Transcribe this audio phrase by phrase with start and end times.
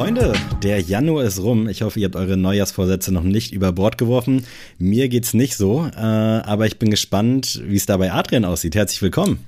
[0.00, 0.32] Freunde,
[0.62, 1.68] der Januar ist rum.
[1.68, 4.46] Ich hoffe, ihr habt eure Neujahrsvorsätze noch nicht über Bord geworfen.
[4.78, 8.74] Mir geht's nicht so, äh, aber ich bin gespannt, wie es da bei Adrian aussieht.
[8.74, 9.44] Herzlich willkommen.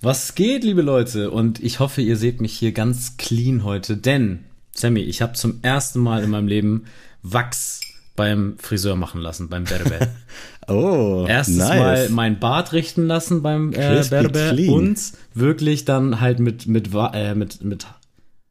[0.00, 1.30] Was geht, liebe Leute?
[1.30, 4.38] Und ich hoffe, ihr seht mich hier ganz clean heute, denn,
[4.72, 6.84] Sammy, ich habe zum ersten Mal in meinem Leben
[7.22, 7.82] Wachs
[8.16, 10.08] beim Friseur machen lassen, beim Berber.
[10.68, 11.78] oh, Erstes nice.
[11.78, 14.98] Mal mein Bart richten lassen beim äh, Berber und
[15.34, 17.86] wirklich dann halt mit, mit, äh, mit, mit,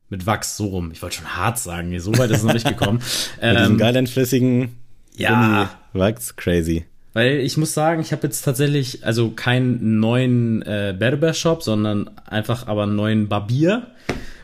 [0.09, 0.91] mit Wachs so rum.
[0.91, 2.99] Ich wollte schon hart sagen, so weit ist es noch nicht gekommen.
[3.41, 4.75] Mit diesem ähm, geilen, flüssigen
[5.15, 6.85] ja, Wachs, crazy.
[7.13, 12.67] Weil ich muss sagen, ich habe jetzt tatsächlich also keinen neuen äh, Barbershop, sondern einfach
[12.67, 13.87] aber einen neuen Barbier.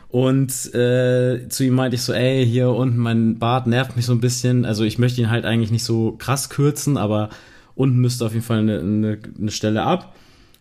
[0.08, 4.12] Und äh, zu ihm meinte ich so, ey, hier unten mein Bart nervt mich so
[4.12, 4.64] ein bisschen.
[4.64, 7.30] Also ich möchte ihn halt eigentlich nicht so krass kürzen, aber
[7.74, 10.14] unten müsste auf jeden Fall eine, eine, eine Stelle ab.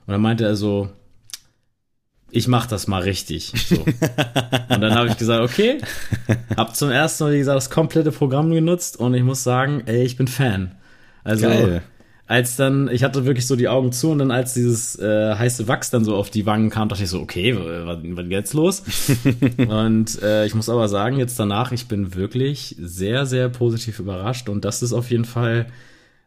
[0.06, 0.90] Und dann meinte er so,
[2.36, 3.54] ich mach das mal richtig.
[3.56, 3.78] So.
[3.78, 5.78] Und dann habe ich gesagt, okay,
[6.58, 10.04] hab zum ersten Mal, wie gesagt, das komplette Programm genutzt und ich muss sagen, ey,
[10.04, 10.76] ich bin Fan.
[11.24, 11.82] Also Geil.
[12.28, 15.70] als dann, ich hatte wirklich so die Augen zu und dann als dieses äh, heiße
[15.70, 18.84] Wachs dann so auf die Wangen kam, dachte ich so, okay, was, was jetzt los?
[19.70, 24.50] und äh, ich muss aber sagen, jetzt danach, ich bin wirklich sehr, sehr positiv überrascht
[24.50, 25.68] und das ist auf jeden Fall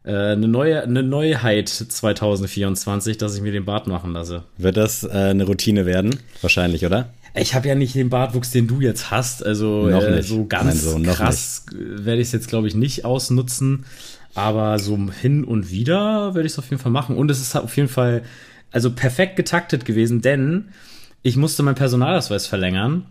[0.03, 4.43] äh, eine neue eine Neuheit 2024, dass ich mir den Bart machen lasse.
[4.57, 6.19] Wird das äh, eine Routine werden?
[6.41, 7.09] Wahrscheinlich, oder?
[7.35, 9.45] Ich habe ja nicht den Bartwuchs, den du jetzt hast.
[9.45, 12.75] Also Noch äh, so ganz Sohn, noch krass äh, werde ich es jetzt, glaube ich,
[12.75, 13.85] nicht ausnutzen.
[14.35, 17.15] Aber so hin und wieder werde ich es auf jeden Fall machen.
[17.17, 18.23] Und es ist auf jeden Fall
[18.71, 20.65] also perfekt getaktet gewesen, denn
[21.21, 23.05] ich musste meinen Personalausweis verlängern.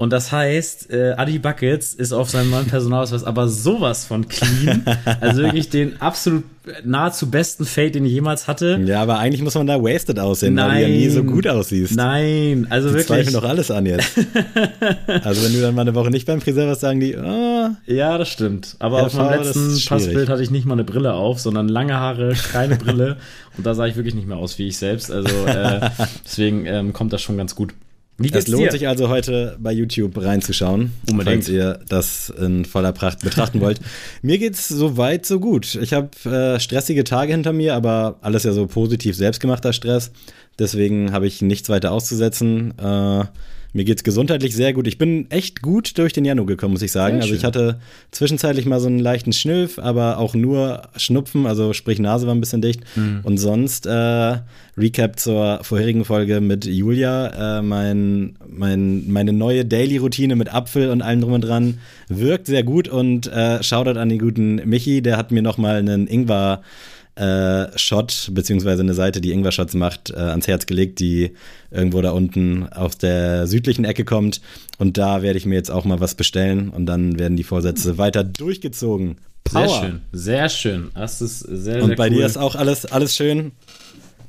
[0.00, 4.82] Und das heißt, äh, Adi Buckets ist auf seinem neuen Personalausweis aber sowas von clean.
[5.20, 6.44] Also wirklich den absolut
[6.84, 8.80] nahezu besten Fade, den ich jemals hatte.
[8.86, 11.96] Ja, aber eigentlich muss man da wasted aussehen, weil du ja nie so gut aussiehst.
[11.96, 13.08] Nein, also Die wirklich.
[13.08, 14.16] zweifeln doch alles an jetzt.
[15.22, 18.16] also wenn du dann mal eine Woche nicht beim Friseur warst, sagen die, oh, Ja,
[18.16, 18.76] das stimmt.
[18.78, 19.84] Aber Ja, auf meinem letzten.
[19.86, 23.18] Passbild hatte ich nicht mal eine Brille auf, sondern lange Haare, keine Brille.
[23.58, 25.12] Und da sah ich wirklich nicht mehr aus wie ich selbst.
[25.12, 25.90] Also äh,
[26.24, 27.74] deswegen ähm, kommt das schon ganz gut.
[28.20, 28.70] Wie Es geht's lohnt dir?
[28.72, 31.44] sich also heute bei YouTube reinzuschauen, Unbedingt.
[31.44, 33.80] falls ihr das in voller Pracht betrachten wollt.
[34.22, 35.74] mir geht's so weit, so gut.
[35.76, 40.10] Ich habe äh, stressige Tage hinter mir, aber alles ja so positiv selbstgemachter Stress.
[40.58, 42.74] Deswegen habe ich nichts weiter auszusetzen.
[42.78, 43.24] Äh,
[43.72, 44.86] mir geht's gesundheitlich sehr gut.
[44.86, 47.20] Ich bin echt gut durch den Januar gekommen, muss ich sagen.
[47.20, 51.98] Also ich hatte zwischenzeitlich mal so einen leichten Schnüff, aber auch nur Schnupfen, also sprich
[51.98, 52.82] Nase war ein bisschen dicht.
[52.96, 53.20] Mhm.
[53.22, 54.38] Und sonst äh,
[54.76, 57.58] Recap zur vorherigen Folge mit Julia.
[57.58, 61.78] Äh, mein, mein, meine neue Daily-Routine mit Apfel und allem drum und dran
[62.08, 65.76] wirkt sehr gut und äh, Shoutout an den guten Michi, der hat mir noch mal
[65.76, 66.62] einen Ingwer
[67.20, 71.32] äh, Shot, beziehungsweise eine Seite, die Ingwer-Shots macht, äh, ans Herz gelegt, die
[71.70, 74.40] irgendwo da unten aus der südlichen Ecke kommt.
[74.78, 77.98] Und da werde ich mir jetzt auch mal was bestellen und dann werden die Vorsätze
[77.98, 79.18] weiter durchgezogen.
[79.44, 79.68] Power.
[79.68, 80.90] Sehr schön, sehr schön.
[80.94, 82.16] Das ist sehr, Und sehr bei cool.
[82.16, 83.52] dir ist auch alles, alles schön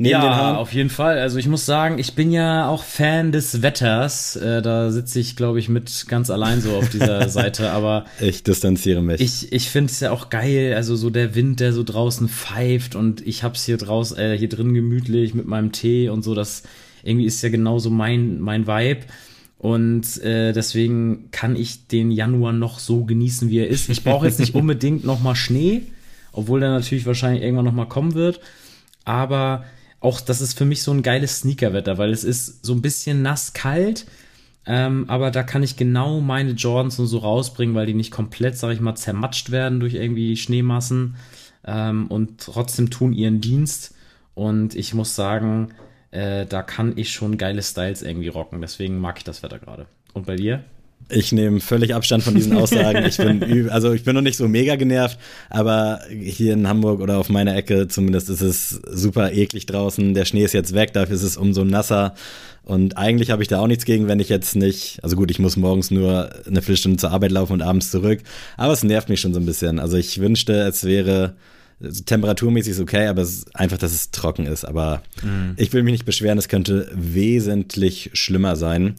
[0.01, 0.55] neben den ja, Haaren?
[0.57, 1.19] auf jeden Fall.
[1.19, 4.35] Also ich muss sagen, ich bin ja auch Fan des Wetters.
[4.35, 7.71] Äh, da sitze ich, glaube ich, mit ganz allein so auf dieser Seite.
[7.71, 9.21] Aber Ich distanziere mich.
[9.21, 12.95] Ich, ich finde es ja auch geil, also so der Wind, der so draußen pfeift
[12.95, 16.63] und ich hab's hier draußen, äh, hier drin gemütlich mit meinem Tee und so, das
[17.03, 19.01] irgendwie ist ja genauso mein, mein Vibe.
[19.59, 23.89] Und äh, deswegen kann ich den Januar noch so genießen, wie er ist.
[23.89, 25.83] Ich brauche jetzt nicht unbedingt nochmal Schnee,
[26.31, 28.39] obwohl der natürlich wahrscheinlich irgendwann nochmal kommen wird.
[29.05, 29.65] Aber
[30.01, 33.21] auch das ist für mich so ein geiles Sneakerwetter, weil es ist so ein bisschen
[33.21, 34.05] nass kalt.
[34.65, 38.57] Ähm, aber da kann ich genau meine Jordans und so rausbringen, weil die nicht komplett,
[38.57, 41.15] sag ich mal, zermatscht werden durch irgendwie Schneemassen
[41.65, 43.95] ähm, und trotzdem tun ihren Dienst.
[44.33, 45.73] Und ich muss sagen,
[46.11, 48.61] äh, da kann ich schon geile Styles irgendwie rocken.
[48.61, 49.85] Deswegen mag ich das Wetter gerade.
[50.13, 50.63] Und bei dir?
[51.11, 53.05] Ich nehme völlig Abstand von diesen Aussagen.
[53.05, 55.17] Ich bin, also ich bin noch nicht so mega genervt,
[55.49, 60.13] aber hier in Hamburg oder auf meiner Ecke zumindest ist es super eklig draußen.
[60.13, 62.15] Der Schnee ist jetzt weg, dafür ist es umso nasser.
[62.63, 65.39] Und eigentlich habe ich da auch nichts gegen, wenn ich jetzt nicht, also gut, ich
[65.39, 68.19] muss morgens nur eine Viertelstunde zur Arbeit laufen und abends zurück,
[68.55, 69.79] aber es nervt mich schon so ein bisschen.
[69.79, 71.35] Also ich wünschte, es wäre
[72.05, 74.65] temperaturmäßig ist okay, aber es ist einfach, dass es trocken ist.
[74.65, 75.01] Aber
[75.57, 78.95] ich will mich nicht beschweren, es könnte wesentlich schlimmer sein.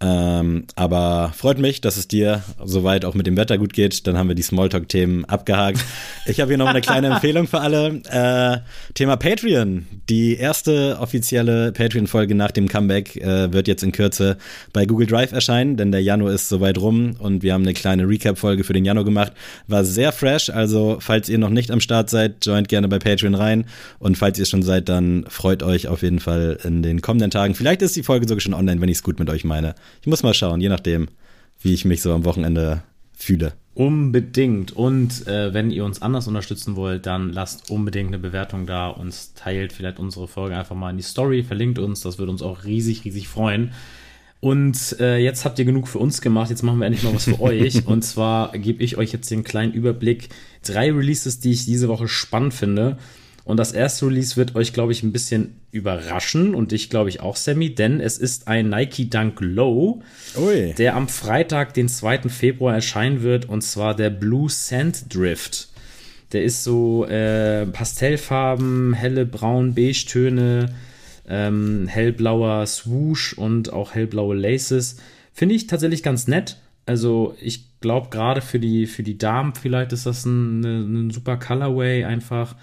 [0.00, 4.06] Ähm, aber freut mich, dass es dir soweit auch mit dem Wetter gut geht.
[4.06, 5.84] Dann haben wir die Smalltalk-Themen abgehakt.
[6.26, 8.00] Ich habe hier noch eine kleine Empfehlung für alle.
[8.08, 8.58] Äh,
[8.94, 9.86] Thema Patreon.
[10.08, 14.38] Die erste offizielle Patreon-Folge nach dem Comeback äh, wird jetzt in Kürze
[14.72, 18.08] bei Google Drive erscheinen, denn der Januar ist soweit rum und wir haben eine kleine
[18.08, 19.32] Recap-Folge für den Januar gemacht.
[19.66, 23.34] War sehr fresh, also falls ihr noch nicht am Start seid, joint gerne bei Patreon
[23.34, 23.64] rein.
[23.98, 27.56] Und falls ihr schon seid, dann freut euch auf jeden Fall in den kommenden Tagen.
[27.56, 29.74] Vielleicht ist die Folge sogar schon online, wenn ich es gut mit euch meine.
[30.00, 31.08] Ich muss mal schauen, je nachdem.
[31.60, 32.82] wie ich mich so am Wochenende
[33.16, 33.52] fühle.
[33.74, 34.72] Unbedingt.
[34.72, 39.14] Und äh, wenn ihr uns anders unterstützen wollt, dann lasst unbedingt eine Bewertung da und
[39.36, 42.00] teilt vielleicht unsere Folge einfach mal in die Story, verlinkt uns.
[42.00, 43.72] Das würde uns auch riesig, riesig freuen.
[44.40, 46.50] Und äh, jetzt habt ihr genug für uns gemacht.
[46.50, 47.86] Jetzt machen wir endlich mal was für euch.
[47.86, 50.28] Und zwar gebe ich euch jetzt den kleinen Überblick.
[50.64, 52.98] Drei Releases, die ich diese Woche spannend finde.
[53.44, 57.20] Und das erste Release wird euch, glaube ich, ein bisschen überraschen und ich glaube ich
[57.20, 60.02] auch, Sammy, denn es ist ein Nike Dunk Low,
[60.36, 60.72] Ui.
[60.74, 62.28] der am Freitag, den 2.
[62.30, 65.68] Februar erscheinen wird und zwar der Blue Sand Drift.
[66.32, 70.74] Der ist so äh, Pastellfarben, helle braun-beige-Töne,
[71.26, 74.96] ähm, hellblauer Swoosh und auch hellblaue Laces.
[75.32, 76.58] Finde ich tatsächlich ganz nett.
[76.84, 81.36] Also ich glaube gerade für die, für die Damen vielleicht ist das ein, ein super
[81.36, 82.56] Colorway einfach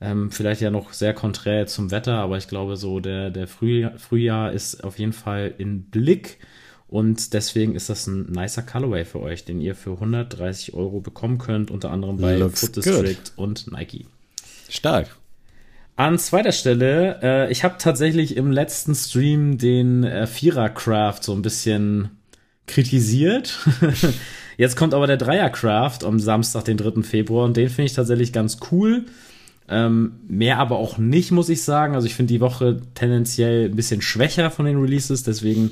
[0.00, 3.98] ähm, vielleicht ja noch sehr konträr zum Wetter, aber ich glaube, so der, der Frühjahr,
[3.98, 6.38] Frühjahr ist auf jeden Fall in Blick.
[6.88, 11.38] Und deswegen ist das ein nicer Colorway für euch, den ihr für 130 Euro bekommen
[11.38, 13.32] könnt, unter anderem bei Looks Foot District good.
[13.36, 14.06] und Nike.
[14.68, 15.16] Stark.
[15.94, 21.32] An zweiter Stelle, äh, ich habe tatsächlich im letzten Stream den äh, Vierer Craft so
[21.32, 22.10] ein bisschen
[22.66, 23.58] kritisiert.
[24.56, 27.02] Jetzt kommt aber der Dreier Craft am Samstag, den 3.
[27.02, 29.04] Februar, und den finde ich tatsächlich ganz cool.
[29.70, 31.94] Ähm, mehr aber auch nicht, muss ich sagen.
[31.94, 35.70] Also ich finde die Woche tendenziell ein bisschen schwächer von den Releases, deswegen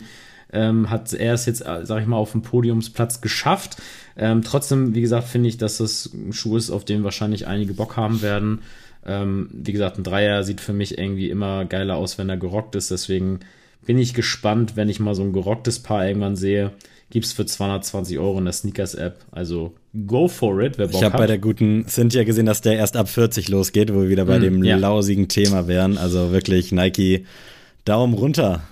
[0.53, 3.77] ähm, hat er es jetzt, äh, sag ich mal, auf dem Podiumsplatz geschafft.
[4.17, 7.75] Ähm, trotzdem, wie gesagt, finde ich, dass das ein Schuh ist, auf den wahrscheinlich einige
[7.75, 8.61] Bock haben werden.
[9.05, 12.77] Ähm, wie gesagt, ein Dreier sieht für mich irgendwie immer geiler aus, wenn er gerockt
[12.77, 12.91] ist.
[12.91, 13.41] Deswegen
[13.85, 16.73] bin ich gespannt, wenn ich mal so ein gerocktes Paar irgendwann sehe
[17.11, 19.25] gibt es für 220 Euro in der Sneakers-App.
[19.31, 19.75] Also
[20.07, 22.97] go for it, wer Bock Ich habe bei der guten Cynthia gesehen, dass der erst
[22.97, 24.77] ab 40 losgeht, wo wir wieder bei mm, dem ja.
[24.77, 25.97] lausigen Thema wären.
[25.97, 27.25] Also wirklich Nike
[27.85, 28.63] Daumen runter.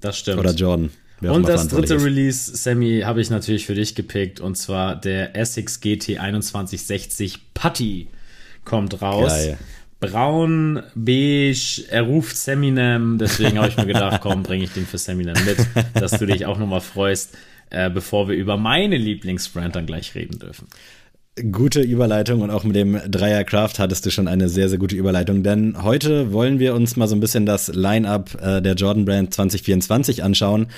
[0.00, 0.38] Das stimmt.
[0.38, 0.90] Oder Jordan.
[1.22, 4.40] Und das dritte Release, Sammy, habe ich natürlich für dich gepickt.
[4.40, 8.08] Und zwar der Essex GT 2160 Putty
[8.64, 9.32] kommt raus.
[9.32, 9.58] Geil.
[9.98, 14.98] Braun, beige, er ruft Seminem, deswegen habe ich mir gedacht, komm, bringe ich den für
[14.98, 15.56] Seminem mit,
[15.94, 17.34] dass du dich auch nochmal freust
[17.70, 20.68] äh, bevor wir über meine Lieblingsbrand dann gleich reden dürfen.
[21.52, 24.96] Gute Überleitung und auch mit dem Dreier Craft hattest du schon eine sehr, sehr gute
[24.96, 29.04] Überleitung, denn heute wollen wir uns mal so ein bisschen das Line-Up äh, der Jordan
[29.04, 30.68] Brand 2024 anschauen.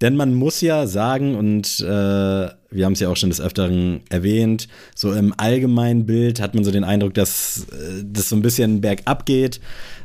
[0.00, 4.00] Denn man muss ja sagen, und äh, wir haben es ja auch schon des Öfteren
[4.10, 8.42] erwähnt, so im allgemeinen Bild hat man so den Eindruck, dass äh, das so ein
[8.42, 9.60] bisschen bergab geht.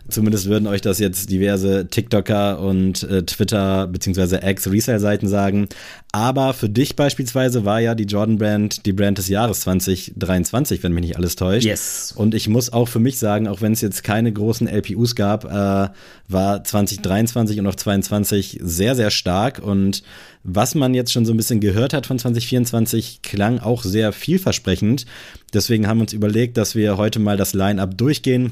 [0.10, 4.36] Zumindest würden euch das jetzt diverse TikToker und äh, Twitter bzw.
[4.36, 5.69] Ex-Resale-Seiten sagen.
[6.12, 10.92] Aber für dich beispielsweise war ja die Jordan Brand die Brand des Jahres 2023, wenn
[10.92, 11.65] mich nicht alles täuscht.
[11.65, 12.13] Yes.
[12.18, 15.45] Und ich muss auch für mich sagen, auch wenn es jetzt keine großen LPUs gab,
[15.45, 15.89] äh,
[16.27, 19.60] war 2023 und auch 2022 sehr, sehr stark.
[19.60, 20.04] Und
[20.44, 25.06] was man jetzt schon so ein bisschen gehört hat von 2024, klang auch sehr vielversprechend.
[25.54, 28.51] Deswegen haben wir uns überlegt, dass wir heute mal das Line-up durchgehen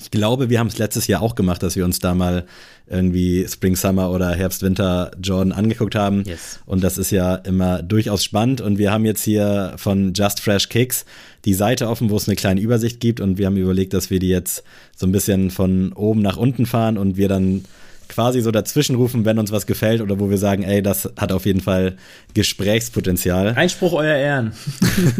[0.00, 2.46] ich glaube, wir haben es letztes Jahr auch gemacht, dass wir uns da mal
[2.88, 6.24] irgendwie Spring, Summer oder Herbst, Winter Jordan angeguckt haben.
[6.24, 6.60] Yes.
[6.64, 8.62] Und das ist ja immer durchaus spannend.
[8.62, 11.04] Und wir haben jetzt hier von Just Fresh Kicks
[11.44, 13.20] die Seite offen, wo es eine kleine Übersicht gibt.
[13.20, 14.64] Und wir haben überlegt, dass wir die jetzt
[14.96, 17.64] so ein bisschen von oben nach unten fahren und wir dann
[18.12, 21.32] quasi so dazwischen rufen, wenn uns was gefällt oder wo wir sagen, ey, das hat
[21.32, 21.96] auf jeden Fall
[22.34, 23.54] Gesprächspotenzial.
[23.54, 24.52] Einspruch euer Ehren.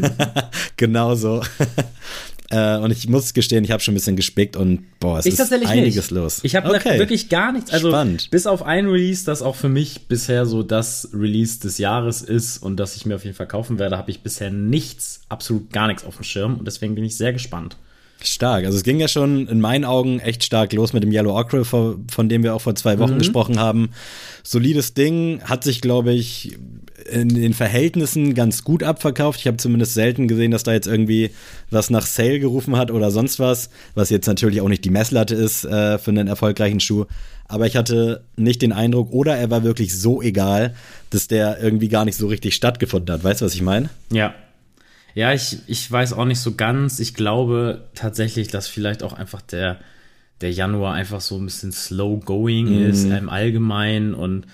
[0.76, 1.42] genau so.
[2.50, 5.38] Äh, und ich muss gestehen, ich habe schon ein bisschen gespickt und boah, es ich
[5.38, 6.10] ist einiges nicht.
[6.10, 6.40] los.
[6.42, 6.98] Ich habe okay.
[6.98, 7.70] wirklich gar nichts.
[7.70, 8.28] Also Spannend.
[8.30, 12.58] bis auf ein Release, das auch für mich bisher so das Release des Jahres ist
[12.58, 15.86] und das ich mir auf jeden Fall kaufen werde, habe ich bisher nichts, absolut gar
[15.86, 17.78] nichts auf dem Schirm und deswegen bin ich sehr gespannt.
[18.26, 18.64] Stark.
[18.64, 21.64] Also es ging ja schon in meinen Augen echt stark los mit dem Yellow Ocre,
[21.64, 23.18] von dem wir auch vor zwei Wochen mhm.
[23.18, 23.90] gesprochen haben.
[24.42, 26.58] Solides Ding, hat sich, glaube ich,
[27.10, 29.40] in den Verhältnissen ganz gut abverkauft.
[29.40, 31.30] Ich habe zumindest selten gesehen, dass da jetzt irgendwie
[31.70, 35.34] was nach Sale gerufen hat oder sonst was, was jetzt natürlich auch nicht die Messlatte
[35.34, 37.06] ist äh, für einen erfolgreichen Schuh.
[37.48, 40.74] Aber ich hatte nicht den Eindruck, oder er war wirklich so egal,
[41.10, 43.24] dass der irgendwie gar nicht so richtig stattgefunden hat.
[43.24, 43.90] Weißt du, was ich meine?
[44.10, 44.34] Ja.
[45.14, 46.98] Ja, ich, ich weiß auch nicht so ganz.
[46.98, 49.78] Ich glaube tatsächlich, dass vielleicht auch einfach der,
[50.40, 52.90] der Januar einfach so ein bisschen slow going mhm.
[52.90, 54.46] ist im Allgemeinen und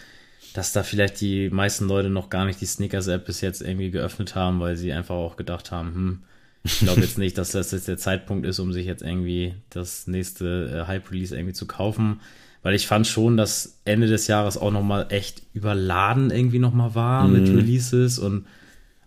[0.55, 4.35] dass da vielleicht die meisten Leute noch gar nicht die Snickers-App bis jetzt irgendwie geöffnet
[4.35, 6.23] haben, weil sie einfach auch gedacht haben, hm,
[6.65, 10.07] ich glaube jetzt nicht, dass das jetzt der Zeitpunkt ist, um sich jetzt irgendwie das
[10.07, 12.21] nächste äh, Hype-Release irgendwie zu kaufen.
[12.63, 17.29] Weil ich fand schon, dass Ende des Jahres auch nochmal echt überladen irgendwie nochmal war
[17.29, 17.33] mhm.
[17.35, 18.47] mit Releases und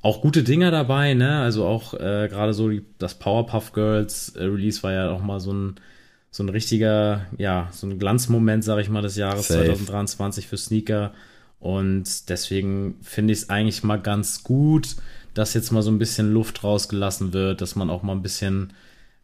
[0.01, 1.41] auch gute Dinger dabei, ne?
[1.41, 5.53] Also auch äh, gerade so die, das Powerpuff Girls äh, Release war ja nochmal so
[5.53, 5.75] ein
[6.33, 9.65] so ein richtiger, ja, so ein Glanzmoment, sag ich mal, des Jahres Safe.
[9.65, 11.11] 2023 für Sneaker.
[11.59, 14.95] Und deswegen finde ich es eigentlich mal ganz gut,
[15.33, 18.71] dass jetzt mal so ein bisschen Luft rausgelassen wird, dass man auch mal ein bisschen,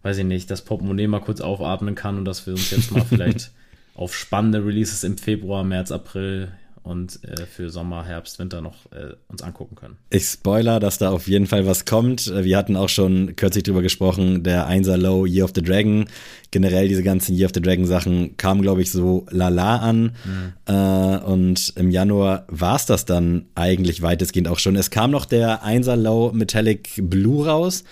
[0.03, 3.05] weiß ich nicht, das Portemonnaie mal kurz aufatmen kann und dass wir uns jetzt mal
[3.09, 3.51] vielleicht
[3.95, 6.51] auf spannende Releases im Februar, März, April
[6.87, 9.97] und äh, für Sommer, Herbst, Winter noch äh, uns angucken können.
[10.09, 12.31] Ich spoiler, dass da auf jeden Fall was kommt.
[12.33, 16.05] Wir hatten auch schon kürzlich drüber gesprochen, der 1er Low Year of the Dragon.
[16.51, 20.15] Generell diese ganzen Year of the Dragon Sachen kamen, glaube ich, so lala an.
[20.25, 20.53] Mhm.
[20.65, 24.75] Äh, und im Januar war es das dann eigentlich weitestgehend auch schon.
[24.75, 27.83] Es kam noch der 1er Low Metallic Blue raus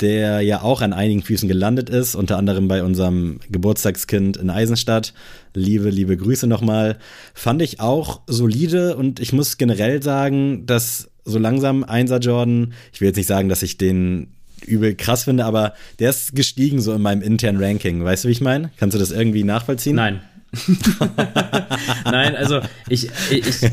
[0.00, 5.14] der ja auch an einigen Füßen gelandet ist, unter anderem bei unserem Geburtstagskind in Eisenstadt.
[5.54, 6.98] Liebe, liebe Grüße nochmal.
[7.34, 13.00] Fand ich auch solide und ich muss generell sagen, dass so langsam Einser Jordan, ich
[13.00, 14.28] will jetzt nicht sagen, dass ich den
[14.64, 18.02] übel krass finde, aber der ist gestiegen so in meinem internen Ranking.
[18.02, 18.70] Weißt du, wie ich meine?
[18.76, 19.96] Kannst du das irgendwie nachvollziehen?
[19.96, 20.20] Nein.
[22.04, 23.70] Nein, also ich, ich, ich,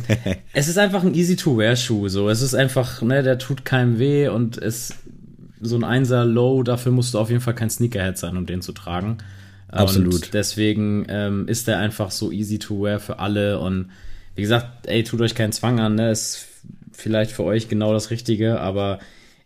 [0.53, 2.09] es ist einfach ein Easy-to-Wear-Schuh.
[2.09, 4.95] So, es ist einfach, ne, der tut keinem weh und es
[5.63, 8.61] so ein Einser Low, dafür musst du auf jeden Fall kein Sneakerhead sein, um den
[8.61, 9.17] zu tragen.
[9.69, 10.13] Absolut.
[10.13, 13.59] Und deswegen ähm, ist der einfach so easy to wear für alle.
[13.59, 13.89] Und
[14.35, 16.11] wie gesagt, ey, tut euch keinen Zwang an, ne?
[16.11, 16.45] Ist
[16.91, 18.99] vielleicht für euch genau das Richtige, aber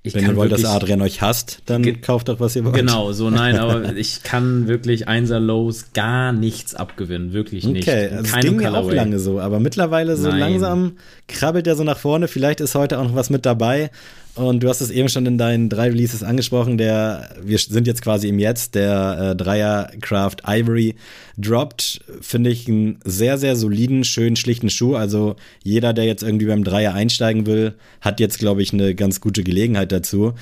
[0.03, 2.63] ich Wenn kann ihr wollt, dass wirklich- Adrian euch hasst, dann kauft doch, was ihr
[2.63, 2.75] wollt.
[2.75, 7.87] Genau, so nein, aber ich kann wirklich Einser Lows gar nichts abgewinnen, wirklich nicht.
[7.87, 10.39] Okay, also es keinem ging mir auch lange so, aber mittlerweile so Nein.
[10.39, 10.93] langsam
[11.27, 12.27] krabbelt er so nach vorne.
[12.27, 13.91] Vielleicht ist heute auch noch was mit dabei.
[14.37, 16.77] Und du hast es eben schon in deinen drei Releases angesprochen.
[16.77, 18.75] Der, wir sind jetzt quasi im Jetzt.
[18.75, 20.95] Der äh, Dreier Craft Ivory
[21.39, 24.95] droppt, finde ich, einen sehr, sehr soliden, schönen, schlichten Schuh.
[24.95, 29.21] Also jeder, der jetzt irgendwie beim Dreier einsteigen will, hat jetzt, glaube ich, eine ganz
[29.21, 30.35] gute Gelegenheit dazu.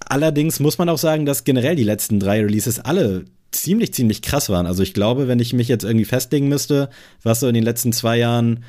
[0.00, 4.50] Allerdings muss man auch sagen, dass generell die letzten drei Releases alle ziemlich, ziemlich krass
[4.50, 4.66] waren.
[4.66, 6.90] Also ich glaube, wenn ich mich jetzt irgendwie festlegen müsste,
[7.22, 8.62] was so in den letzten zwei Jahren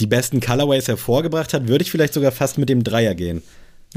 [0.00, 3.42] die besten Colorways hervorgebracht hat, würde ich vielleicht sogar fast mit dem Dreier gehen.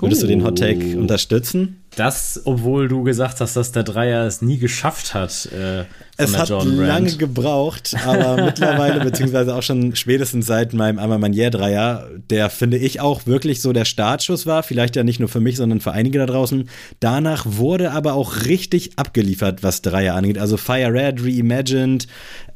[0.02, 1.00] Würdest du den Hot Take Oh.
[1.00, 1.84] unterstützen?
[1.96, 5.48] Das, obwohl du gesagt hast, dass der Dreier es nie geschafft hat.
[5.48, 5.86] Äh,
[6.20, 6.78] Es hat Brand.
[6.78, 13.26] lange gebraucht, aber mittlerweile, beziehungsweise auch schon spätestens seit meinem Amamanier-Dreier, der finde ich auch
[13.26, 16.26] wirklich so der Startschuss war, vielleicht ja nicht nur für mich, sondern für einige da
[16.26, 16.70] draußen.
[17.00, 20.38] Danach wurde aber auch richtig abgeliefert, was Dreier angeht.
[20.38, 22.08] Also Fire Red, Reimagined,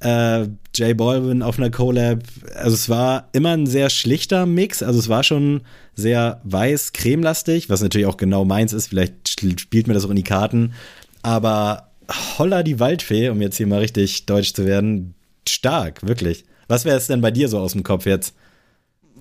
[0.02, 2.20] äh, J Balvin auf einer Collab.
[2.56, 5.62] Also es war immer ein sehr schlichter Mix, also es war schon
[5.96, 8.88] sehr weiß, cremelastig, was natürlich auch genau meins ist.
[8.88, 10.74] Vielleicht spielt mir das auch in die Karten.
[11.22, 11.93] Aber
[12.38, 15.14] holla die Waldfee, um jetzt hier mal richtig deutsch zu werden,
[15.48, 16.46] stark, wirklich.
[16.68, 18.36] Was wäre es denn bei dir so aus dem Kopf jetzt?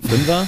[0.01, 0.47] Fünfer?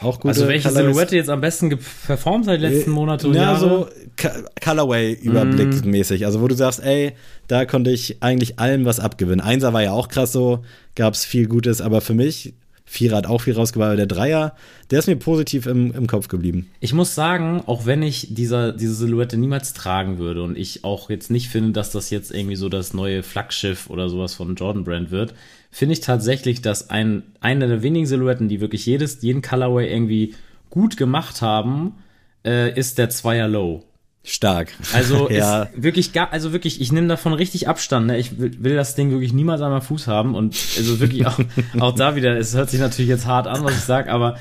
[0.00, 0.86] Auch gute Also welche Colorways?
[0.94, 3.58] Silhouette jetzt am besten performt die letzten Monate und Ja, Jahre?
[3.58, 6.24] so Ka- Colorway-Überblick mäßig.
[6.24, 7.12] Also, wo du sagst, ey,
[7.48, 9.40] da konnte ich eigentlich allem was abgewinnen.
[9.40, 12.54] Einser war ja auch krass so, gab es viel Gutes, aber für mich,
[12.90, 14.56] Vierer hat auch viel rausgebracht, aber der Dreier,
[14.90, 16.70] der ist mir positiv im, im Kopf geblieben.
[16.80, 21.10] Ich muss sagen, auch wenn ich dieser, diese Silhouette niemals tragen würde und ich auch
[21.10, 24.84] jetzt nicht finde, dass das jetzt irgendwie so das neue Flaggschiff oder sowas von Jordan
[24.84, 25.34] Brand wird,
[25.70, 30.34] finde ich tatsächlich, dass ein, eine der wenigen Silhouetten, die wirklich jedes, jeden Colorway irgendwie
[30.70, 31.96] gut gemacht haben,
[32.42, 33.84] äh, ist der Zweier Low.
[34.28, 34.74] Stark.
[34.92, 35.62] Also ja.
[35.62, 38.06] ist wirklich gar, also wirklich, ich nehme davon richtig Abstand.
[38.06, 38.18] Ne?
[38.18, 41.38] Ich will, will das Ding wirklich niemals an meinem Fuß haben und also wirklich auch,
[41.80, 42.36] auch da wieder.
[42.36, 44.38] Es hört sich natürlich jetzt hart an, was ich sage, aber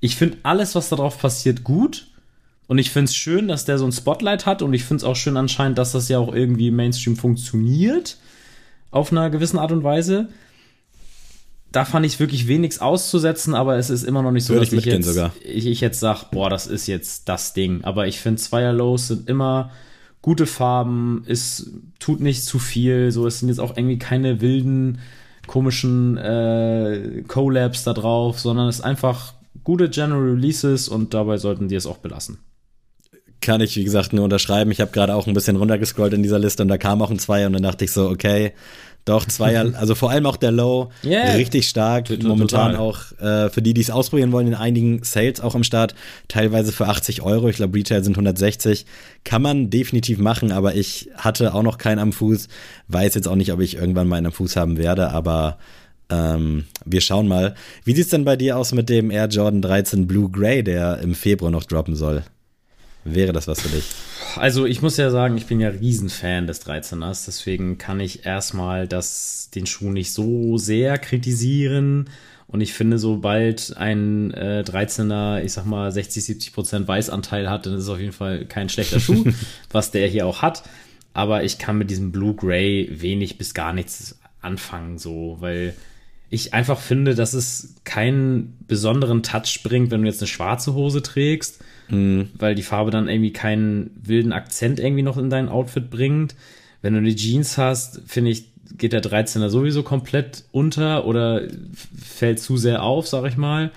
[0.00, 2.06] ich finde alles, was darauf passiert, gut.
[2.66, 5.04] Und ich finde es schön, dass der so ein Spotlight hat und ich finde es
[5.04, 8.16] auch schön anscheinend, dass das ja auch irgendwie Mainstream funktioniert.
[8.90, 10.28] Auf einer gewissen Art und Weise.
[11.72, 14.72] Da fand ich wirklich wenig auszusetzen, aber es ist immer noch nicht so, Würde dass
[14.72, 15.32] ich ich, jetzt, sogar.
[15.42, 17.84] ich, ich jetzt sage, boah, das ist jetzt das Ding.
[17.84, 19.70] Aber ich finde, Zweier Lows sind immer
[20.22, 23.10] gute Farben, es tut nicht zu viel.
[23.10, 24.98] So, es sind jetzt auch irgendwie keine wilden,
[25.46, 31.68] komischen äh, Collabs da drauf, sondern es ist einfach gute General Releases und dabei sollten
[31.68, 32.38] die es auch belassen.
[33.40, 34.70] Kann ich, wie gesagt, nur unterschreiben.
[34.70, 37.18] Ich habe gerade auch ein bisschen runtergescrollt in dieser Liste und da kam auch ein
[37.18, 38.52] Zweier und dann dachte ich so, okay,
[39.06, 41.32] doch, Zweier, also vor allem auch der Low, Yeah.
[41.32, 42.06] richtig stark.
[42.06, 42.28] Total.
[42.28, 45.94] Momentan auch äh, für die, die es ausprobieren wollen, in einigen Sales auch am Start,
[46.28, 47.48] teilweise für 80 Euro.
[47.48, 48.84] Ich glaube, Retail sind 160.
[49.24, 52.48] Kann man definitiv machen, aber ich hatte auch noch keinen am Fuß.
[52.88, 55.58] Weiß jetzt auch nicht, ob ich irgendwann mal einen am Fuß haben werde, aber
[56.10, 57.54] ähm, wir schauen mal.
[57.84, 61.14] Wie sieht's denn bei dir aus mit dem Air Jordan 13 Blue Gray, der im
[61.14, 62.22] Februar noch droppen soll?
[63.08, 63.84] Wäre das was für dich?
[64.34, 68.88] Also ich muss ja sagen, ich bin ja Riesenfan des 13ers, deswegen kann ich erstmal
[68.88, 72.10] das, den Schuh nicht so sehr kritisieren.
[72.48, 77.66] Und ich finde, sobald ein äh, 13er, ich sag mal, 60, 70 Prozent Weißanteil hat,
[77.66, 79.24] dann ist es auf jeden Fall kein schlechter Schuh,
[79.70, 80.64] was der hier auch hat.
[81.12, 85.74] Aber ich kann mit diesem Blue Gray wenig bis gar nichts anfangen, so, weil
[86.28, 91.02] ich einfach finde, dass es keinen besonderen Touch bringt, wenn du jetzt eine schwarze Hose
[91.02, 92.30] trägst, mhm.
[92.38, 96.34] weil die Farbe dann irgendwie keinen wilden Akzent irgendwie noch in dein Outfit bringt.
[96.82, 101.42] Wenn du eine Jeans hast, finde ich, geht der 13er sowieso komplett unter oder
[101.96, 103.70] fällt zu sehr auf, sag ich mal.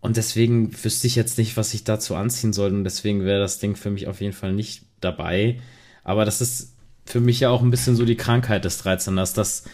[0.00, 2.72] Und deswegen wüsste ich jetzt nicht, was ich dazu anziehen soll.
[2.72, 5.60] Und deswegen wäre das Ding für mich auf jeden Fall nicht dabei.
[6.04, 9.64] Aber das ist für mich ja auch ein bisschen so die Krankheit des 13ers, dass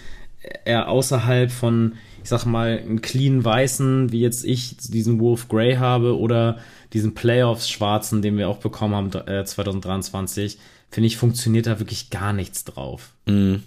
[0.64, 1.94] er außerhalb von,
[2.26, 6.58] ich sag mal, einen clean weißen, wie jetzt ich diesen Wolf Grey habe oder
[6.92, 10.58] diesen Playoffs schwarzen, den wir auch bekommen haben äh, 2023,
[10.90, 13.12] finde ich, funktioniert da wirklich gar nichts drauf.
[13.26, 13.62] Mhm.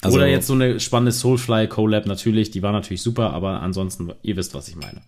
[0.00, 4.12] Also, oder jetzt so eine spannende Soulfly Collab natürlich, die war natürlich super, aber ansonsten,
[4.22, 5.00] ihr wisst, was ich meine.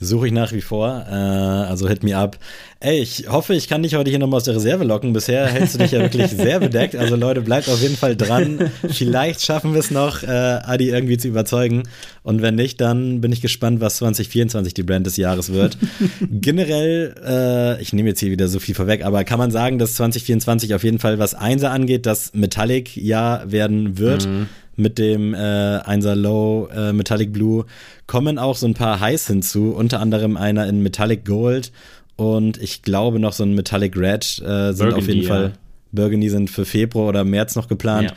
[0.00, 1.06] Suche ich nach wie vor.
[1.10, 2.38] Äh, also hit me up.
[2.78, 5.12] Ey, ich hoffe, ich kann dich heute hier nochmal aus der Reserve locken.
[5.12, 6.94] Bisher hältst du dich ja wirklich sehr bedeckt.
[6.94, 8.70] Also Leute, bleibt auf jeden Fall dran.
[8.88, 11.82] Vielleicht schaffen wir es noch, äh, Adi irgendwie zu überzeugen.
[12.22, 15.76] Und wenn nicht, dann bin ich gespannt, was 2024 die Brand des Jahres wird.
[16.30, 19.94] Generell, äh, ich nehme jetzt hier wieder so viel vorweg, aber kann man sagen, dass
[19.94, 24.28] 2024 auf jeden Fall, was Einser angeht, das Metallic-Jahr werden wird.
[24.28, 24.46] Mhm
[24.78, 27.66] mit dem äh, 1er Low äh, Metallic Blue
[28.06, 31.72] kommen auch so ein paar Highs hinzu, unter anderem einer in Metallic Gold
[32.16, 35.52] und ich glaube noch so ein Metallic Red äh, sind Burgundy, auf jeden Fall.
[35.92, 38.10] Burgundy sind für Februar oder März noch geplant.
[38.10, 38.16] Ja.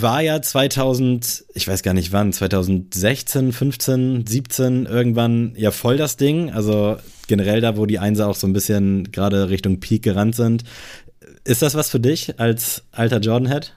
[0.00, 6.16] War ja 2000, ich weiß gar nicht wann, 2016, 15, 17 irgendwann ja voll das
[6.16, 6.50] Ding.
[6.50, 6.96] Also
[7.28, 10.64] generell da, wo die Einser auch so ein bisschen gerade Richtung Peak gerannt sind.
[11.44, 13.74] Ist das was für dich als alter Jordan-Head?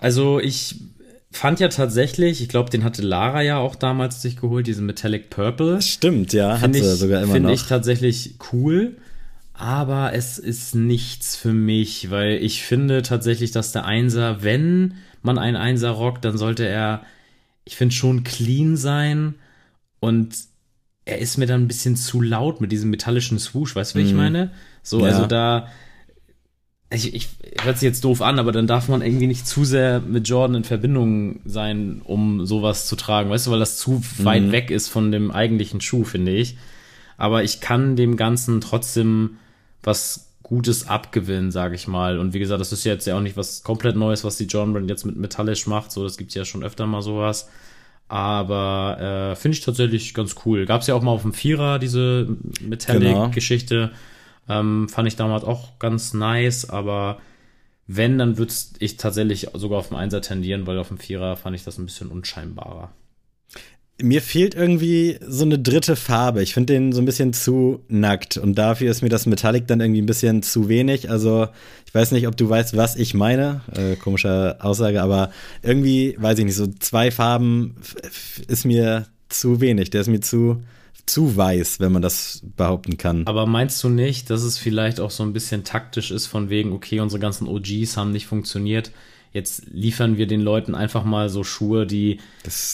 [0.00, 0.76] Also ich
[1.30, 5.30] fand ja tatsächlich, ich glaube, den hatte Lara ja auch damals sich geholt, diesen Metallic
[5.30, 5.82] Purple.
[5.82, 8.96] Stimmt, ja, hat sie sogar immer Finde ich tatsächlich cool,
[9.52, 15.38] aber es ist nichts für mich, weil ich finde tatsächlich, dass der Einser, wenn man
[15.38, 17.02] einen Einser rockt, dann sollte er,
[17.64, 19.34] ich finde, schon clean sein
[20.00, 20.34] und
[21.04, 24.04] er ist mir dann ein bisschen zu laut mit diesem metallischen Swoosh, weißt du, wie
[24.04, 24.16] ich mhm.
[24.16, 24.50] meine?
[24.82, 25.06] So, ja.
[25.06, 25.68] also da
[26.90, 27.28] ich, ich
[27.62, 30.56] hört sich jetzt doof an, aber dann darf man irgendwie nicht zu sehr mit Jordan
[30.56, 34.52] in Verbindung sein, um sowas zu tragen, weißt du, weil das zu weit mhm.
[34.52, 36.56] weg ist von dem eigentlichen Schuh, finde ich.
[37.16, 39.38] Aber ich kann dem Ganzen trotzdem
[39.82, 42.20] was Gutes abgewinnen, sage ich mal.
[42.20, 44.74] Und wie gesagt, das ist jetzt ja auch nicht was komplett Neues, was die Jordan
[44.74, 45.90] Brand jetzt mit Metallisch macht.
[45.90, 47.48] So, das gibt's ja schon öfter mal sowas.
[48.06, 50.66] Aber äh, finde ich tatsächlich ganz cool.
[50.66, 52.28] Gab's ja auch mal auf dem Vierer diese
[52.60, 53.74] Metallic-Geschichte.
[53.74, 53.98] Genau.
[54.48, 57.18] Ähm, fand ich damals auch ganz nice, aber
[57.86, 61.56] wenn, dann würde ich tatsächlich sogar auf den Einser tendieren, weil auf dem Vierer fand
[61.56, 62.90] ich das ein bisschen unscheinbarer.
[64.02, 66.42] Mir fehlt irgendwie so eine dritte Farbe.
[66.42, 69.80] Ich finde den so ein bisschen zu nackt und dafür ist mir das Metallic dann
[69.80, 71.08] irgendwie ein bisschen zu wenig.
[71.08, 71.48] Also
[71.86, 73.62] ich weiß nicht, ob du weißt, was ich meine.
[73.74, 75.30] Äh, komische Aussage, aber
[75.62, 76.56] irgendwie weiß ich nicht.
[76.56, 77.76] So zwei Farben
[78.48, 79.88] ist mir zu wenig.
[79.88, 80.62] Der ist mir zu
[81.06, 83.26] zu weiß, wenn man das behaupten kann.
[83.26, 86.72] Aber meinst du nicht, dass es vielleicht auch so ein bisschen taktisch ist, von wegen,
[86.72, 88.90] okay, unsere ganzen OGs haben nicht funktioniert,
[89.32, 92.18] jetzt liefern wir den Leuten einfach mal so Schuhe, die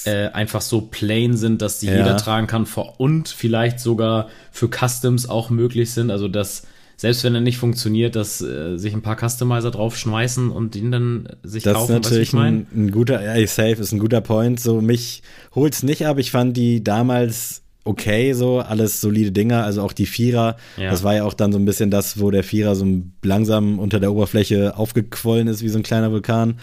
[0.04, 1.96] äh, einfach so plain sind, dass die ja.
[1.96, 2.66] jeder tragen kann
[2.98, 6.66] und vielleicht sogar für Customs auch möglich sind, also dass
[6.96, 10.92] selbst wenn er nicht funktioniert, dass äh, sich ein paar Customizer drauf schmeißen und ihn
[10.92, 11.96] dann sich das kaufen.
[11.96, 14.60] Das ist natürlich ein, ein, guter, ja, safe ist ein guter Point.
[14.60, 16.18] So mich holt's nicht ab.
[16.18, 20.56] Ich fand die damals okay, so, alles solide Dinger, also auch die Vierer.
[20.76, 20.90] Ja.
[20.90, 22.86] Das war ja auch dann so ein bisschen das, wo der Vierer so
[23.22, 26.58] langsam unter der Oberfläche aufgequollen ist, wie so ein kleiner Vulkan.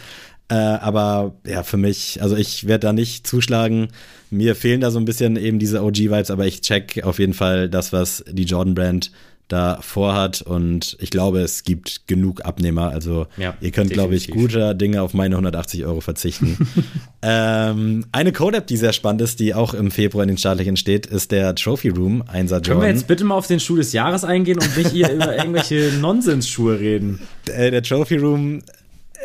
[0.49, 3.89] Äh, aber ja, für mich, also ich werde da nicht zuschlagen.
[4.31, 7.69] Mir fehlen da so ein bisschen eben diese OG-Vibes, aber ich check auf jeden Fall
[7.69, 9.11] das, was die Jordan Brand
[9.49, 10.41] da vorhat.
[10.41, 12.89] Und ich glaube, es gibt genug Abnehmer.
[12.89, 16.57] Also ja, ihr könnt, glaube ich, guter Dinge auf meine 180 Euro verzichten.
[17.21, 21.05] ähm, eine Code-App, die sehr spannend ist, die auch im Februar in den Staatlichen steht,
[21.05, 22.63] ist der Trophy Room 1 Jordan.
[22.63, 25.35] Können wir jetzt bitte mal auf den Schuh des Jahres eingehen und nicht hier über
[25.35, 27.19] irgendwelche Nonsens-Schuhe reden?
[27.47, 28.61] Der, der Trophy Room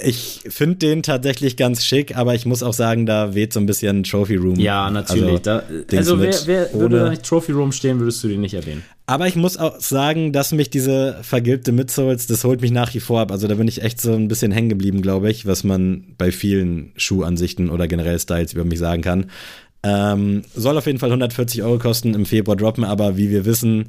[0.03, 3.67] ich finde den tatsächlich ganz schick, aber ich muss auch sagen, da weht so ein
[3.67, 4.59] bisschen Trophy Room.
[4.59, 5.25] Ja, natürlich.
[5.25, 5.63] Also, da,
[5.97, 8.83] also wer, wer würde da nicht Trophy Room stehen, würdest du den nicht erwähnen.
[9.07, 13.01] Aber ich muss auch sagen, dass mich diese vergilbte Midsoles, das holt mich nach wie
[13.01, 13.31] vor ab.
[13.31, 16.33] Also da bin ich echt so ein bisschen hängen geblieben, glaube ich, was man bei
[16.33, 19.27] vielen Schuhansichten oder generell Styles über mich sagen kann.
[19.85, 23.87] Ähm, soll auf jeden Fall 140 Euro kosten, im Februar droppen, aber wie wir wissen,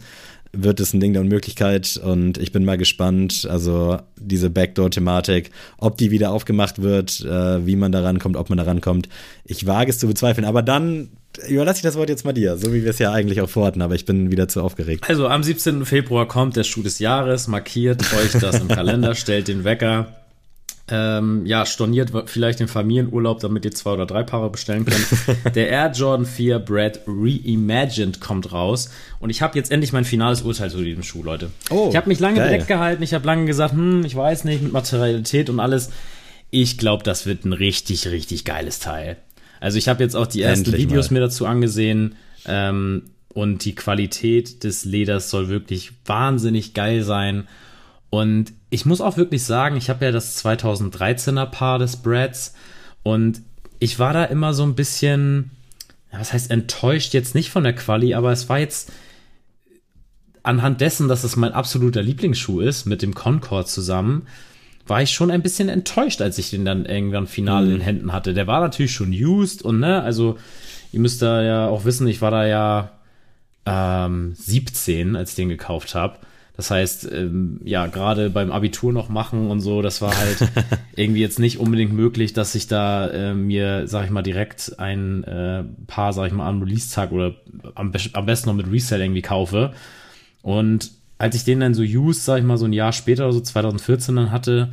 [0.56, 5.98] wird es ein Ding der Unmöglichkeit und ich bin mal gespannt, also diese Backdoor-Thematik, ob
[5.98, 9.10] die wieder aufgemacht wird, äh, wie man da rankommt, ob man da rankommt.
[9.44, 11.10] Ich wage es zu bezweifeln, aber dann
[11.48, 13.82] überlasse ich das Wort jetzt mal dir, so wie wir es ja eigentlich auch vorhatten,
[13.82, 15.04] aber ich bin wieder zu aufgeregt.
[15.08, 15.86] Also am 17.
[15.86, 20.08] Februar kommt der Schuh des Jahres, markiert euch das im Kalender, stellt den Wecker.
[20.88, 25.08] Ähm, ja, storniert vielleicht den Familienurlaub, damit ihr zwei oder drei Paare bestellen könnt.
[25.56, 30.44] Der Air Jordan 4 Brad Reimagined kommt raus und ich habe jetzt endlich mein finales
[30.44, 31.50] Urteil zu diesem Schuh, Leute.
[31.72, 34.62] Oh, ich habe mich lange bedeckt gehalten, ich habe lange gesagt, hm, ich weiß nicht,
[34.62, 35.90] mit Materialität und alles.
[36.52, 39.18] Ich glaube, das wird ein richtig, richtig geiles Teil.
[39.60, 41.16] Also ich habe jetzt auch die ersten endlich Videos mal.
[41.16, 47.48] mir dazu angesehen ähm, und die Qualität des Leders soll wirklich wahnsinnig geil sein.
[48.10, 52.54] Und ich muss auch wirklich sagen, ich habe ja das 2013er Paar des Brads
[53.04, 53.42] und
[53.80, 55.52] ich war da immer so ein bisschen,
[56.12, 58.92] was heißt enttäuscht jetzt nicht von der Quali, aber es war jetzt
[60.44, 64.28] anhand dessen, dass es mein absoluter Lieblingsschuh ist, mit dem Concord zusammen,
[64.88, 67.72] war ich schon ein bisschen enttäuscht, als ich den dann irgendwann final mhm.
[67.72, 68.34] in den Händen hatte.
[68.34, 70.38] Der war natürlich schon used und ne, also
[70.92, 72.92] ihr müsst da ja auch wissen, ich war da ja
[73.66, 76.20] ähm, 17, als ich den gekauft habe.
[76.58, 80.38] Das heißt, ähm, ja, gerade beim Abitur noch machen und so, das war halt
[80.96, 85.24] irgendwie jetzt nicht unbedingt möglich, dass ich da äh, mir, sag ich mal, direkt ein
[85.26, 87.36] äh, Paar, sag ich mal, am Release-Tag oder
[87.76, 89.74] am, be am besten noch mit Resell irgendwie kaufe.
[90.44, 93.42] Und als ich den dann so used, sag ich mal, so ein Jahr später, so
[93.42, 94.70] 2014 dann hatte,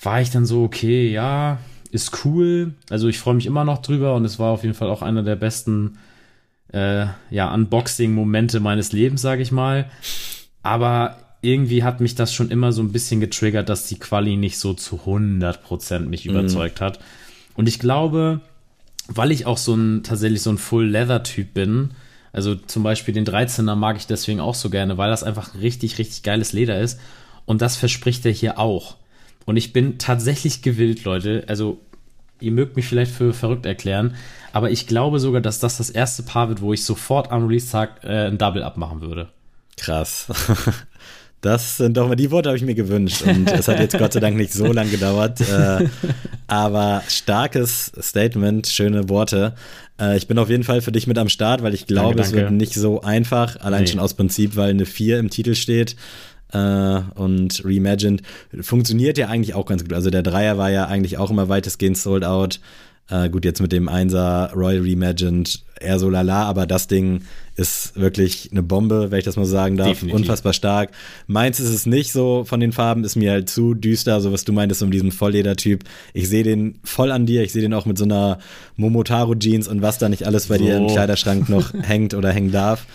[0.00, 1.58] war ich dann so, okay, ja,
[1.90, 2.72] ist cool.
[2.88, 5.22] Also ich freue mich immer noch drüber und es war auf jeden Fall auch einer
[5.22, 5.98] der besten
[6.72, 9.90] äh, ja, Unboxing-Momente meines Lebens, sag ich mal
[10.66, 14.58] aber irgendwie hat mich das schon immer so ein bisschen getriggert, dass die Quali nicht
[14.58, 16.32] so zu 100% mich mhm.
[16.32, 16.98] überzeugt hat.
[17.54, 18.40] Und ich glaube,
[19.06, 21.90] weil ich auch so ein, tatsächlich so ein Full-Leather-Typ bin,
[22.32, 25.98] also zum Beispiel den 13er mag ich deswegen auch so gerne, weil das einfach richtig,
[25.98, 26.98] richtig geiles Leder ist.
[27.44, 28.96] Und das verspricht er hier auch.
[29.44, 31.44] Und ich bin tatsächlich gewillt, Leute.
[31.46, 31.78] Also,
[32.40, 34.16] ihr mögt mich vielleicht für verrückt erklären,
[34.52, 38.02] aber ich glaube sogar, dass das das erste Paar wird, wo ich sofort am Release-Tag
[38.02, 39.28] äh, ein Double abmachen würde.
[39.76, 40.26] Krass.
[41.42, 43.22] Das sind doch mal die Worte, habe ich mir gewünscht.
[43.22, 45.40] Und es hat jetzt Gott sei Dank nicht so lange gedauert.
[45.40, 45.86] Äh,
[46.48, 49.54] aber starkes Statement, schöne Worte.
[50.00, 52.22] Äh, ich bin auf jeden Fall für dich mit am Start, weil ich glaube, danke,
[52.22, 52.36] danke.
[52.36, 53.60] es wird nicht so einfach.
[53.60, 53.86] Allein nee.
[53.86, 55.94] schon aus Prinzip, weil eine 4 im Titel steht.
[56.54, 58.22] Uh, und Reimagined
[58.60, 59.92] funktioniert ja eigentlich auch ganz gut.
[59.92, 62.60] Also der Dreier war ja eigentlich auch immer weitestgehend sold out.
[63.08, 67.20] Uh, gut, jetzt mit dem Einser Royal Reimagined eher so lala, aber das Ding
[67.54, 69.88] ist wirklich eine Bombe, wenn ich das mal sagen darf.
[69.88, 70.20] Definitiv.
[70.20, 70.90] Unfassbar stark.
[71.28, 74.44] Meins ist es nicht so von den Farben, ist mir halt zu düster, so was
[74.44, 75.84] du meintest, um diesen Vollleder-Typ.
[76.14, 78.38] Ich sehe den voll an dir, ich sehe den auch mit so einer
[78.76, 80.64] Momotaro-Jeans und was da nicht alles bei so.
[80.64, 82.86] dir im Kleiderschrank noch hängt oder hängen darf.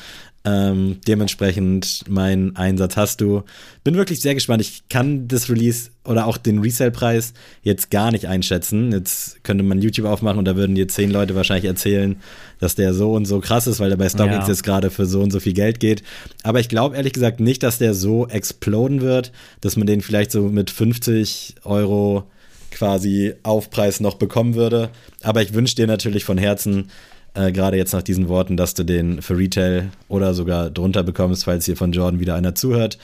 [0.43, 3.43] Ähm, dementsprechend mein Einsatz hast du.
[3.83, 4.61] Bin wirklich sehr gespannt.
[4.61, 8.91] Ich kann das Release oder auch den Resale-Preis jetzt gar nicht einschätzen.
[8.91, 12.15] Jetzt könnte man YouTube aufmachen und da würden dir zehn Leute wahrscheinlich erzählen,
[12.59, 14.47] dass der so und so krass ist, weil der bei StockX ja.
[14.47, 16.01] jetzt gerade für so und so viel Geld geht.
[16.41, 20.31] Aber ich glaube ehrlich gesagt nicht, dass der so exploden wird, dass man den vielleicht
[20.31, 22.23] so mit 50 Euro
[22.71, 24.89] quasi Aufpreis noch bekommen würde.
[25.21, 26.89] Aber ich wünsche dir natürlich von Herzen,
[27.33, 31.45] äh, gerade jetzt nach diesen Worten, dass du den für Retail oder sogar drunter bekommst,
[31.45, 32.97] falls hier von Jordan wieder einer zuhört.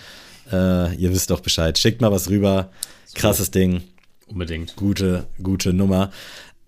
[0.51, 1.77] Äh, ihr wisst doch Bescheid.
[1.77, 2.69] Schickt mal was rüber.
[3.15, 3.83] Krasses Ding.
[4.27, 4.75] Unbedingt.
[4.75, 6.11] Gute, gute Nummer.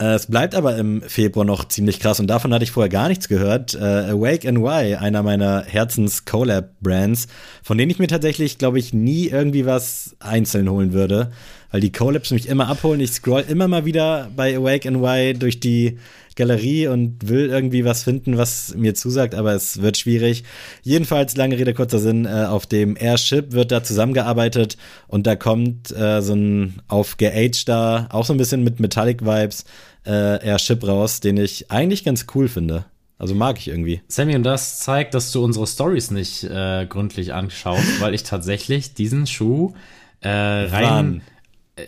[0.02, 3.10] Äh, es bleibt aber im Februar noch ziemlich krass und davon hatte ich vorher gar
[3.10, 3.76] nichts gehört.
[3.76, 7.28] Äh, Awake NY, einer meiner Herzens-Collab-Brands,
[7.64, 11.32] von denen ich mir tatsächlich, glaube ich, nie irgendwie was einzeln holen würde,
[11.72, 13.02] weil die Collabs mich immer abholen.
[13.02, 16.00] Ich scroll immer mal wieder bei Awake NY durch die
[16.40, 20.44] Galerie und will irgendwie was finden, was mir zusagt, aber es wird schwierig.
[20.82, 25.92] Jedenfalls, lange Rede, kurzer Sinn, äh, auf dem Airship wird da zusammengearbeitet und da kommt
[25.92, 29.66] äh, so ein aufgeagter, auch so ein bisschen mit Metallic-Vibes,
[30.06, 32.86] äh, Airship raus, den ich eigentlich ganz cool finde.
[33.18, 34.02] Also mag ich irgendwie.
[34.08, 38.94] Sammy, und das zeigt, dass du unsere Stories nicht äh, gründlich anschaust, weil ich tatsächlich
[38.94, 39.74] diesen Schuh
[40.22, 41.22] äh, rein?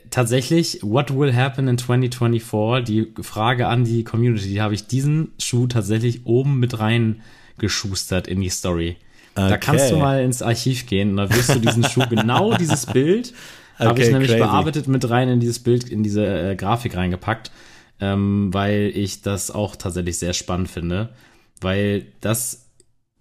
[0.10, 2.86] Tatsächlich, what will happen in 2024?
[2.86, 7.22] Die Frage an die Community, die habe ich diesen Schuh tatsächlich oben mit rein
[7.58, 8.98] geschustert in die Story.
[9.36, 9.50] Okay.
[9.50, 12.86] Da kannst du mal ins Archiv gehen und da wirst du diesen Schuh, genau dieses
[12.86, 13.34] Bild,
[13.78, 14.44] okay, habe ich nämlich crazy.
[14.44, 17.52] bearbeitet mit rein in dieses Bild, in diese äh, Grafik reingepackt,
[18.00, 21.10] ähm, weil ich das auch tatsächlich sehr spannend finde,
[21.62, 22.68] weil das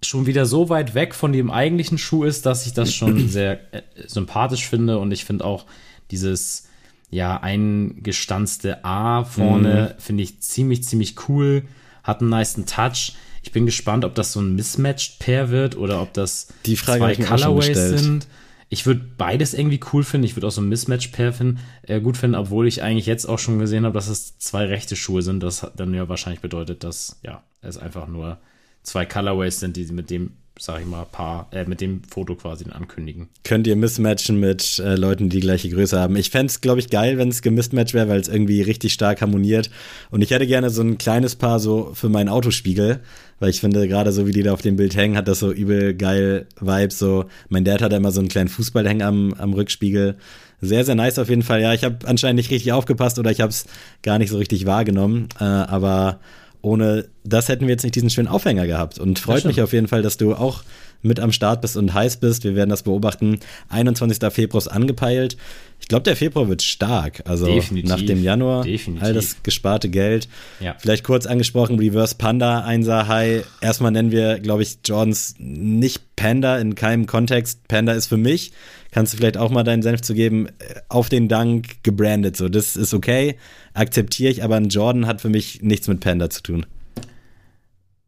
[0.02, 3.72] schon wieder so weit weg von dem eigentlichen Schuh ist, dass ich das schon sehr
[3.72, 5.66] äh, sympathisch finde und ich finde auch,
[6.10, 6.68] dieses
[7.10, 10.00] ja eingestanzte A vorne mhm.
[10.00, 11.64] finde ich ziemlich, ziemlich cool.
[12.02, 13.12] Hat einen niceen Touch.
[13.42, 17.00] Ich bin gespannt, ob das so ein Mismatched Pair wird oder ob das Die Frage
[17.00, 18.26] zwei Colorways sind.
[18.68, 20.24] Ich würde beides irgendwie cool finden.
[20.24, 23.26] Ich würde auch so ein Mismatched Pair finden, äh, gut finden, obwohl ich eigentlich jetzt
[23.26, 25.42] auch schon gesehen habe, dass es zwei rechte Schuhe sind.
[25.42, 28.38] Das dann ja wahrscheinlich bedeutet, dass ja es einfach nur
[28.82, 32.66] zwei Colorways sind, die mit dem sag ich mal, Paar, äh, mit dem Foto quasi
[32.70, 33.28] ankündigen.
[33.44, 36.16] Könnt ihr mismatchen mit äh, Leuten, die die gleiche Größe haben.
[36.16, 39.22] Ich fände es, glaube ich, geil, wenn es gemismatcht wäre, weil es irgendwie richtig stark
[39.22, 39.70] harmoniert.
[40.10, 43.00] Und ich hätte gerne so ein kleines Paar so für meinen Autospiegel,
[43.38, 45.50] weil ich finde, gerade so wie die da auf dem Bild hängen, hat das so
[45.50, 46.98] übel geil Vibes.
[46.98, 50.16] So, mein Dad hat immer so einen kleinen Fußball hängen am, am Rückspiegel.
[50.60, 51.62] Sehr, sehr nice auf jeden Fall.
[51.62, 53.64] Ja, ich habe anscheinend nicht richtig aufgepasst oder ich habe es
[54.02, 55.30] gar nicht so richtig wahrgenommen.
[55.40, 56.20] Äh, aber
[56.62, 58.98] ohne das hätten wir jetzt nicht diesen schönen Aufhänger gehabt.
[58.98, 60.62] Und freut mich auf jeden Fall, dass du auch
[61.02, 62.44] mit am Start bist und heiß bist.
[62.44, 63.40] Wir werden das beobachten.
[63.68, 64.18] 21.
[64.32, 65.36] Februar ist angepeilt.
[65.80, 67.22] Ich glaube, der Februar wird stark.
[67.24, 67.88] Also Definitiv.
[67.88, 69.02] nach dem Januar Definitiv.
[69.02, 70.28] all das gesparte Geld.
[70.60, 70.76] Ja.
[70.78, 73.44] Vielleicht kurz angesprochen, Reverse Panda, 1er High.
[73.60, 77.66] Erstmal nennen wir, glaube ich, Jordans nicht Panda in keinem Kontext.
[77.68, 78.52] Panda ist für mich,
[78.90, 80.48] kannst du vielleicht auch mal deinen Senf zu geben,
[80.88, 82.36] auf den Dank gebrandet.
[82.36, 83.36] So, das ist okay,
[83.74, 86.66] akzeptiere ich, aber ein Jordan hat für mich nichts mit Panda zu tun.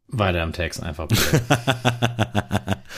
[0.07, 1.07] Weiter am Text einfach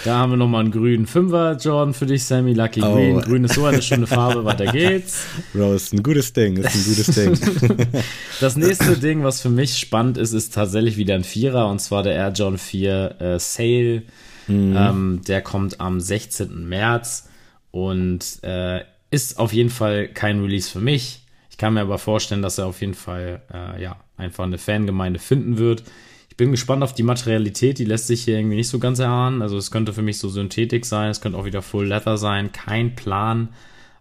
[0.05, 2.53] da haben wir nochmal einen grünen Fünfer, Jordan, für dich, Sammy.
[2.53, 2.93] Lucky oh.
[2.93, 3.21] Green.
[3.21, 4.45] Grün ist so eine schöne Farbe.
[4.45, 5.25] Weiter geht's.
[5.53, 6.57] Bro, ist ein gutes Ding.
[6.57, 7.87] Ist ein gutes Ding.
[8.39, 11.67] das nächste Ding, was für mich spannend ist, ist tatsächlich wieder ein Vierer.
[11.69, 14.03] Und zwar der Air John 4 äh, Sale.
[14.47, 14.75] Mhm.
[14.77, 16.67] Ähm, der kommt am 16.
[16.67, 17.27] März.
[17.75, 21.25] Und äh, ist auf jeden Fall kein Release für mich.
[21.49, 25.19] Ich kann mir aber vorstellen, dass er auf jeden Fall äh, ja, einfach eine Fangemeinde
[25.19, 25.83] finden wird.
[26.29, 29.41] Ich bin gespannt auf die Materialität, die lässt sich hier irgendwie nicht so ganz erahnen.
[29.41, 32.53] Also es könnte für mich so Synthetik sein, es könnte auch wieder Full Leather sein,
[32.53, 33.49] kein Plan.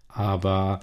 [0.07, 0.79] Aber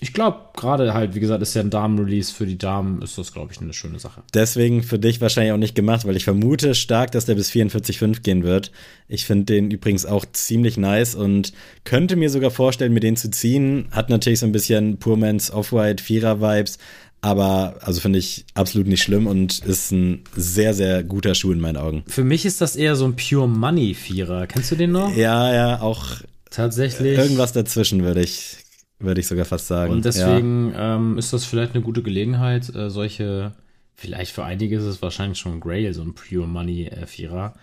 [0.00, 3.32] ich glaube, gerade halt, wie gesagt, ist ja ein Damen-Release für die Damen, ist das,
[3.32, 4.22] glaube ich, eine schöne Sache.
[4.32, 8.22] Deswegen für dich wahrscheinlich auch nicht gemacht, weil ich vermute stark, dass der bis 44,5
[8.22, 8.70] gehen wird.
[9.08, 11.52] Ich finde den übrigens auch ziemlich nice und
[11.84, 13.88] könnte mir sogar vorstellen, mir den zu ziehen.
[13.90, 16.78] Hat natürlich so ein bisschen Poormans Off-White Vierer-Vibes,
[17.20, 21.58] aber also finde ich absolut nicht schlimm und ist ein sehr, sehr guter Schuh in
[21.58, 22.04] meinen Augen.
[22.06, 24.46] Für mich ist das eher so ein Pure Money Vierer.
[24.46, 25.16] Kennst du den noch?
[25.16, 26.04] Ja, ja, auch
[26.50, 27.18] tatsächlich.
[27.18, 28.58] Irgendwas dazwischen würde ich,
[28.98, 29.92] würde ich sogar fast sagen.
[29.92, 30.96] Und deswegen ja.
[30.96, 33.52] ähm, ist das vielleicht eine gute Gelegenheit, äh, solche,
[33.94, 37.54] vielleicht für einige ist es wahrscheinlich schon Grail, so ein Pure Money äh, Vierer.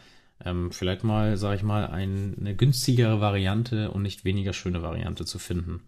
[0.44, 5.26] Ähm, vielleicht mal, sag ich mal, ein, eine günstigere Variante und nicht weniger schöne Variante
[5.26, 5.82] zu finden.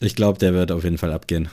[0.00, 1.48] Ich glaube, der wird auf jeden Fall abgehen.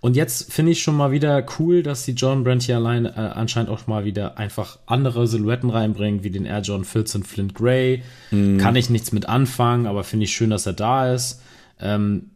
[0.00, 3.12] Und jetzt finde ich schon mal wieder cool, dass die John Brand hier allein äh,
[3.12, 8.02] anscheinend auch mal wieder einfach andere Silhouetten reinbringen, wie den Air John 14 Flint Grey.
[8.30, 8.58] Mm.
[8.58, 11.40] Kann ich nichts mit anfangen, aber finde ich schön, dass er da ist.
[11.80, 12.32] Ähm,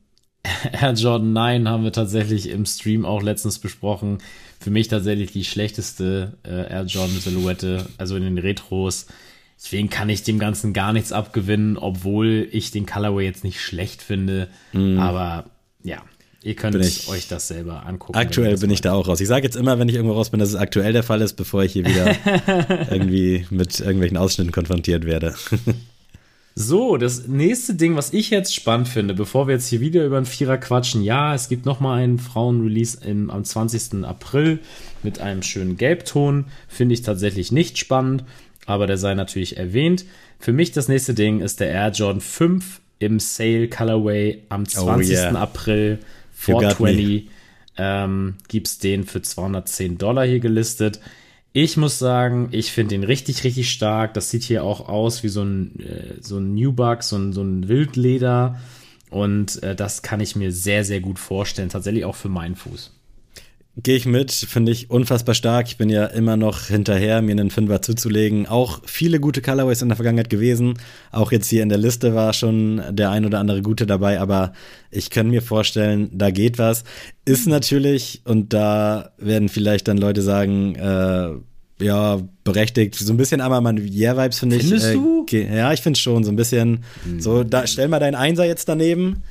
[0.73, 4.19] Air Jordan 9 haben wir tatsächlich im Stream auch letztens besprochen.
[4.61, 9.07] Für mich tatsächlich die schlechteste äh, Air Jordan Silhouette, also in den Retros.
[9.57, 14.03] Deswegen kann ich dem Ganzen gar nichts abgewinnen, obwohl ich den Colorway jetzt nicht schlecht
[14.03, 14.49] finde.
[14.73, 14.99] Mm.
[14.99, 15.47] Aber
[15.83, 16.03] ja,
[16.43, 18.17] Ihr könnt ich, euch das selber angucken.
[18.17, 19.21] Aktuell bin ich da auch raus.
[19.21, 21.35] Ich sage jetzt immer, wenn ich irgendwo raus bin, dass es aktuell der Fall ist,
[21.35, 22.15] bevor ich hier wieder
[22.91, 25.35] irgendwie mit irgendwelchen Ausschnitten konfrontiert werde.
[26.59, 30.17] so, das nächste Ding, was ich jetzt spannend finde, bevor wir jetzt hier wieder über
[30.17, 34.05] einen Vierer quatschen, ja, es gibt noch mal einen Frauenrelease am 20.
[34.05, 34.59] April
[35.05, 36.47] mit einem schönen Gelbton.
[36.67, 38.25] Finde ich tatsächlich nicht spannend,
[38.67, 40.05] aber der sei natürlich erwähnt.
[40.41, 45.17] Für mich das nächste Ding ist der Air Jordan 5 im Sale Colorway am 20.
[45.17, 45.35] Oh yeah.
[45.37, 45.99] April
[46.33, 47.29] 420
[47.77, 50.99] ähm, gibt es den für 210 Dollar hier gelistet.
[51.61, 54.15] Ich muss sagen, ich finde den richtig, richtig stark.
[54.15, 57.43] Das sieht hier auch aus wie so ein, äh, so ein Newbuck, so ein, so
[57.43, 58.61] ein Wildleder.
[59.11, 61.69] Und äh, das kann ich mir sehr, sehr gut vorstellen.
[61.69, 62.93] Tatsächlich auch für meinen Fuß.
[63.81, 65.69] Gehe ich mit, finde ich unfassbar stark.
[65.69, 68.47] Ich bin ja immer noch hinterher, mir einen Fünfer zuzulegen.
[68.47, 70.75] Auch viele gute Colorways in der Vergangenheit gewesen.
[71.13, 74.53] Auch jetzt hier in der Liste war schon der ein oder andere gute dabei, aber
[74.91, 76.83] ich kann mir vorstellen, da geht was.
[77.25, 82.97] Ist natürlich, und da werden vielleicht dann Leute sagen, äh, ja, berechtigt.
[82.97, 84.63] So ein bisschen aber man Yeah-Vibes finde ich.
[84.63, 85.27] Findest äh, du?
[85.31, 86.25] Ja, ich finde schon.
[86.25, 87.21] So ein bisschen, mhm.
[87.21, 89.23] so, da, stell mal deinen Einser jetzt daneben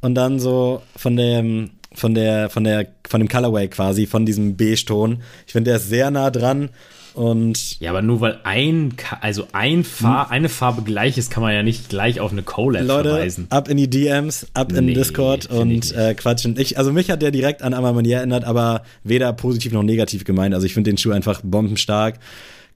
[0.00, 4.56] und dann so von dem von der, von der, von dem Colorway quasi, von diesem
[4.56, 5.22] Beige-Ton.
[5.46, 6.70] Ich finde, der ist sehr nah dran.
[7.14, 10.32] Und ja, aber nur weil ein, also ein Far hm.
[10.32, 13.46] eine Farbe gleich ist, kann man ja nicht gleich auf eine Collab Leute, verweisen.
[13.50, 16.56] ab in die DMs, ab in nee, Discord und äh, quatschen.
[16.58, 20.54] Ich, also mich hat der direkt an Amamanier erinnert, aber weder positiv noch negativ gemeint.
[20.54, 22.18] Also ich finde den Schuh einfach bombenstark.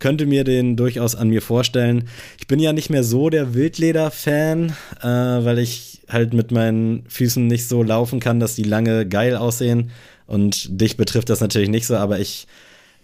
[0.01, 2.09] Könnte mir den durchaus an mir vorstellen.
[2.39, 7.47] Ich bin ja nicht mehr so der Wildleder-Fan, äh, weil ich halt mit meinen Füßen
[7.47, 9.91] nicht so laufen kann, dass die lange geil aussehen.
[10.27, 12.47] Und dich betrifft das natürlich nicht so, aber ich,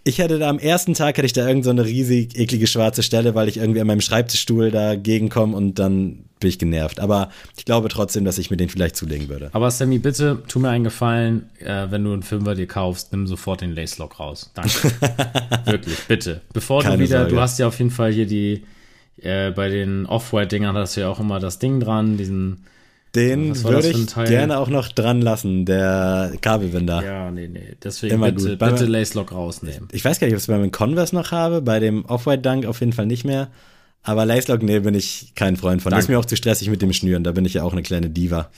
[0.05, 3.03] ich hätte da am ersten Tag hätte ich da irgend so eine riesig eklige schwarze
[3.03, 7.01] Stelle, weil ich irgendwie an meinem Schreibtischstuhl dagegen komme und dann bin ich genervt.
[7.01, 9.51] Aber ich glaube trotzdem, dass ich mir den vielleicht zulegen würde.
[9.53, 13.27] Aber Sammy, bitte tu mir einen Gefallen, äh, wenn du einen Fünfer dir kaufst, nimm
[13.27, 14.51] sofort den Lace Lock raus.
[14.55, 14.71] Danke.
[15.67, 16.41] Wirklich, bitte.
[16.55, 17.35] Bevor Keine du wieder, Sorge.
[17.35, 18.65] du hast ja auf jeden Fall hier die
[19.23, 22.65] äh, bei den Off-White-Dingern hast du ja auch immer das Ding dran, diesen.
[23.15, 27.03] Den würde ich gerne auch noch dran lassen, der Kabelbinder.
[27.05, 27.77] Ja, nee, nee.
[27.83, 28.59] Deswegen immer bitte, gut.
[28.59, 29.89] bitte Lace Lock rausnehmen.
[29.91, 32.43] Ich weiß gar nicht, ob ich es bei meinem Converse noch habe, bei dem Off-White
[32.43, 33.49] Dunk auf jeden Fall nicht mehr.
[34.03, 35.91] Aber Lace Lock, nee, bin ich kein Freund von.
[35.91, 35.99] Danke.
[35.99, 37.83] Das ist mir auch zu stressig mit dem Schnüren, da bin ich ja auch eine
[37.83, 38.51] kleine Diva.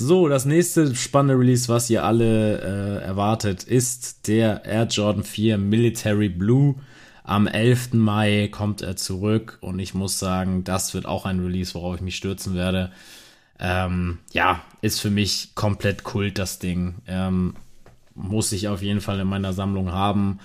[0.00, 5.58] So, das nächste spannende Release, was ihr alle äh, erwartet, ist der Air Jordan 4
[5.58, 6.76] Military Blue.
[7.28, 7.92] Am 11.
[7.92, 12.00] Mai kommt er zurück und ich muss sagen, das wird auch ein Release, worauf ich
[12.00, 12.90] mich stürzen werde.
[13.60, 16.96] Ähm, ja, ist für mich komplett Kult, das Ding.
[17.06, 17.54] Ähm,
[18.14, 20.40] muss ich auf jeden Fall in meiner Sammlung haben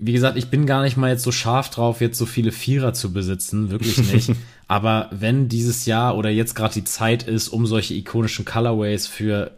[0.00, 2.94] wie gesagt, ich bin gar nicht mal jetzt so scharf drauf, jetzt so viele Vierer
[2.94, 4.32] zu besitzen, wirklich nicht.
[4.66, 9.50] Aber wenn dieses Jahr oder jetzt gerade die Zeit ist, um solche ikonischen Colorways für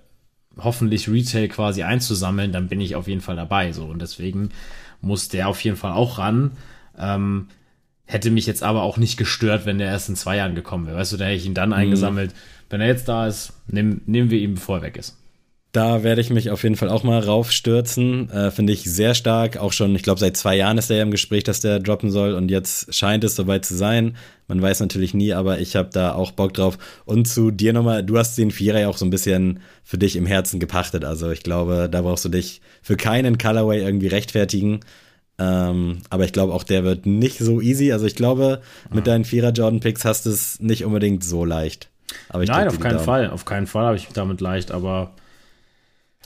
[0.58, 3.72] hoffentlich Retail quasi einzusammeln, dann bin ich auf jeden Fall dabei.
[3.72, 4.50] So und deswegen
[5.02, 6.52] muss der auf jeden Fall auch ran.
[6.98, 7.48] Ähm,
[8.06, 10.96] hätte mich jetzt aber auch nicht gestört, wenn der erst in zwei Jahren gekommen wäre.
[10.96, 11.74] Weißt du, da hätte ich ihn dann mhm.
[11.74, 12.34] eingesammelt.
[12.70, 15.18] Wenn er jetzt da ist, nehmen, nehmen wir ihn, bevor er weg ist.
[15.72, 18.28] Da werde ich mich auf jeden Fall auch mal raufstürzen.
[18.30, 19.56] Äh, Finde ich sehr stark.
[19.56, 22.10] Auch schon, ich glaube, seit zwei Jahren ist er ja im Gespräch, dass der droppen
[22.10, 22.34] soll.
[22.34, 24.16] Und jetzt scheint es soweit zu sein.
[24.48, 26.76] Man weiß natürlich nie, aber ich habe da auch Bock drauf.
[27.06, 30.16] Und zu dir nochmal, du hast den Vierer ja auch so ein bisschen für dich
[30.16, 31.06] im Herzen gepachtet.
[31.06, 34.80] Also ich glaube, da brauchst du dich für keinen Colorway irgendwie rechtfertigen.
[35.38, 37.92] Ähm, aber ich glaube, auch der wird nicht so easy.
[37.92, 38.60] Also ich glaube,
[38.92, 41.88] mit deinen Vierer Jordan Picks hast du es nicht unbedingt so leicht.
[42.30, 43.30] Nein, auf keinen Fall.
[43.30, 45.14] Auf keinen Fall habe ich damit leicht, aber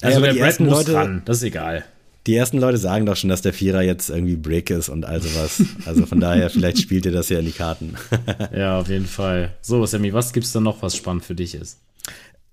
[0.02, 1.84] also ja, der Brett muss Leute, ran, das ist egal.
[2.26, 5.22] Die ersten Leute sagen doch schon, dass der Vierer jetzt irgendwie Brick ist und all
[5.22, 5.62] sowas.
[5.86, 7.94] Also von daher, vielleicht spielt ihr das ja in die Karten.
[8.56, 9.52] ja, auf jeden Fall.
[9.62, 11.78] So, Sammy, was gibt's da noch, was spannend für dich ist?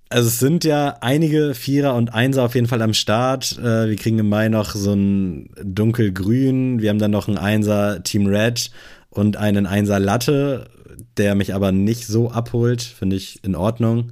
[0.10, 3.58] Also es sind ja einige Vierer und Einser auf jeden Fall am Start.
[3.58, 6.80] Äh, wir kriegen im Mai noch so ein dunkelgrün.
[6.80, 8.70] Wir haben dann noch einen Einser Team Red
[9.10, 10.70] und einen Einser Latte,
[11.18, 12.84] der mich aber nicht so abholt.
[12.84, 14.12] Finde ich in Ordnung.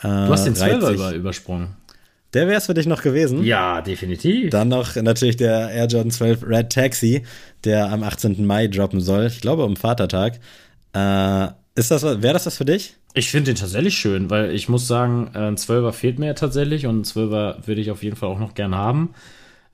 [0.00, 1.70] du hast den Zwölfer über, übersprungen.
[2.34, 3.44] Der wäre es für dich noch gewesen.
[3.44, 4.50] Ja, definitiv.
[4.50, 7.22] Dann noch natürlich der Air Jordan 12 Red Taxi,
[7.62, 8.44] der am 18.
[8.44, 9.26] Mai droppen soll.
[9.26, 10.40] Ich glaube, um Vatertag.
[10.92, 12.96] Äh, ist das, wäre das was für dich?
[13.14, 16.86] Ich finde den tatsächlich schön, weil ich muss sagen, äh, ein 12er fehlt mir tatsächlich
[16.86, 19.14] und ein 12er würde ich auf jeden Fall auch noch gern haben.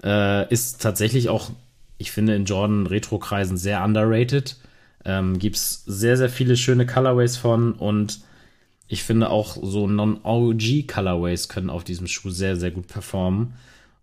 [0.05, 1.51] Äh, ist tatsächlich auch,
[1.97, 4.57] ich finde, in Jordan Retro-Kreisen sehr underrated.
[5.07, 8.21] Ähm, Gibt es sehr, sehr viele schöne Colorways von und
[8.93, 13.55] ich finde auch so Non-OG-Colorways können auf diesem Schuh sehr, sehr gut performen.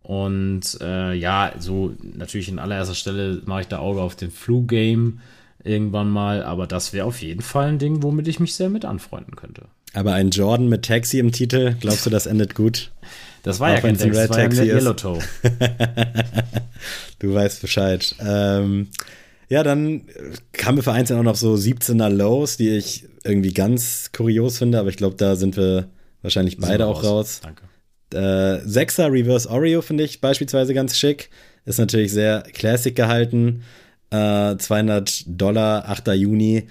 [0.02, 5.20] Und äh, ja, so natürlich in allererster Stelle mache ich da Auge auf den Flu-Game
[5.62, 8.86] irgendwann mal, aber das wäre auf jeden Fall ein Ding, womit ich mich sehr mit
[8.86, 9.64] anfreunden könnte.
[9.94, 12.92] Aber ein Jordan mit Taxi im Titel, glaubst du, das endet gut?
[13.44, 15.20] Das war Auch ja kein Taxi, das war Taxi ja Yellow Toe.
[17.20, 18.16] du weißt Bescheid.
[18.22, 18.88] Ähm,
[19.50, 20.04] ja, dann
[20.52, 24.90] kamen wir vereinzelt auch noch so 17er Lows, die ich irgendwie ganz kurios finde, aber
[24.90, 25.90] ich glaube, da sind wir
[26.22, 27.42] wahrscheinlich beide auch raus.
[27.42, 27.64] Danke.
[28.14, 31.30] Äh, 6er Reverse Oreo finde ich beispielsweise ganz schick.
[31.66, 33.64] Ist natürlich sehr classic gehalten.
[34.10, 36.10] Äh, 200 Dollar, 8.
[36.10, 36.68] Juni.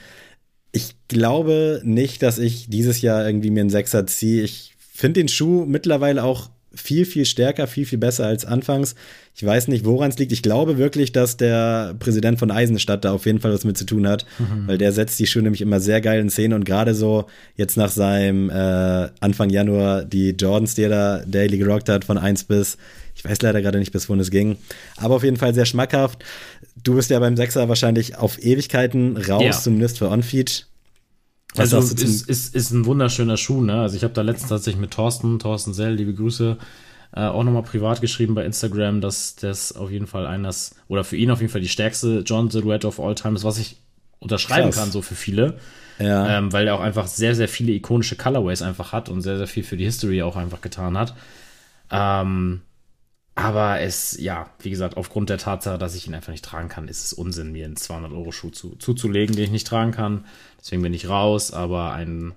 [0.72, 4.42] Ich glaube nicht, dass ich dieses Jahr irgendwie mir einen Sechser ziehe.
[4.42, 8.94] Ich finde den Schuh mittlerweile auch viel, viel stärker, viel, viel besser als anfangs.
[9.34, 10.32] Ich weiß nicht, woran es liegt.
[10.32, 13.84] Ich glaube wirklich, dass der Präsident von Eisenstadt da auf jeden Fall was mit zu
[13.84, 14.68] tun hat, mhm.
[14.68, 17.76] weil der setzt die Schuhe nämlich immer sehr geil in Szene und gerade so jetzt
[17.76, 22.44] nach seinem äh, Anfang Januar die Jordans, die er da daily gerockt hat, von 1
[22.44, 22.78] bis,
[23.14, 24.56] ich weiß leider gerade nicht, bis wohin es ging,
[24.96, 26.24] aber auf jeden Fall sehr schmackhaft.
[26.82, 29.52] Du bist ja beim Sechser wahrscheinlich auf Ewigkeiten raus, ja.
[29.52, 30.66] zumindest für Onfeed.
[31.56, 33.80] Was also ist, ist, ist ein wunderschöner Schuh, ne?
[33.80, 36.56] Also ich habe da letztens tatsächlich mit Thorsten, Thorsten Sell, liebe Grüße,
[37.14, 41.16] äh, auch nochmal privat geschrieben bei Instagram, dass das auf jeden Fall eines, oder für
[41.16, 43.76] ihn auf jeden Fall die stärkste John Silhouette of all time ist, was ich
[44.18, 44.82] unterschreiben Krass.
[44.82, 45.58] kann, so für viele.
[45.98, 46.38] Ja.
[46.38, 49.46] Ähm, weil er auch einfach sehr, sehr viele ikonische Colorways einfach hat und sehr, sehr
[49.46, 51.14] viel für die History auch einfach getan hat.
[51.90, 52.60] Ähm,
[53.36, 56.88] aber es, ja, wie gesagt, aufgrund der Tatsache, dass ich ihn einfach nicht tragen kann,
[56.88, 60.24] ist es Unsinn, mir einen 200-Euro-Schuh zu, zuzulegen, den ich nicht tragen kann.
[60.58, 62.32] Deswegen bin ich raus, aber ein,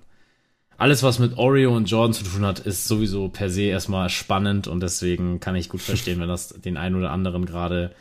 [0.76, 4.68] alles, was mit Oreo und Jordan zu tun hat, ist sowieso per se erstmal spannend
[4.68, 7.92] und deswegen kann ich gut verstehen, wenn das den einen oder anderen gerade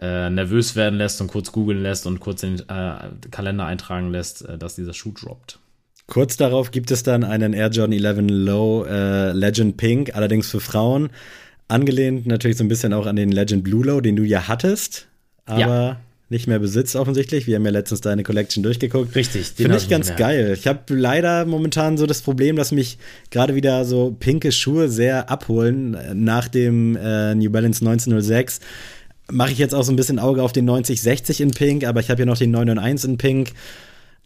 [0.00, 4.42] äh, nervös werden lässt und kurz googeln lässt und kurz den äh, Kalender eintragen lässt,
[4.48, 5.58] äh, dass dieser Schuh droppt.
[6.06, 10.60] Kurz darauf gibt es dann einen Air Jordan 11 Low äh, Legend Pink, allerdings für
[10.60, 11.10] Frauen.
[11.68, 15.06] Angelehnt natürlich so ein bisschen auch an den Legend Blue Low, den du ja hattest,
[15.44, 16.00] aber ja.
[16.30, 17.46] nicht mehr besitzt offensichtlich.
[17.46, 19.14] Wir haben ja letztens deine Collection durchgeguckt.
[19.14, 19.48] Richtig.
[19.48, 20.54] Finde ich ganz geil.
[20.58, 22.98] Ich habe leider momentan so das Problem, dass mich
[23.30, 28.60] gerade wieder so pinke Schuhe sehr abholen nach dem äh, New Balance 1906
[29.30, 32.10] mache ich jetzt auch so ein bisschen Auge auf den 9060 in Pink, aber ich
[32.10, 33.52] habe ja noch den 991 in Pink.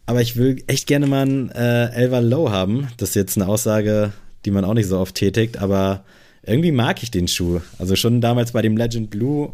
[0.05, 2.89] Aber ich will echt gerne mal einen äh, Elva Low haben.
[2.97, 4.11] Das ist jetzt eine Aussage,
[4.43, 6.03] die man auch nicht so oft tätigt, aber
[6.45, 7.61] irgendwie mag ich den Schuh.
[7.77, 9.53] Also schon damals bei dem Legend Blue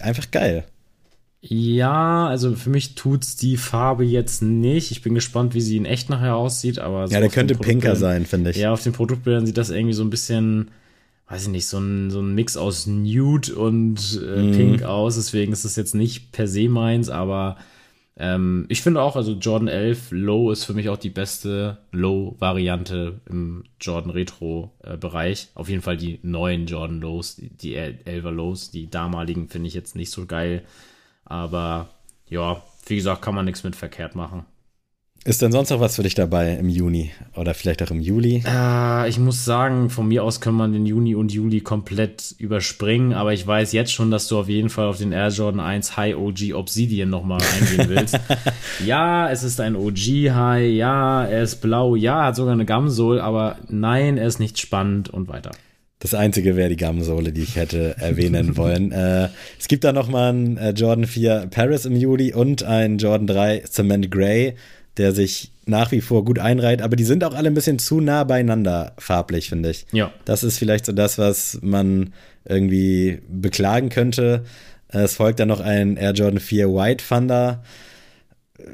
[0.00, 0.64] einfach geil.
[1.40, 4.90] Ja, also für mich tut's die Farbe jetzt nicht.
[4.90, 7.94] Ich bin gespannt, wie sie in echt nachher aussieht, aber so Ja, der könnte pinker
[7.94, 8.56] sein, finde ich.
[8.56, 10.72] Ja, auf den Produktbildern sieht das irgendwie so ein bisschen,
[11.28, 14.52] weiß ich nicht, so ein, so ein Mix aus Nude und äh, mm.
[14.52, 15.14] Pink aus.
[15.14, 17.56] Deswegen ist es jetzt nicht per se meins, aber
[18.18, 23.20] ähm, ich finde auch, also Jordan 11 Low ist für mich auch die beste Low-Variante
[23.30, 25.48] im Jordan Retro-Bereich.
[25.54, 29.74] Auf jeden Fall die neuen Jordan Lows, die, die 11er Lows, die damaligen finde ich
[29.74, 30.64] jetzt nicht so geil.
[31.24, 31.90] Aber
[32.28, 34.44] ja, wie gesagt, kann man nichts mit verkehrt machen.
[35.24, 38.42] Ist denn sonst noch was für dich dabei im Juni oder vielleicht auch im Juli?
[38.46, 43.12] Äh, ich muss sagen, von mir aus kann man den Juni und Juli komplett überspringen,
[43.12, 45.96] aber ich weiß jetzt schon, dass du auf jeden Fall auf den Air Jordan 1
[45.96, 48.18] High OG Obsidian nochmal eingehen willst.
[48.86, 53.20] ja, es ist ein OG High, ja, er ist blau, ja, hat sogar eine Gamsol,
[53.20, 55.50] aber nein, er ist nicht spannend und weiter.
[56.00, 58.92] Das einzige wäre die Gamsohle, die ich hätte erwähnen wollen.
[58.92, 63.26] Äh, es gibt da nochmal einen äh, Jordan 4 Paris im Juli und einen Jordan
[63.26, 64.54] 3 Cement Grey
[64.98, 68.00] der sich nach wie vor gut einreiht, aber die sind auch alle ein bisschen zu
[68.00, 69.86] nah beieinander farblich, finde ich.
[69.92, 70.12] Ja.
[70.24, 72.12] Das ist vielleicht so das, was man
[72.44, 74.44] irgendwie beklagen könnte.
[74.88, 77.62] Es folgt dann noch ein Air Jordan 4 White Thunder.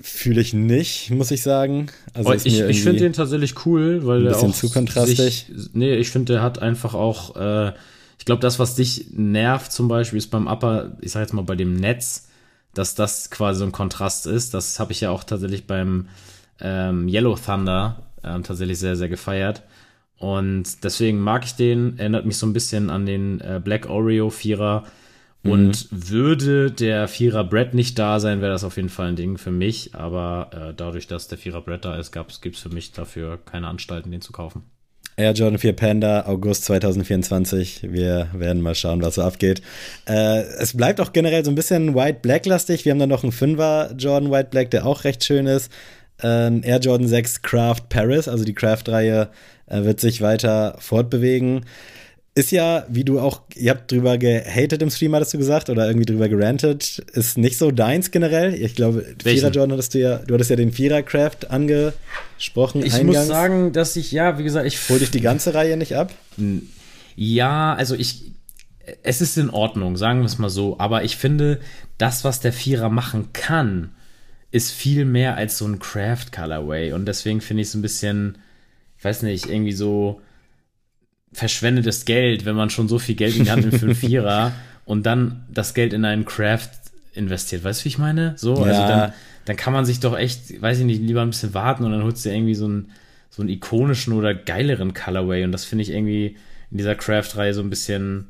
[0.00, 1.88] Fühle ich nicht, muss ich sagen.
[2.14, 5.16] Also ich ich finde den tatsächlich cool, weil ein bisschen zu kontrastig.
[5.16, 7.72] Sich, nee, ich finde, der hat einfach auch, äh,
[8.18, 11.42] ich glaube, das, was dich nervt zum Beispiel, ist beim Upper, ich sag jetzt mal
[11.42, 12.28] bei dem Netz,
[12.74, 14.54] dass das quasi so ein Kontrast ist.
[14.54, 16.08] Das habe ich ja auch tatsächlich beim
[16.60, 19.62] ähm, Yellow Thunder ähm, tatsächlich sehr, sehr gefeiert.
[20.18, 24.30] Und deswegen mag ich den, erinnert mich so ein bisschen an den äh, Black Oreo
[24.30, 24.84] Vierer.
[25.42, 26.08] Und mhm.
[26.08, 29.50] würde der Vierer Bread nicht da sein, wäre das auf jeden Fall ein Ding für
[29.50, 29.94] mich.
[29.94, 33.68] Aber äh, dadurch, dass der Vierer Bread da ist, gibt es für mich dafür keine
[33.68, 34.62] Anstalten, den zu kaufen.
[35.16, 37.92] Air Jordan 4 Panda, August 2024.
[37.92, 39.62] Wir werden mal schauen, was so abgeht.
[40.08, 42.84] Äh, es bleibt auch generell so ein bisschen White-Black-lastig.
[42.84, 45.70] Wir haben dann noch einen Fünfer Jordan White Black, der auch recht schön ist.
[46.22, 49.28] Äh, Air Jordan 6 Craft Paris, also die Craft-Reihe,
[49.66, 51.64] äh, wird sich weiter fortbewegen
[52.36, 55.86] ist ja, wie du auch, ihr habt drüber gehatet im Stream, hattest du gesagt, oder
[55.86, 58.54] irgendwie drüber gerantet, ist nicht so deins generell.
[58.54, 62.84] Ich glaube, Vierer Jordan hattest du ja, du hattest ja den Vierer Craft angesprochen.
[62.84, 63.18] Ich eingangs.
[63.18, 64.88] muss sagen, dass ich, ja, wie gesagt, ich.
[64.88, 66.12] Hol dich die ganze Reihe nicht ab?
[67.14, 68.32] Ja, also ich,
[69.04, 71.60] es ist in Ordnung, sagen wir es mal so, aber ich finde,
[71.98, 73.92] das, was der Vierer machen kann,
[74.50, 78.38] ist viel mehr als so ein Craft Colorway und deswegen finde ich es ein bisschen,
[78.98, 80.20] ich weiß nicht, irgendwie so,
[81.34, 84.52] verschwendetes Geld, wenn man schon so viel Geld in die Hand nimmt für einen Vierer
[84.84, 86.70] und dann das Geld in einen Craft
[87.12, 87.64] investiert.
[87.64, 88.34] Weißt du, wie ich meine?
[88.36, 88.72] So, also ja.
[88.72, 89.12] also dann,
[89.44, 92.02] dann kann man sich doch echt, weiß ich nicht, lieber ein bisschen warten und dann
[92.02, 92.90] holst du irgendwie so einen,
[93.30, 96.36] so einen ikonischen oder geileren Colorway und das finde ich irgendwie
[96.70, 98.28] in dieser Craft-Reihe so ein bisschen,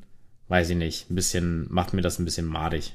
[0.49, 2.93] weiß ich nicht, ein bisschen, macht mir das ein bisschen madig.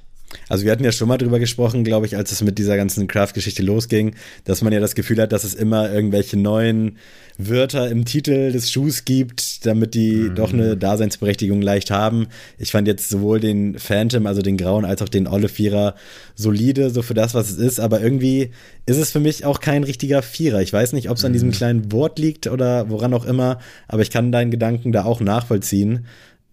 [0.48, 3.08] Also wir hatten ja schon mal drüber gesprochen, glaube ich, als es mit dieser ganzen
[3.08, 6.98] Craft-Geschichte losging, dass man ja das Gefühl hat, dass es immer irgendwelche neuen
[7.38, 10.36] Wörter im Titel des Schuhs gibt, damit die mhm.
[10.36, 12.28] doch eine Daseinsberechtigung leicht haben.
[12.58, 15.96] Ich fand jetzt sowohl den Phantom, also den grauen, als auch den Olle Vierer
[16.36, 17.80] solide, so für das, was es ist.
[17.80, 18.52] Aber irgendwie
[18.86, 20.62] ist es für mich auch kein richtiger Vierer.
[20.62, 21.54] Ich weiß nicht, ob es an diesem mhm.
[21.54, 26.06] kleinen Wort liegt oder woran auch immer, aber ich kann deinen Gedanken da auch nachvollziehen.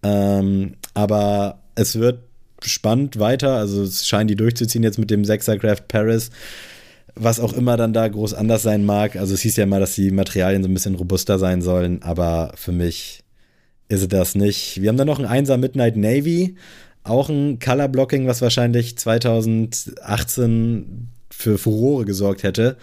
[0.03, 2.19] Ähm, aber es wird
[2.63, 3.55] spannend weiter.
[3.55, 6.31] Also es scheint die durchzuziehen jetzt mit dem Sechsercraft Paris.
[7.19, 9.15] Was auch immer dann da groß anders sein mag.
[9.15, 12.51] Also es hieß ja mal, dass die Materialien so ein bisschen robuster sein sollen, aber
[12.55, 13.23] für mich
[13.89, 14.81] ist es das nicht.
[14.81, 16.55] Wir haben dann noch ein Einser Midnight Navy,
[17.03, 22.77] auch ein Color Blocking, was wahrscheinlich 2018 für Furore gesorgt hätte.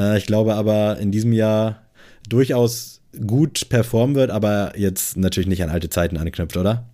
[0.00, 1.82] Äh, ich glaube aber in diesem Jahr
[2.28, 6.88] durchaus gut performen wird, aber jetzt natürlich nicht an alte Zeiten anknüpft, oder?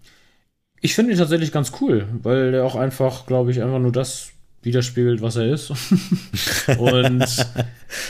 [0.81, 4.31] Ich finde ihn tatsächlich ganz cool, weil er auch einfach, glaube ich, einfach nur das
[4.65, 5.71] widerspiegelt, was er ist.
[6.79, 7.25] und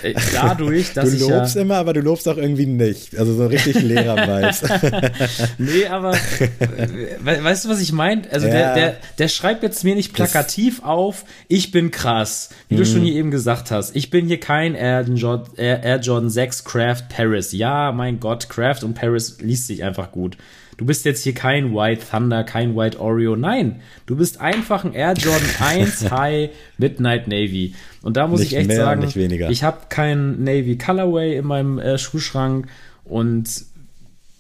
[0.02, 3.16] äh, dadurch, dass du lobst ja, immer, aber du lobst auch irgendwie nicht.
[3.18, 3.76] Also so richtig
[4.26, 4.62] weiß.
[5.58, 8.22] nee, aber we weißt du, was ich meine?
[8.30, 8.52] Also ja.
[8.52, 12.78] der, der, der schreibt jetzt mir nicht plakativ das auf, ich bin krass, wie mhm.
[12.78, 13.94] du schon hier eben gesagt hast.
[13.96, 17.52] Ich bin hier kein Air Jordan, Air Jordan 6 Craft Paris.
[17.52, 20.36] Ja, mein Gott, Craft und Paris liest sich einfach gut.
[20.76, 23.36] Du bist jetzt hier kein White Thunder, kein White Oreo.
[23.36, 27.74] Nein, du bist einfach ein Air Jordan 1 High Midnight Navy.
[28.02, 29.02] Und da muss nicht ich echt mehr, sagen,
[29.50, 32.66] ich habe kein Navy Colorway in meinem äh, Schuhschrank
[33.04, 33.48] und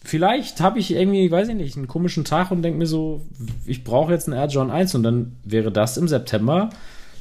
[0.04, 3.22] vielleicht habe ich irgendwie, weiß ich nicht, einen komischen Tag und denke mir so,
[3.64, 6.70] ich brauche jetzt einen Air John 1 und dann wäre das im September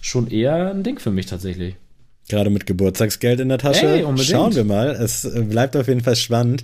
[0.02, 1.76] schon eher ein Ding für mich tatsächlich.
[2.30, 3.88] Gerade mit Geburtstagsgeld in der Tasche.
[3.88, 4.30] Hey, unbedingt.
[4.30, 4.92] Schauen wir mal.
[4.92, 6.64] Es bleibt auf jeden Fall spannend.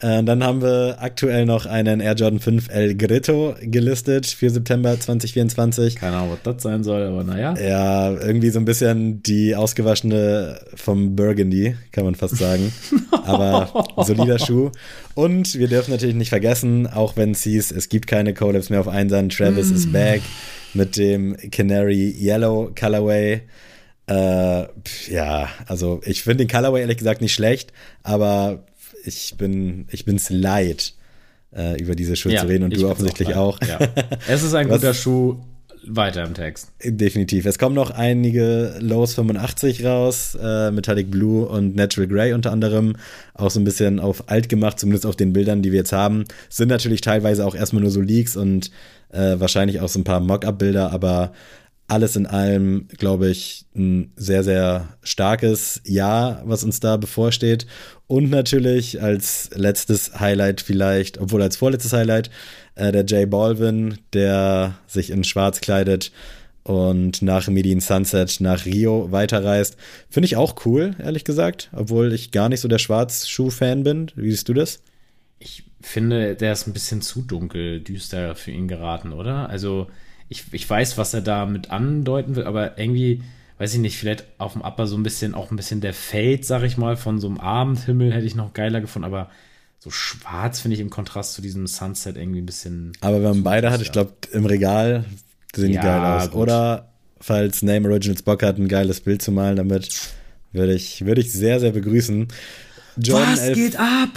[0.00, 4.98] Äh, dann haben wir aktuell noch einen Air Jordan 5 El Grito gelistet für September
[4.98, 5.96] 2024.
[5.96, 7.54] Keine Ahnung, was das sein soll, aber naja.
[7.58, 12.72] Ja, irgendwie so ein bisschen die ausgewaschene vom Burgundy, kann man fast sagen.
[13.24, 14.70] aber solider Schuh.
[15.14, 18.80] Und wir dürfen natürlich nicht vergessen, auch wenn es hieß, es gibt keine Collabs mehr
[18.80, 20.22] auf Einsern, Travis is back
[20.74, 23.42] mit dem Canary Yellow Colorway.
[24.06, 24.66] Äh,
[25.10, 27.72] ja, also ich finde den Colorway ehrlich gesagt nicht schlecht,
[28.04, 28.64] aber
[29.08, 30.94] ich bin ich bin's leid,
[31.56, 33.66] äh, über diese Schuhe Ja, zu reden und du offensichtlich auch auch.
[33.66, 33.78] Ja.
[34.28, 35.36] Es ist ein Was- guter Schuh.
[35.90, 36.72] Weiter im Text.
[36.84, 37.46] Definitiv.
[37.46, 42.96] Es kommen noch einige Lows 85 raus, äh, Metallic Blue und Natural Grey unter anderem.
[43.32, 46.24] Auch so ein bisschen auf alt gemacht, zumindest auf den Bildern, die wir jetzt haben.
[46.50, 48.70] Sind natürlich teilweise auch erstmal nur so Leaks und
[49.12, 51.32] äh, wahrscheinlich auch so ein paar Mock-up-Bilder, aber
[51.88, 57.66] alles in allem, glaube ich, ein sehr, sehr starkes Jahr, was uns da bevorsteht.
[58.06, 62.30] Und natürlich als letztes Highlight vielleicht, obwohl als vorletztes Highlight,
[62.74, 66.12] äh, der Jay Balvin, der sich in Schwarz kleidet
[66.62, 69.78] und nach Medin Sunset nach Rio weiterreist.
[70.10, 74.10] Finde ich auch cool, ehrlich gesagt, obwohl ich gar nicht so der Schwarzschuh-Fan bin.
[74.14, 74.82] Wie siehst du das?
[75.38, 79.48] Ich finde, der ist ein bisschen zu dunkel, düster für ihn geraten, oder?
[79.48, 79.86] Also,
[80.28, 83.22] ich, ich weiß, was er damit andeuten will, aber irgendwie,
[83.58, 86.40] weiß ich nicht, vielleicht auf dem Upper so ein bisschen, auch ein bisschen der Fade,
[86.42, 89.30] sag ich mal, von so einem Abendhimmel hätte ich noch geiler gefunden, aber
[89.78, 92.92] so schwarz finde ich im Kontrast zu diesem Sunset irgendwie ein bisschen.
[93.00, 95.04] Aber wenn man beide hat, ich glaube, im Regal
[95.54, 96.30] sehen Ja, die geil aus.
[96.30, 96.42] gut.
[96.42, 96.88] Oder
[97.20, 99.88] falls Name Originals Bock hat, ein geiles Bild zu malen damit,
[100.52, 102.28] würde ich, würde ich sehr, sehr begrüßen.
[102.96, 104.10] Jordan was 11 geht ab?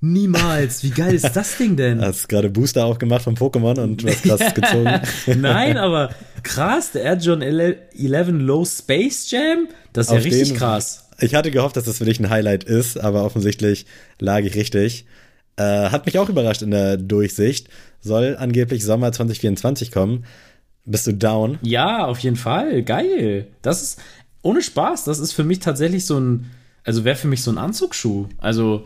[0.00, 0.82] Niemals.
[0.82, 2.00] Wie geil ist das Ding denn?
[2.04, 5.00] Hast gerade Booster aufgemacht von Pokémon und was krass gezogen.
[5.40, 6.10] Nein, aber
[6.42, 7.76] krass, der Air John 11
[8.30, 11.06] Low Space Jam, das ist ja Auf richtig den- krass.
[11.22, 13.84] Ich hatte gehofft, dass das für dich ein Highlight ist, aber offensichtlich
[14.20, 15.04] lag ich richtig.
[15.56, 17.68] Äh, hat mich auch überrascht in der Durchsicht.
[18.00, 20.24] Soll angeblich Sommer 2024 kommen.
[20.86, 21.58] Bist du down?
[21.60, 22.82] Ja, auf jeden Fall.
[22.84, 23.48] Geil.
[23.60, 23.98] Das ist
[24.40, 25.04] ohne Spaß.
[25.04, 26.46] Das ist für mich tatsächlich so ein,
[26.84, 28.26] also wäre für mich so ein Anzugsschuh.
[28.38, 28.84] Also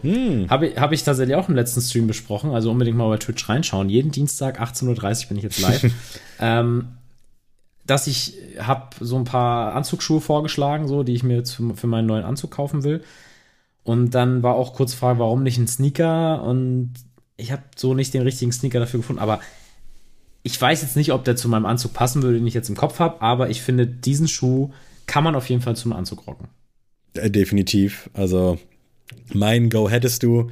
[0.49, 2.53] habe ich, hab ich tatsächlich auch im letzten Stream besprochen.
[2.53, 3.89] Also unbedingt mal bei Twitch reinschauen.
[3.89, 5.93] Jeden Dienstag 18.30 Uhr bin ich jetzt live.
[6.41, 6.89] ähm,
[7.87, 11.87] dass ich habe so ein paar Anzugsschuhe vorgeschlagen, so die ich mir jetzt für, für
[11.87, 13.03] meinen neuen Anzug kaufen will.
[13.83, 16.43] Und dann war auch kurz Frage, warum nicht ein Sneaker?
[16.43, 16.95] Und
[17.37, 19.21] ich habe so nicht den richtigen Sneaker dafür gefunden.
[19.21, 19.41] Aber
[20.43, 22.77] ich weiß jetzt nicht, ob der zu meinem Anzug passen würde, den ich jetzt im
[22.77, 23.21] Kopf habe.
[23.21, 24.73] Aber ich finde, diesen Schuh
[25.07, 26.49] kann man auf jeden Fall zum Anzug rocken.
[27.15, 28.11] Äh, definitiv.
[28.13, 28.59] Also
[29.33, 30.51] mein Go hättest du.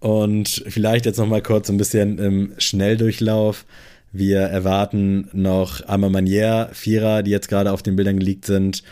[0.00, 3.64] Und vielleicht jetzt noch mal kurz ein bisschen im Schnelldurchlauf.
[4.12, 8.82] Wir erwarten noch Arma Manier, Vierer, die jetzt gerade auf den Bildern geleakt sind.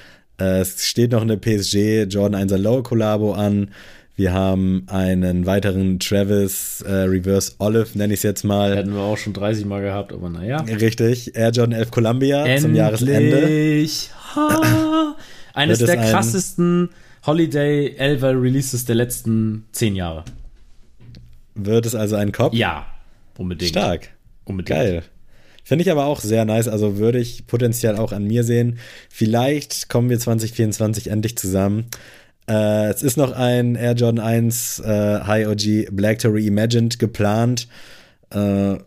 [0.41, 3.71] Äh, Es steht noch eine PSG Jordan 1er Low Collabo an.
[4.17, 8.77] Wir haben einen weiteren Travis äh, Reverse Olive, nenne ich es jetzt mal.
[8.77, 10.59] Hätten wir auch schon 30 Mal gehabt, aber naja.
[10.63, 11.35] Richtig.
[11.37, 13.43] Air Jordan 11 Columbia zum Jahresende.
[13.43, 14.11] Endlich.
[14.35, 15.15] Ha.
[15.55, 16.91] Eines der ein- krassesten
[17.25, 20.25] Holiday 11 Releases der letzten 10 Jahre.
[21.55, 22.55] Wird es also ein Kopf?
[22.55, 22.87] Ja,
[23.39, 23.71] unbedingt.
[23.71, 24.09] Stark.
[24.45, 24.79] Unbedingt.
[24.79, 25.03] Geil.
[25.65, 26.67] Finde ich aber auch sehr nice.
[26.67, 28.79] Also würde ich potenziell auch an mir sehen.
[29.09, 31.87] Vielleicht kommen wir 2024 endlich zusammen.
[32.49, 37.69] Äh, es ist noch ein Air Jordan 1 äh, High OG Black to Reimagined geplant.
[38.31, 38.79] Äh,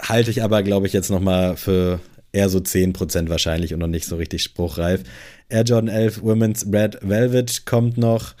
[0.00, 1.98] halte ich aber, glaube ich, jetzt noch mal für
[2.32, 5.02] eher so 10% wahrscheinlich und noch nicht so richtig spruchreif.
[5.48, 8.34] Air Jordan 11 Women's Red Velvet kommt noch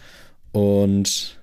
[0.52, 1.38] und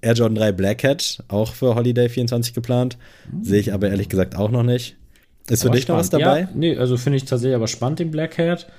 [0.00, 2.96] Air Jordan 3 Black Hat auch für Holiday 24 geplant.
[3.42, 4.96] Sehe ich aber ehrlich gesagt auch noch nicht.
[5.48, 6.26] Ist für Aber dich noch was spannend.
[6.26, 6.40] dabei?
[6.40, 8.70] Ja, nee, also finde ich tatsächlich aber spannend, den Black Hat.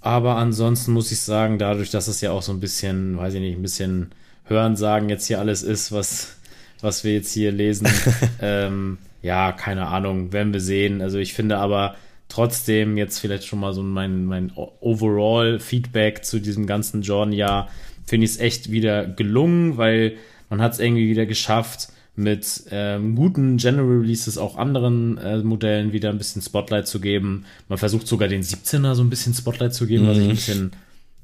[0.00, 3.40] Aber ansonsten muss ich sagen, dadurch, dass es ja auch so ein bisschen, weiß ich
[3.40, 4.10] nicht, ein bisschen
[4.44, 6.36] Hören sagen jetzt hier alles ist, was,
[6.80, 7.86] was wir jetzt hier lesen.
[8.42, 11.00] ähm, ja, keine Ahnung, werden wir sehen.
[11.00, 11.94] Also ich finde aber
[12.32, 17.68] trotzdem jetzt vielleicht schon mal so mein, mein Overall-Feedback zu diesem ganzen Jordan-Jahr,
[18.06, 20.14] finde ich es echt wieder gelungen, weil
[20.48, 25.92] man hat es irgendwie wieder geschafft, mit ähm, guten General Releases auch anderen äh, Modellen
[25.92, 27.44] wieder ein bisschen Spotlight zu geben.
[27.68, 30.72] Man versucht sogar den 17er so ein bisschen Spotlight zu geben, was ich ein bisschen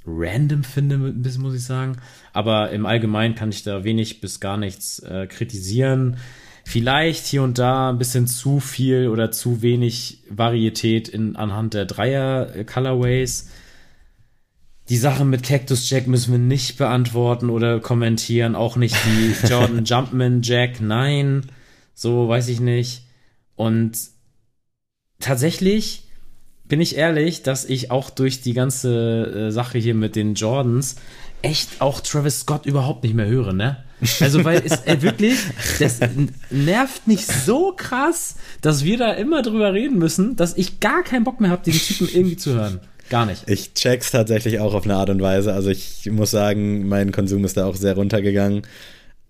[0.06, 1.98] random finde, ein bisschen muss ich sagen.
[2.32, 6.16] Aber im Allgemeinen kann ich da wenig bis gar nichts äh, kritisieren.
[6.70, 11.86] Vielleicht hier und da ein bisschen zu viel oder zu wenig Varietät in, anhand der
[11.86, 13.48] Dreier äh, Colorways.
[14.90, 18.54] Die Sache mit Cactus Jack müssen wir nicht beantworten oder kommentieren.
[18.54, 20.82] Auch nicht die Jordan Jumpman Jack.
[20.82, 21.46] Nein.
[21.94, 23.06] So, weiß ich nicht.
[23.56, 23.96] Und
[25.20, 26.02] tatsächlich
[26.64, 30.96] bin ich ehrlich, dass ich auch durch die ganze äh, Sache hier mit den Jordans
[31.40, 33.82] echt auch Travis Scott überhaupt nicht mehr höre, ne?
[34.20, 35.38] Also, weil es äh, wirklich,
[35.80, 36.00] das
[36.50, 41.24] nervt mich so krass, dass wir da immer drüber reden müssen, dass ich gar keinen
[41.24, 42.80] Bock mehr habe, den Typen irgendwie zu hören.
[43.10, 43.48] Gar nicht.
[43.48, 45.52] Ich check's tatsächlich auch auf eine Art und Weise.
[45.54, 48.62] Also ich muss sagen, mein Konsum ist da auch sehr runtergegangen.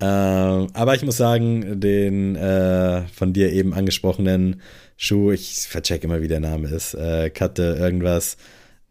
[0.00, 4.60] Äh, aber ich muss sagen, den äh, von dir eben angesprochenen
[4.96, 8.36] Schuh, ich vercheck immer, wie der Name ist, äh, Katte, irgendwas,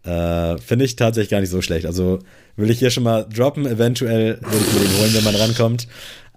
[0.07, 1.85] äh, finde ich tatsächlich gar nicht so schlecht.
[1.85, 2.19] Also
[2.55, 5.87] will ich hier schon mal droppen, eventuell würde ich mir den holen, wenn man rankommt.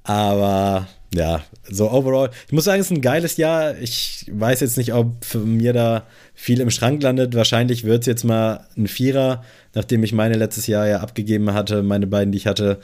[0.03, 3.79] Aber ja, so overall, ich muss sagen, es ist ein geiles Jahr.
[3.79, 6.05] Ich weiß jetzt nicht, ob mir da
[6.35, 7.35] viel im Schrank landet.
[7.35, 9.45] Wahrscheinlich wird es jetzt mal ein Vierer,
[9.75, 12.81] nachdem ich meine letztes Jahr ja abgegeben hatte, meine beiden, die ich hatte.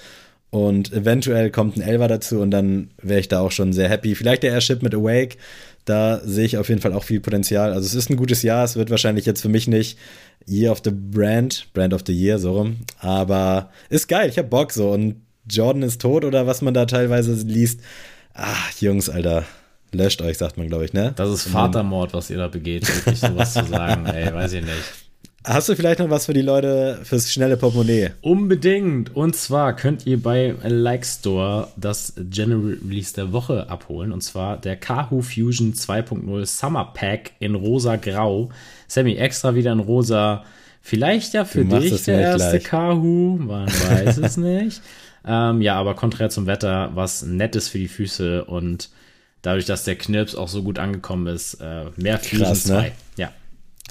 [0.51, 4.15] Und eventuell kommt ein Elver dazu und dann wäre ich da auch schon sehr happy.
[4.15, 5.37] Vielleicht der Airship mit Awake,
[5.87, 7.73] da sehe ich auf jeden Fall auch viel Potenzial.
[7.73, 9.97] Also es ist ein gutes Jahr, es wird wahrscheinlich jetzt für mich nicht
[10.47, 12.79] Year of the Brand, Brand of the Year, so rum.
[12.99, 14.91] Aber ist geil, ich hab Bock so.
[14.91, 17.81] Und Jordan ist tot oder was man da teilweise liest.
[18.35, 19.45] Ach, Jungs, Alter.
[19.93, 21.13] Löscht euch, sagt man, glaube ich, ne?
[21.17, 25.06] Das ist Vatermord, was ihr da begeht, wirklich sowas zu sagen, ey, weiß ich nicht.
[25.49, 28.11] Hast du vielleicht noch was für die Leute fürs schnelle Portemonnaie?
[28.21, 29.15] Unbedingt.
[29.15, 34.11] Und zwar könnt ihr bei Like Store das General Release der Woche abholen.
[34.11, 38.51] Und zwar der Kahoo Fusion 2.0 Summer Pack in rosa-grau.
[38.89, 40.43] Sammy, extra wieder in rosa.
[40.83, 43.37] Vielleicht ja für dich der erste Kahoo.
[43.37, 44.83] Man weiß es nicht.
[45.29, 48.91] Ähm, ja, aber konträr zum Wetter, was Nettes für die Füße und
[49.43, 52.81] dadurch, dass der Knirps auch so gut angekommen ist, äh, mehr Fusion Krass, 2.
[52.81, 52.93] Ne?
[53.17, 53.33] Ja.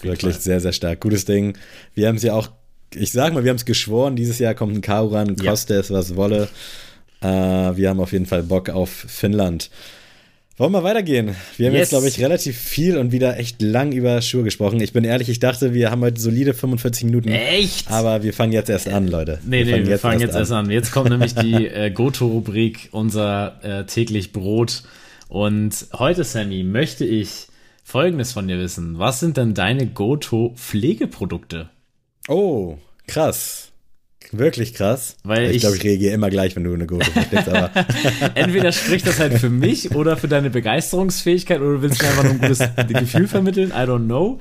[0.02, 1.02] Wirklich sehr, sehr stark.
[1.02, 1.58] Gutes Ding.
[1.94, 2.50] Wir haben es ja auch,
[2.94, 5.80] ich sag mal, wir haben es geschworen, dieses Jahr kommt ein Kau ran, koste ja.
[5.80, 6.48] es, was wolle.
[7.22, 9.70] Äh, wir haben auf jeden Fall Bock auf Finnland.
[10.58, 11.36] Wollen wir weitergehen?
[11.58, 11.82] Wir haben yes.
[11.82, 14.80] jetzt, glaube ich, relativ viel und wieder echt lang über Schuhe gesprochen.
[14.80, 17.28] Ich bin ehrlich, ich dachte, wir haben heute solide 45 Minuten.
[17.28, 17.92] Echt?
[17.92, 19.40] Aber wir fangen jetzt erst an, Leute.
[19.46, 20.70] Nee, wir nee, fangen wir jetzt fangen erst jetzt erst an.
[20.70, 24.84] Jetzt kommt nämlich die äh, Goto-Rubrik, unser äh, täglich Brot.
[25.28, 27.48] Und heute, Sammy, möchte ich
[27.88, 28.98] Folgendes von dir wissen.
[28.98, 31.70] Was sind denn deine Goto-Pflegeprodukte?
[32.28, 33.72] Oh, krass.
[34.32, 35.18] Wirklich krass.
[35.24, 37.70] Weil ich, ich glaube, ich reagiere immer gleich, wenn du eine Goto kriegst, aber.
[38.34, 42.24] Entweder spricht das halt für mich oder für deine Begeisterungsfähigkeit oder du willst mir einfach
[42.24, 43.70] nur ein gutes Gefühl vermitteln.
[43.70, 44.40] I don't know.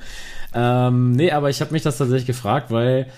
[0.55, 3.11] Ähm, nee, aber ich habe mich das tatsächlich gefragt, weil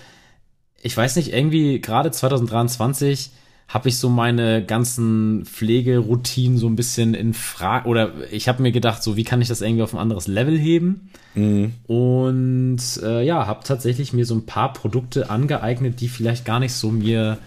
[0.82, 3.32] ich weiß nicht, irgendwie gerade 2023
[3.68, 8.72] habe ich so meine ganzen Pflegeroutinen so ein bisschen in Frage oder ich habe mir
[8.72, 11.10] gedacht, so wie kann ich das irgendwie auf ein anderes Level heben?
[11.36, 11.74] Mhm.
[11.86, 16.74] Und äh, ja, habe tatsächlich mir so ein paar Produkte angeeignet, die vielleicht gar nicht
[16.74, 17.40] so mir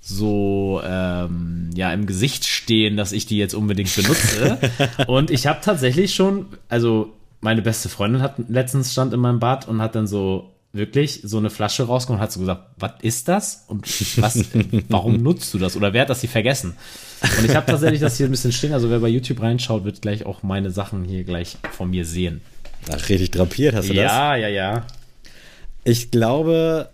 [0.00, 4.58] so ähm, ja im Gesicht stehen, dass ich die jetzt unbedingt benutze.
[5.06, 9.68] und ich habe tatsächlich schon, also meine beste Freundin hat letztens stand in meinem Bad
[9.68, 13.28] und hat dann so wirklich so eine Flasche rausgekommen und hat so gesagt, was ist
[13.28, 13.64] das?
[13.68, 13.86] Und
[14.20, 14.44] was,
[14.88, 15.76] warum nutzt du das?
[15.76, 16.74] Oder wer hat das hier vergessen?
[17.38, 18.72] Und ich habe tatsächlich das hier ein bisschen stehen.
[18.72, 22.40] Also wer bei YouTube reinschaut, wird gleich auch meine Sachen hier gleich von mir sehen.
[22.90, 24.12] Ach, richtig drapiert hast du ja, das?
[24.12, 24.86] Ja, ja, ja.
[25.84, 26.90] Ich glaube,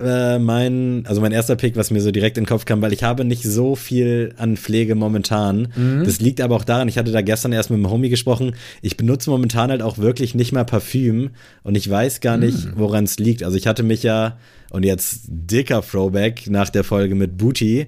[0.00, 2.92] äh, mein, also mein erster Pick, was mir so direkt in den Kopf kam, weil
[2.92, 5.68] ich habe nicht so viel an Pflege momentan.
[5.76, 6.04] Mhm.
[6.04, 8.54] Das liegt aber auch daran, ich hatte da gestern erst mit dem Homie gesprochen.
[8.82, 11.30] Ich benutze momentan halt auch wirklich nicht mehr Parfüm
[11.62, 12.72] und ich weiß gar nicht, mhm.
[12.76, 13.42] woran es liegt.
[13.42, 14.38] Also ich hatte mich ja,
[14.70, 17.86] und jetzt dicker Throwback nach der Folge mit Booty,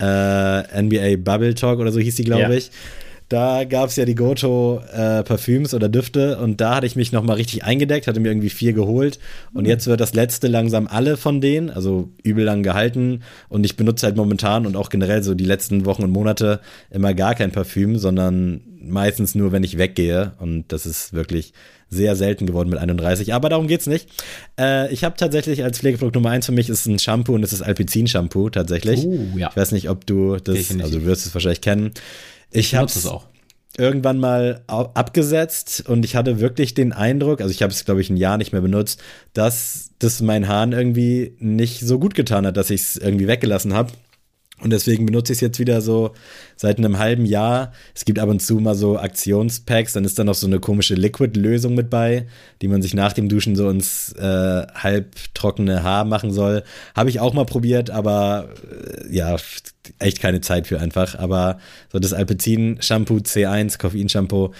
[0.00, 2.50] äh, NBA Bubble Talk oder so hieß die, glaube ja.
[2.50, 2.70] ich
[3.32, 7.12] da gab es ja die Goto äh, Parfüms oder Düfte und da hatte ich mich
[7.12, 9.18] nochmal richtig eingedeckt, hatte mir irgendwie vier geholt
[9.54, 13.76] und jetzt wird das letzte langsam alle von denen, also übel lang gehalten und ich
[13.76, 16.60] benutze halt momentan und auch generell so die letzten Wochen und Monate
[16.90, 21.54] immer gar kein Parfüm, sondern meistens nur, wenn ich weggehe und das ist wirklich
[21.88, 24.08] sehr selten geworden mit 31, aber darum geht's nicht.
[24.58, 27.52] Äh, ich habe tatsächlich als Pflegeprodukt Nummer eins für mich ist ein Shampoo und es
[27.52, 29.04] ist Alpizin Shampoo tatsächlich.
[29.04, 29.48] Uh, ja.
[29.50, 30.84] Ich weiß nicht, ob du das, Definitiv.
[30.84, 31.92] also du wirst es wahrscheinlich kennen.
[32.52, 33.26] Ich habe es auch
[33.78, 38.10] irgendwann mal abgesetzt und ich hatte wirklich den Eindruck, also ich habe es glaube ich
[38.10, 42.56] ein Jahr nicht mehr benutzt, dass das meinen Haaren irgendwie nicht so gut getan hat,
[42.56, 43.92] dass ich es irgendwie weggelassen habe.
[44.62, 46.12] Und deswegen benutze ich es jetzt wieder so
[46.56, 47.72] seit einem halben Jahr.
[47.94, 50.94] Es gibt ab und zu mal so Aktionspacks, dann ist da noch so eine komische
[50.94, 52.26] Liquid-Lösung mit bei,
[52.60, 54.22] die man sich nach dem Duschen so ins äh,
[54.74, 56.62] halbtrockene Haar machen soll.
[56.94, 59.36] Habe ich auch mal probiert, aber äh, ja,
[59.98, 61.18] echt keine Zeit für einfach.
[61.18, 61.58] Aber
[61.90, 64.52] so das Alpecin-Shampoo C1, Koffein-Shampoo,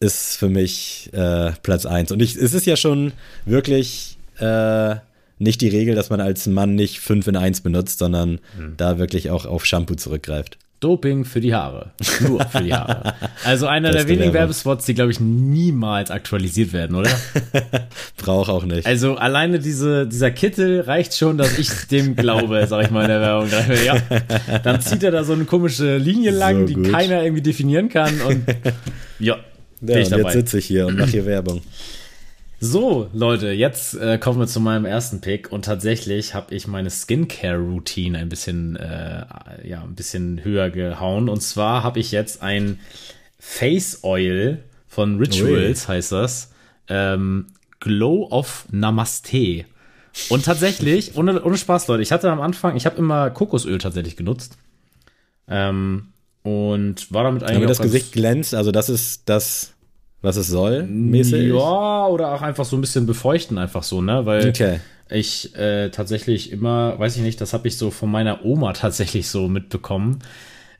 [0.00, 2.10] ist für mich äh, Platz 1.
[2.12, 3.12] Und ich, es ist ja schon
[3.44, 4.96] wirklich äh,
[5.40, 8.74] nicht die Regel, dass man als Mann nicht 5 in 1 benutzt, sondern mhm.
[8.76, 10.58] da wirklich auch auf Shampoo zurückgreift.
[10.80, 11.92] Doping für die Haare.
[12.26, 13.14] Nur für die Haare.
[13.44, 17.10] Also einer der wenigen Werbespots, die, glaube ich, niemals aktualisiert werden, oder?
[18.16, 18.86] Braucht auch nicht.
[18.86, 23.08] Also alleine diese, dieser Kittel reicht schon, dass ich dem glaube, sag ich mal in
[23.08, 23.48] der Werbung.
[23.84, 24.58] Ja.
[24.58, 28.20] Dann zieht er da so eine komische Linie lang, so die keiner irgendwie definieren kann
[28.22, 28.44] und
[29.18, 29.36] ja.
[29.82, 31.62] Ja, und jetzt sitze ich hier und mache hier Werbung.
[32.62, 36.90] So, Leute, jetzt äh, kommen wir zu meinem ersten Pick und tatsächlich habe ich meine
[36.90, 39.24] Skincare-Routine ein bisschen, äh,
[39.66, 41.30] ja, ein bisschen höher gehauen.
[41.30, 42.78] Und zwar habe ich jetzt ein
[43.38, 45.94] Face Oil von Rituals, Ui.
[45.94, 46.52] heißt das.
[46.88, 47.46] Ähm,
[47.80, 49.64] Glow of Namaste.
[50.28, 54.16] Und tatsächlich, ohne, ohne Spaß, Leute, ich hatte am Anfang, ich habe immer Kokosöl tatsächlich
[54.16, 54.58] genutzt.
[55.48, 56.08] Ähm,
[56.42, 57.54] und war damit eigentlich.
[57.54, 59.72] Damit das Gesicht glänzt, also das ist das
[60.22, 61.48] was es soll, mäßig?
[61.48, 64.26] Ja, oder auch einfach so ein bisschen befeuchten, einfach so, ne?
[64.26, 64.80] Weil okay.
[65.08, 69.28] ich äh, tatsächlich immer, weiß ich nicht, das habe ich so von meiner Oma tatsächlich
[69.28, 70.20] so mitbekommen.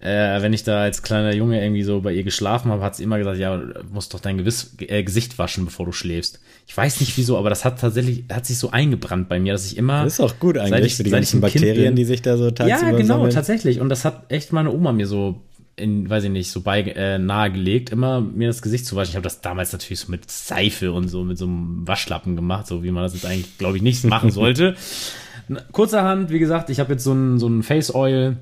[0.02, 3.02] Äh, wenn ich da als kleiner Junge irgendwie so bei ihr geschlafen habe, hat sie
[3.02, 3.62] immer gesagt, ja,
[3.92, 6.40] musst doch dein Gewiss, äh, Gesicht waschen, bevor du schläfst.
[6.66, 9.66] Ich weiß nicht wieso, aber das hat tatsächlich, hat sich so eingebrannt bei mir, dass
[9.66, 10.04] ich immer.
[10.04, 12.92] Das ist auch gut eigentlich ich, für die ganzen Bakterien, die sich da so tagsüber
[12.92, 13.30] Ja, genau, sammeln.
[13.30, 13.80] tatsächlich.
[13.80, 15.42] Und das hat echt meine Oma mir so
[15.80, 19.10] in, weiß ich nicht, so bei äh, nahegelegt, immer mir das Gesicht zu waschen.
[19.10, 22.66] Ich habe das damals natürlich so mit Seife und so mit so einem Waschlappen gemacht,
[22.66, 24.76] so wie man das jetzt eigentlich, glaube ich, nicht machen sollte.
[25.72, 28.36] Kurzerhand, wie gesagt, ich habe jetzt so ein, so ein Face Oil,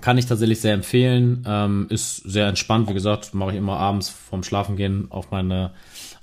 [0.00, 1.44] kann ich tatsächlich sehr empfehlen.
[1.46, 5.72] Ähm, ist sehr entspannt, wie gesagt, mache ich immer abends vorm Schlafengehen auf meine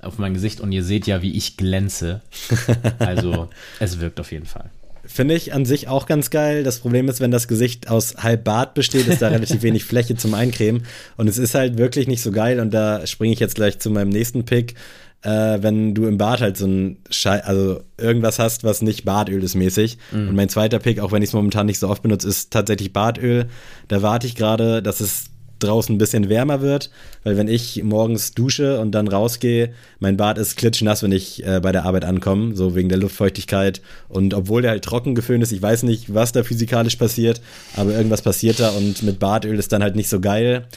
[0.02, 2.22] auf mein Gesicht und ihr seht ja, wie ich glänze.
[3.00, 4.70] Also es wirkt auf jeden Fall.
[5.12, 6.64] Finde ich an sich auch ganz geil.
[6.64, 10.16] Das Problem ist, wenn das Gesicht aus halb Bart besteht, ist da relativ wenig Fläche
[10.16, 10.86] zum Eincremen.
[11.18, 12.60] Und es ist halt wirklich nicht so geil.
[12.60, 14.76] Und da springe ich jetzt gleich zu meinem nächsten Pick.
[15.24, 19.44] Äh, wenn du im Bad halt so ein Schei also irgendwas hast, was nicht Badöl
[19.44, 19.98] ist mäßig.
[20.12, 20.30] Mhm.
[20.30, 22.94] Und mein zweiter Pick, auch wenn ich es momentan nicht so oft benutze, ist tatsächlich
[22.94, 23.48] Badöl.
[23.88, 26.90] Da warte ich gerade, dass es draußen ein bisschen wärmer wird,
[27.24, 31.60] weil wenn ich morgens dusche und dann rausgehe, mein Bad ist klitschnass, wenn ich äh,
[31.62, 33.82] bei der Arbeit ankomme, so wegen der Luftfeuchtigkeit.
[34.08, 37.42] Und obwohl der halt trocken geföhnt ist, ich weiß nicht, was da physikalisch passiert,
[37.76, 40.68] aber irgendwas passiert da und mit Badöl ist dann halt nicht so geil.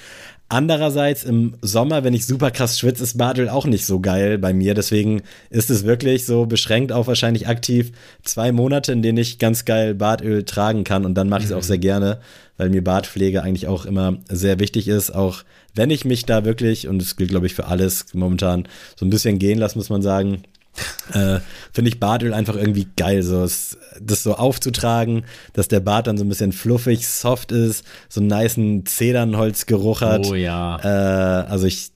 [0.53, 4.53] Andererseits im Sommer, wenn ich super krass schwitze, ist Badöl auch nicht so geil bei
[4.53, 4.75] mir.
[4.75, 7.91] Deswegen ist es wirklich so beschränkt auf wahrscheinlich aktiv
[8.23, 11.07] zwei Monate, in denen ich ganz geil Badöl tragen kann.
[11.07, 11.67] Und dann mache ich es auch mhm.
[11.69, 12.21] sehr gerne,
[12.63, 15.13] weil mir Bartpflege eigentlich auch immer sehr wichtig ist.
[15.13, 15.43] Auch
[15.75, 19.11] wenn ich mich da wirklich, und das gilt glaube ich für alles momentan, so ein
[19.11, 20.45] bisschen gehen lasse, muss man sagen,
[21.13, 21.41] äh,
[21.73, 26.25] finde ich Bartöl einfach irgendwie geil, so das so aufzutragen, dass der Bart dann so
[26.25, 30.27] ein bisschen fluffig, soft ist, so einen niceen Zedernholzgeruch hat.
[30.27, 30.79] Oh ja.
[30.83, 31.91] Äh, also ich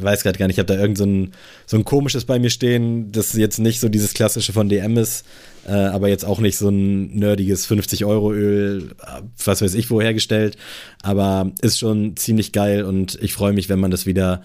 [0.00, 1.32] weiß gerade gar nicht, ich habe da irgend so ein,
[1.66, 5.24] so ein komisches bei mir stehen, das jetzt nicht so dieses klassische von DM ist,
[5.66, 8.90] äh, aber jetzt auch nicht so ein nerdiges 50-Euro-Öl,
[9.44, 10.56] was weiß ich wo hergestellt,
[11.02, 14.42] aber ist schon ziemlich geil und ich freue mich, wenn man das wieder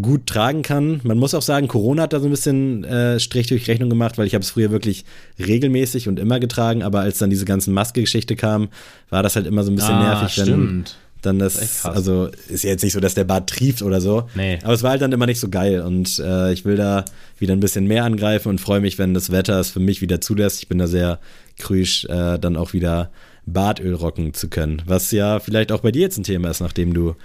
[0.00, 1.00] gut tragen kann.
[1.02, 4.18] Man muss auch sagen, Corona hat da so ein bisschen äh, Strich durch Rechnung gemacht,
[4.18, 5.04] weil ich habe es früher wirklich
[5.38, 8.68] regelmäßig und immer getragen, aber als dann diese ganzen Maske-Geschichte kam,
[9.08, 10.84] war das halt immer so ein bisschen ah, nervig, wenn
[11.22, 14.58] dann das, das also ist jetzt nicht so, dass der Bart trieft oder so, nee.
[14.62, 17.04] aber es war halt dann immer nicht so geil und äh, ich will da
[17.38, 20.20] wieder ein bisschen mehr angreifen und freue mich, wenn das Wetter es für mich wieder
[20.20, 20.62] zulässt.
[20.62, 21.18] Ich bin da sehr
[21.58, 23.10] krüsch, äh, dann auch wieder
[23.46, 26.94] Bartöl rocken zu können, was ja vielleicht auch bei dir jetzt ein Thema ist, nachdem
[26.94, 27.16] du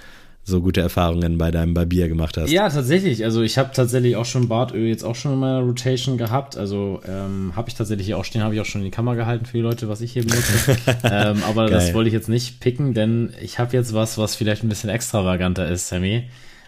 [0.47, 2.51] so gute Erfahrungen bei deinem Barbier gemacht hast.
[2.51, 3.23] Ja, tatsächlich.
[3.25, 6.55] Also ich habe tatsächlich auch schon Bartöl jetzt auch schon in meiner Rotation gehabt.
[6.55, 9.15] Also ähm, habe ich tatsächlich hier auch stehen, habe ich auch schon in die Kamera
[9.15, 10.77] gehalten für die Leute, was ich hier benutze.
[11.03, 14.63] ähm, aber das wollte ich jetzt nicht picken, denn ich habe jetzt was, was vielleicht
[14.63, 16.25] ein bisschen extravaganter ist, Sammy.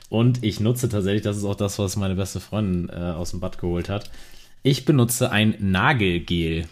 [0.10, 3.42] Und ich nutze tatsächlich, das ist auch das, was meine beste Freundin äh, aus dem
[3.42, 4.10] Bad geholt hat.
[4.64, 6.66] Ich benutze ein Nagelgel.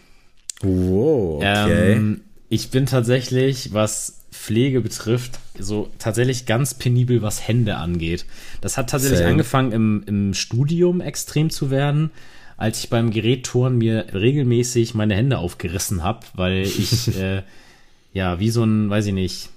[0.62, 1.94] Wow, okay.
[1.94, 2.22] Ähm,
[2.56, 8.26] ich bin tatsächlich, was Pflege betrifft, so tatsächlich ganz penibel, was Hände angeht.
[8.62, 9.32] Das hat tatsächlich Same.
[9.32, 12.12] angefangen im, im Studium extrem zu werden,
[12.58, 17.44] als ich beim Gerättouren mir regelmäßig meine Hände aufgerissen habe, weil ich äh,
[18.14, 19.50] ja wie so ein, weiß ich nicht,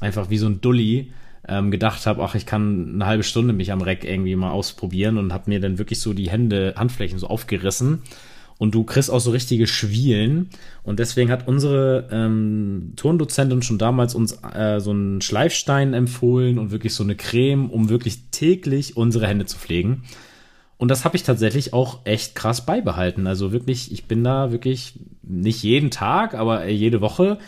[0.00, 1.12] einfach wie so ein Dulli
[1.48, 5.18] ähm, gedacht habe, ach, ich kann eine halbe Stunde mich am Reck irgendwie mal ausprobieren
[5.18, 8.02] und habe mir dann wirklich so die Hände, Handflächen so aufgerissen
[8.58, 10.50] und du kriegst auch so richtige Schwielen.
[10.82, 16.72] Und deswegen hat unsere ähm, Turndozentin schon damals uns äh, so einen Schleifstein empfohlen und
[16.72, 20.02] wirklich so eine Creme, um wirklich täglich unsere Hände zu pflegen.
[20.76, 23.26] Und das habe ich tatsächlich auch echt krass beibehalten.
[23.26, 27.38] Also wirklich, ich bin da wirklich nicht jeden Tag, aber jede Woche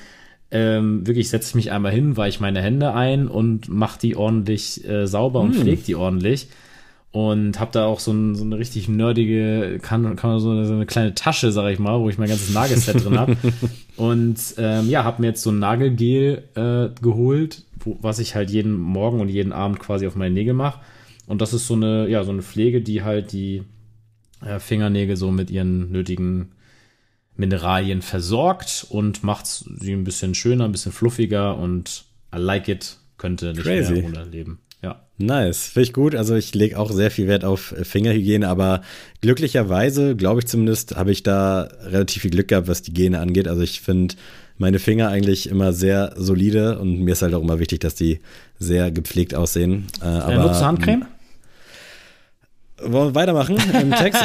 [0.53, 4.87] ähm, wirklich setze ich mich einmal hin, weiche meine Hände ein und mache die ordentlich
[4.89, 5.61] äh, sauber und hm.
[5.61, 6.49] pflege die ordentlich
[7.13, 10.65] und habe da auch so, ein, so, eine richtig nerdige, kann, kann man so, eine,
[10.65, 13.37] so eine kleine Tasche, sag ich mal, wo ich mein ganzes Nagelset drin habe.
[13.97, 18.51] Und ähm, ja, habe mir jetzt so ein Nagelgel äh, geholt, wo, was ich halt
[18.51, 20.81] jeden Morgen und jeden Abend quasi auf meine Nägel mache.
[21.27, 23.65] Und das ist so eine, ja, so eine Pflege, die halt die
[24.45, 26.53] äh, Fingernägel so mit ihren nötigen
[27.37, 32.05] Mineralien versorgt und macht sie ein bisschen schöner, ein bisschen fluffiger und
[32.35, 33.95] I like it, könnte nicht Crazy.
[33.95, 34.61] mehr ohne leben.
[35.21, 36.15] Nice, finde ich gut.
[36.15, 38.83] Also ich lege auch sehr viel Wert auf Fingerhygiene, aber
[39.21, 43.47] glücklicherweise, glaube ich zumindest, habe ich da relativ viel Glück gehabt, was die Gene angeht.
[43.47, 44.15] Also ich finde
[44.57, 48.21] meine Finger eigentlich immer sehr solide und mir ist halt auch immer wichtig, dass die
[48.59, 49.87] sehr gepflegt aussehen.
[50.01, 51.07] Äh, aber, nutzt du Handcreme?
[52.83, 54.23] Wollen wir weitermachen im Text?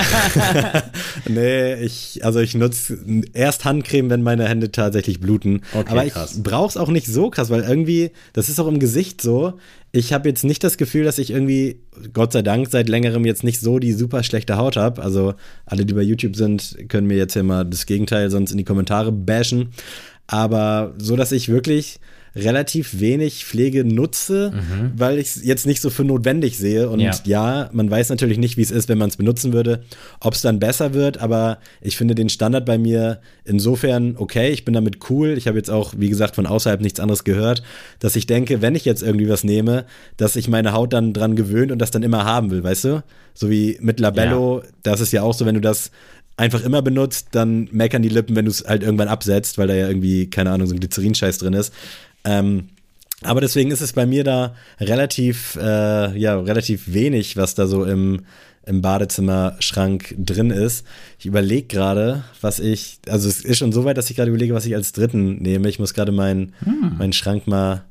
[1.29, 2.97] nee, ich, also ich nutze
[3.33, 5.61] erst Handcreme, wenn meine Hände tatsächlich bluten.
[5.73, 8.79] Okay, Aber ich brauche es auch nicht so krass, weil irgendwie, das ist auch im
[8.79, 9.53] Gesicht so.
[9.91, 11.79] Ich habe jetzt nicht das Gefühl, dass ich irgendwie,
[12.13, 15.01] Gott sei Dank, seit längerem jetzt nicht so die super schlechte Haut habe.
[15.01, 15.33] Also
[15.65, 18.65] alle, die bei YouTube sind, können mir jetzt hier mal das Gegenteil sonst in die
[18.65, 19.69] Kommentare bashen.
[20.27, 21.99] Aber so, dass ich wirklich
[22.35, 24.91] relativ wenig Pflege nutze, mhm.
[24.95, 26.89] weil ich es jetzt nicht so für notwendig sehe.
[26.89, 27.13] Und ja.
[27.23, 29.83] ja, man weiß natürlich nicht, wie es ist, wenn man es benutzen würde,
[30.19, 31.19] ob es dann besser wird.
[31.19, 34.51] Aber ich finde den Standard bei mir insofern okay.
[34.51, 35.37] Ich bin damit cool.
[35.37, 37.63] Ich habe jetzt auch, wie gesagt, von außerhalb nichts anderes gehört,
[37.99, 39.85] dass ich denke, wenn ich jetzt irgendwie was nehme,
[40.17, 43.03] dass ich meine Haut dann dran gewöhnt und das dann immer haben will, weißt du?
[43.33, 44.69] So wie mit Labello, ja.
[44.83, 45.91] das ist ja auch so, wenn du das
[46.37, 49.73] einfach immer benutzt, dann meckern die Lippen, wenn du es halt irgendwann absetzt, weil da
[49.73, 51.73] ja irgendwie, keine Ahnung, so ein Glycerin-Scheiß drin ist.
[52.25, 52.69] Ähm,
[53.21, 57.85] aber deswegen ist es bei mir da relativ, äh, ja, relativ wenig, was da so
[57.85, 58.25] im,
[58.65, 60.85] im Badezimmerschrank drin ist.
[61.19, 64.53] Ich überlege gerade, was ich, also es ist schon so weit, dass ich gerade überlege,
[64.53, 65.69] was ich als dritten nehme.
[65.69, 66.97] Ich muss gerade meinen hm.
[66.97, 67.83] meinen Schrank mal,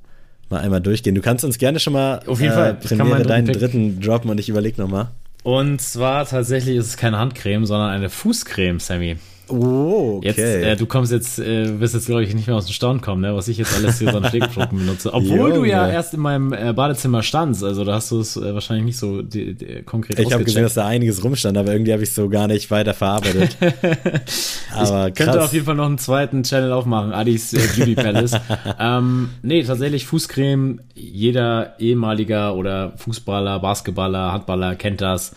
[0.51, 1.15] mal einmal durchgehen.
[1.15, 2.75] Du kannst uns gerne schon mal Auf jeden äh, Fall.
[2.75, 3.59] Premiere deinen Pick.
[3.59, 5.09] dritten droppen und ich überlege nochmal.
[5.43, 9.17] Und zwar tatsächlich ist es keine Handcreme, sondern eine Fußcreme, Sammy.
[9.49, 10.29] Oh, okay.
[10.29, 13.03] Jetzt, äh, du kommst jetzt, äh, wirst jetzt, glaube ich, nicht mehr aus dem Staunen
[13.03, 13.35] kommen, ne?
[13.37, 15.13] was ich jetzt alles hier so an Pflegeprodukten benutze.
[15.13, 15.55] Obwohl Junge.
[15.55, 18.87] du ja erst in meinem äh, Badezimmer standst, also da hast du es äh, wahrscheinlich
[18.87, 22.03] nicht so die, die, konkret Ich habe gesehen, dass da einiges rumstand, aber irgendwie habe
[22.03, 23.57] ich es so gar nicht weiter verarbeitet.
[24.75, 28.39] aber ich könnte auf jeden Fall noch einen zweiten Channel aufmachen, Adis äh, Beauty Palace.
[28.81, 35.33] ähm, nee, tatsächlich Fußcreme, jeder ehemaliger oder Fußballer, Basketballer, Handballer kennt das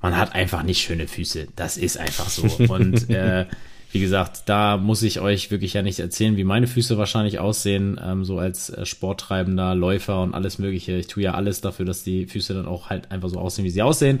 [0.00, 1.48] man hat einfach nicht schöne Füße.
[1.56, 2.46] Das ist einfach so.
[2.72, 3.46] Und äh,
[3.92, 8.00] wie gesagt, da muss ich euch wirklich ja nicht erzählen, wie meine Füße wahrscheinlich aussehen,
[8.02, 10.92] ähm, so als äh, Sporttreibender, Läufer und alles Mögliche.
[10.96, 13.70] Ich tue ja alles dafür, dass die Füße dann auch halt einfach so aussehen, wie
[13.70, 14.20] sie aussehen.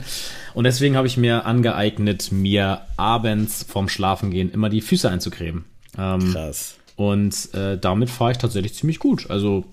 [0.54, 5.64] Und deswegen habe ich mir angeeignet, mir abends vorm Schlafengehen immer die Füße einzucremen.
[5.96, 6.76] Ähm, Krass.
[6.96, 9.30] Und äh, damit fahre ich tatsächlich ziemlich gut.
[9.30, 9.64] Also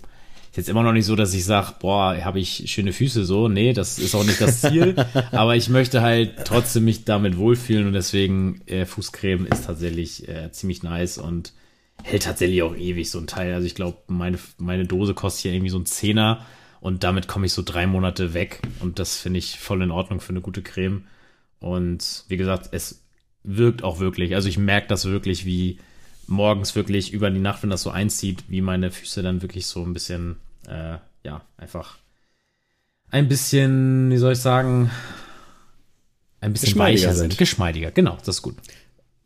[0.58, 3.47] jetzt immer noch nicht so, dass ich sage, boah, habe ich schöne Füße so.
[3.47, 4.95] Nee, das ist auch nicht das Ziel.
[5.32, 10.51] aber ich möchte halt trotzdem mich damit wohlfühlen und deswegen äh, Fußcreme ist tatsächlich äh,
[10.51, 11.53] ziemlich nice und
[12.03, 13.53] hält tatsächlich auch ewig so ein Teil.
[13.53, 16.45] Also ich glaube, meine, meine Dose kostet hier irgendwie so ein Zehner
[16.82, 20.20] und damit komme ich so drei Monate weg und das finde ich voll in Ordnung
[20.20, 21.05] für eine gute Creme.
[21.60, 23.03] Und wie gesagt, es
[23.43, 24.36] wirkt auch wirklich.
[24.36, 25.80] Also ich merke das wirklich, wie
[26.28, 29.84] morgens wirklich über die Nacht, wenn das so einzieht, wie meine Füße dann wirklich so
[29.84, 30.38] ein bisschen
[30.68, 31.97] äh, ja, einfach
[33.09, 34.91] ein bisschen, wie soll ich sagen,
[36.41, 37.38] ein bisschen weicher sind.
[37.38, 38.55] Geschmeidiger, genau, das ist gut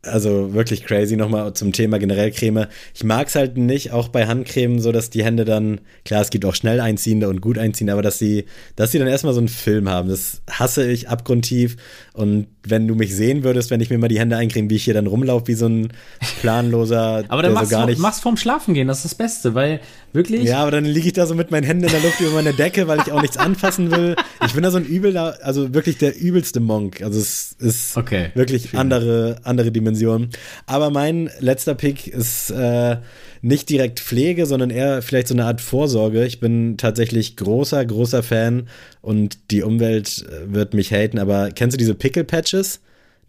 [0.04, 2.66] also wirklich crazy nochmal zum Thema generell Creme.
[2.92, 6.30] Ich mag es halt nicht, auch bei Handcreme, so dass die Hände dann, klar, es
[6.30, 9.40] gibt auch schnell einziehende und gut einziehende, aber dass sie, dass sie dann erstmal so
[9.40, 11.76] einen Film haben, das hasse ich abgrundtief.
[12.14, 14.84] Und wenn du mich sehen würdest, wenn ich mir mal die Hände eincreme, wie ich
[14.84, 15.92] hier dann rumlaufe, wie so ein
[16.40, 17.24] planloser.
[17.28, 19.80] aber dann machst, so gar nicht, machst vorm Schlafen gehen, das ist das Beste, weil
[20.12, 20.44] wirklich.
[20.44, 22.52] Ja, aber dann liege ich da so mit meinen Händen in der Luft über meine
[22.52, 24.16] Decke, weil ich auch nichts anfassen will.
[24.44, 27.02] Ich bin da so ein übler, also wirklich der übelste Monk.
[27.02, 29.91] Also es ist okay, wirklich andere, andere Dimension.
[29.92, 30.30] Dimension.
[30.66, 32.96] Aber mein letzter Pick ist äh,
[33.40, 36.24] nicht direkt Pflege, sondern eher vielleicht so eine Art Vorsorge.
[36.24, 38.68] Ich bin tatsächlich großer, großer Fan
[39.00, 42.80] und die Umwelt äh, wird mich haten, aber kennst du diese Pickle-Patches,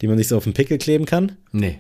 [0.02, 1.34] die man sich so auf den Pickel kleben kann?
[1.52, 1.80] Nee.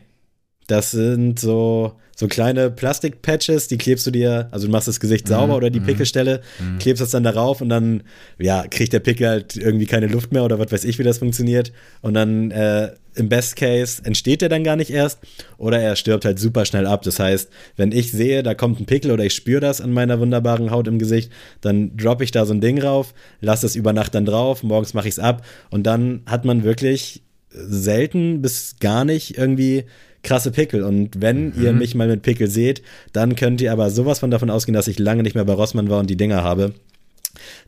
[0.67, 5.27] Das sind so, so kleine Plastikpatches, die klebst du dir, also du machst das Gesicht
[5.27, 6.77] sauber mm, oder die mm, Pickelstelle, mm.
[6.79, 8.03] klebst das dann darauf und dann,
[8.39, 11.17] ja, kriegt der Pickel halt irgendwie keine Luft mehr oder was weiß ich, wie das
[11.17, 11.73] funktioniert.
[12.01, 15.19] Und dann äh, im Best Case entsteht der dann gar nicht erst
[15.57, 17.03] oder er stirbt halt super schnell ab.
[17.03, 20.19] Das heißt, wenn ich sehe, da kommt ein Pickel oder ich spüre das an meiner
[20.19, 23.93] wunderbaren Haut im Gesicht, dann droppe ich da so ein Ding rauf, lasse es über
[23.93, 28.77] Nacht dann drauf, morgens mache ich es ab und dann hat man wirklich selten bis
[28.79, 29.85] gar nicht irgendwie
[30.23, 30.83] krasse Pickel.
[30.83, 31.63] Und wenn mhm.
[31.63, 34.87] ihr mich mal mit Pickel seht, dann könnt ihr aber sowas von davon ausgehen, dass
[34.87, 36.73] ich lange nicht mehr bei Rossmann war und die Dinger habe.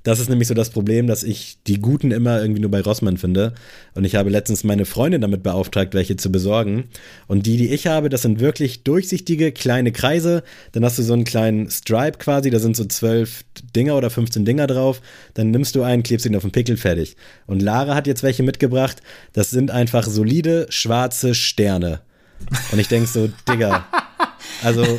[0.03, 3.17] Das ist nämlich so das Problem, dass ich die guten immer irgendwie nur bei Rossmann
[3.17, 3.53] finde.
[3.95, 6.85] Und ich habe letztens meine Freundin damit beauftragt, welche zu besorgen.
[7.27, 10.43] Und die, die ich habe, das sind wirklich durchsichtige kleine Kreise.
[10.73, 13.43] Dann hast du so einen kleinen Stripe quasi, da sind so zwölf
[13.75, 15.01] Dinger oder 15 Dinger drauf.
[15.33, 17.15] Dann nimmst du einen, klebst ihn auf den Pickel, fertig.
[17.47, 19.01] Und Lara hat jetzt welche mitgebracht.
[19.33, 22.01] Das sind einfach solide schwarze Sterne.
[22.71, 23.85] Und ich denke so, Digga,
[24.63, 24.97] also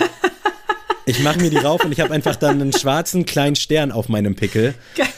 [1.07, 4.09] ich mache mir die rauf und ich habe einfach dann einen schwarzen kleinen Stern auf
[4.09, 4.75] meinem Pickel.
[4.97, 5.09] Geil.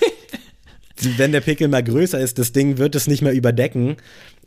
[1.16, 3.96] Wenn der Pickel mal größer ist, das Ding wird es nicht mehr überdecken.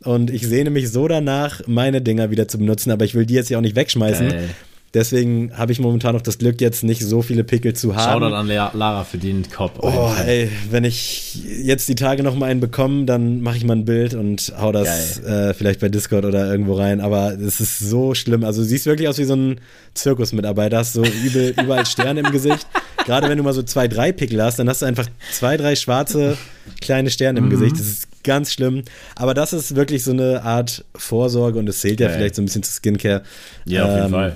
[0.04, 3.34] Und ich sehne mich so danach, meine Dinger wieder zu benutzen, aber ich will die
[3.34, 4.28] jetzt ja auch nicht wegschmeißen.
[4.28, 4.48] Geil.
[4.94, 8.20] Deswegen habe ich momentan noch das Glück, jetzt nicht so viele Pickel zu haben.
[8.20, 9.78] Shoutout an Lara für den Kopf.
[9.80, 13.76] Oh, ey, wenn ich jetzt die Tage noch mal einen bekomme, dann mache ich mal
[13.76, 17.00] ein Bild und hau das äh, vielleicht bei Discord oder irgendwo rein.
[17.00, 18.44] Aber es ist so schlimm.
[18.44, 19.60] Also du siehst wirklich aus wie so ein
[19.94, 20.76] Zirkusmitarbeiter.
[20.76, 22.66] Hast so übel, überall Sterne im Gesicht.
[23.06, 25.74] Gerade wenn du mal so zwei, drei Pickel hast, dann hast du einfach zwei, drei
[25.74, 26.36] schwarze
[26.82, 27.50] kleine Sterne im mhm.
[27.50, 27.76] Gesicht.
[27.76, 28.82] Das ist ganz schlimm.
[29.16, 32.42] Aber das ist wirklich so eine Art Vorsorge und es zählt ja, ja vielleicht so
[32.42, 33.22] ein bisschen zu Skincare.
[33.64, 34.34] Ja, auf jeden ähm, Fall.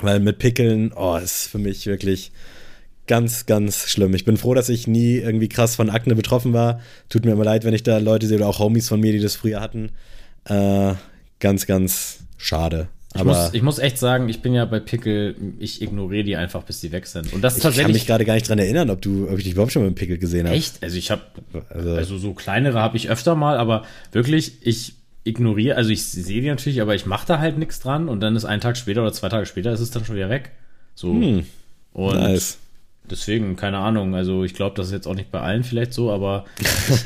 [0.00, 2.32] Weil mit Pickeln, oh, ist für mich wirklich
[3.06, 4.14] ganz, ganz schlimm.
[4.14, 6.80] Ich bin froh, dass ich nie irgendwie krass von Akne betroffen war.
[7.08, 9.20] Tut mir immer leid, wenn ich da Leute sehe oder auch Homies von mir, die
[9.20, 9.90] das früher hatten.
[10.46, 10.94] Äh,
[11.38, 12.88] ganz, ganz schade.
[13.16, 16.64] Ich, muss, ich muss echt sagen, ich bin ja bei Pickel, ich ignoriere die einfach,
[16.64, 17.32] bis die weg sind.
[17.32, 17.80] Und das ist tatsächlich.
[17.80, 19.82] Ich kann mich gerade gar nicht dran erinnern, ob du, ob ich dich überhaupt schon
[19.82, 20.56] mal mit Pickel gesehen habe.
[20.56, 20.82] Echt?
[20.82, 21.22] Also ich habe,
[21.68, 24.94] also, also so kleinere habe ich öfter mal, aber wirklich, ich
[25.24, 28.36] ignoriere, also ich sehe die natürlich, aber ich mache da halt nichts dran und dann
[28.36, 30.52] ist ein Tag später oder zwei Tage später ist es dann schon wieder weg.
[30.94, 31.12] So.
[31.12, 31.46] Hm,
[31.94, 32.58] und nice.
[33.10, 36.12] deswegen, keine Ahnung, also ich glaube, das ist jetzt auch nicht bei allen vielleicht so,
[36.12, 36.44] aber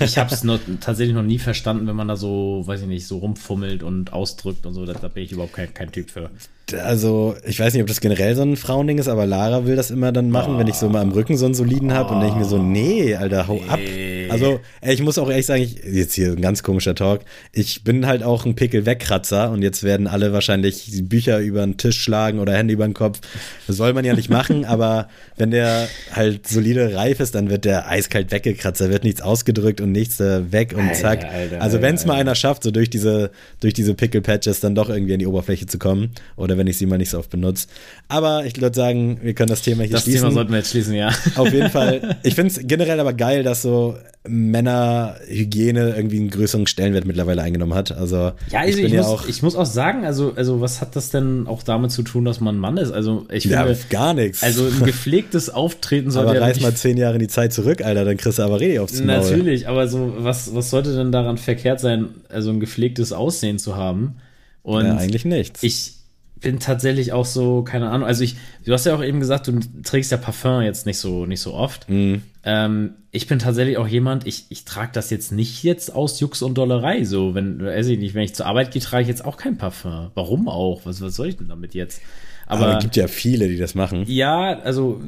[0.00, 0.44] ich habe es
[0.80, 4.66] tatsächlich noch nie verstanden, wenn man da so, weiß ich nicht, so rumfummelt und ausdrückt
[4.66, 6.30] und so, da, da bin ich überhaupt kein, kein Typ für
[6.74, 9.90] also ich weiß nicht, ob das generell so ein Frauending ist, aber Lara will das
[9.90, 10.58] immer dann machen, oh.
[10.58, 12.58] wenn ich so mal am Rücken so einen soliden habe und denke ich mir so,
[12.58, 14.26] nee, Alter, hau nee.
[14.28, 14.32] ab.
[14.32, 17.84] Also ey, ich muss auch ehrlich sagen, ich, jetzt hier ein ganz komischer Talk, ich
[17.84, 22.38] bin halt auch ein Pickel-Wegkratzer und jetzt werden alle wahrscheinlich Bücher über den Tisch schlagen
[22.38, 23.20] oder Hände über den Kopf.
[23.66, 27.64] Das soll man ja nicht machen, aber wenn der halt solide reif ist, dann wird
[27.64, 31.24] der eiskalt weggekratzt, da wird nichts ausgedrückt und nichts weg und zack.
[31.24, 34.74] Alter, Alter, also wenn es mal einer schafft, so durch diese, durch diese Pickel-Patches dann
[34.74, 37.30] doch irgendwie an die Oberfläche zu kommen oder wenn ich sie mal nicht so oft
[37.30, 37.68] benutze.
[38.08, 40.22] Aber ich würde sagen, wir können das Thema hier das schließen.
[40.22, 41.10] Das Thema sollten wir jetzt schließen, ja.
[41.36, 42.18] Auf jeden Fall.
[42.22, 43.96] Ich finde es generell aber geil, dass so
[44.28, 47.92] Männerhygiene irgendwie einen größeren Stellenwert mittlerweile eingenommen hat.
[47.92, 50.96] Also ja, also ich, ich, muss, auch ich muss auch sagen, also, also was hat
[50.96, 52.92] das denn auch damit zu tun, dass man ein Mann ist?
[52.92, 54.42] Also ich finde, ja, gar nichts.
[54.42, 57.82] Also ein gepflegtes Auftreten sollte aber ja reiß mal zehn Jahre in die Zeit zurück,
[57.82, 59.06] Alter, dann kriegst du aber richtig aufs Maul.
[59.06, 63.76] Natürlich, aber so was was sollte denn daran verkehrt sein, also ein gepflegtes Aussehen zu
[63.76, 64.16] haben?
[64.62, 65.62] Und ja, eigentlich nichts.
[65.62, 65.94] Ich
[66.40, 69.60] bin tatsächlich auch so, keine Ahnung, also ich, du hast ja auch eben gesagt, du
[69.82, 71.88] trägst ja Parfum jetzt nicht so, nicht so oft.
[71.88, 72.16] Mm.
[72.44, 76.42] Ähm, ich bin tatsächlich auch jemand, ich, ich trage das jetzt nicht jetzt aus Jux
[76.42, 79.24] und Dollerei, so, wenn, weiß ich nicht, wenn ich zur Arbeit gehe, trage ich jetzt
[79.24, 80.10] auch kein Parfum.
[80.14, 80.82] Warum auch?
[80.84, 82.00] Was, was soll ich denn damit jetzt?
[82.46, 84.04] Aber, Aber es gibt ja viele, die das machen.
[84.06, 85.02] Ja, also,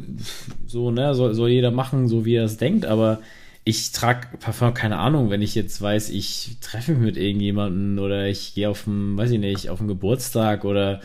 [0.66, 3.20] so, ne, soll, soll jeder machen, so wie er es denkt, aber
[3.64, 8.26] ich trage Parfum, keine Ahnung, wenn ich jetzt weiß, ich treffe mich mit irgendjemanden oder
[8.26, 11.00] ich gehe auf dem, weiß ich nicht, auf dem Geburtstag oder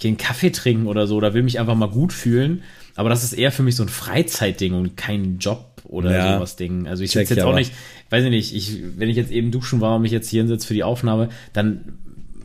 [0.00, 2.62] gehe einen Kaffee trinken oder so oder will mich einfach mal gut fühlen.
[2.96, 6.56] Aber das ist eher für mich so ein Freizeitding und kein Job oder ja, sowas
[6.56, 6.86] Ding.
[6.86, 7.72] Also ich sitze jetzt auch nicht,
[8.10, 10.66] weiß ich nicht, ich, wenn ich jetzt eben duschen war und mich jetzt hier hinsetze
[10.66, 11.98] für die Aufnahme, dann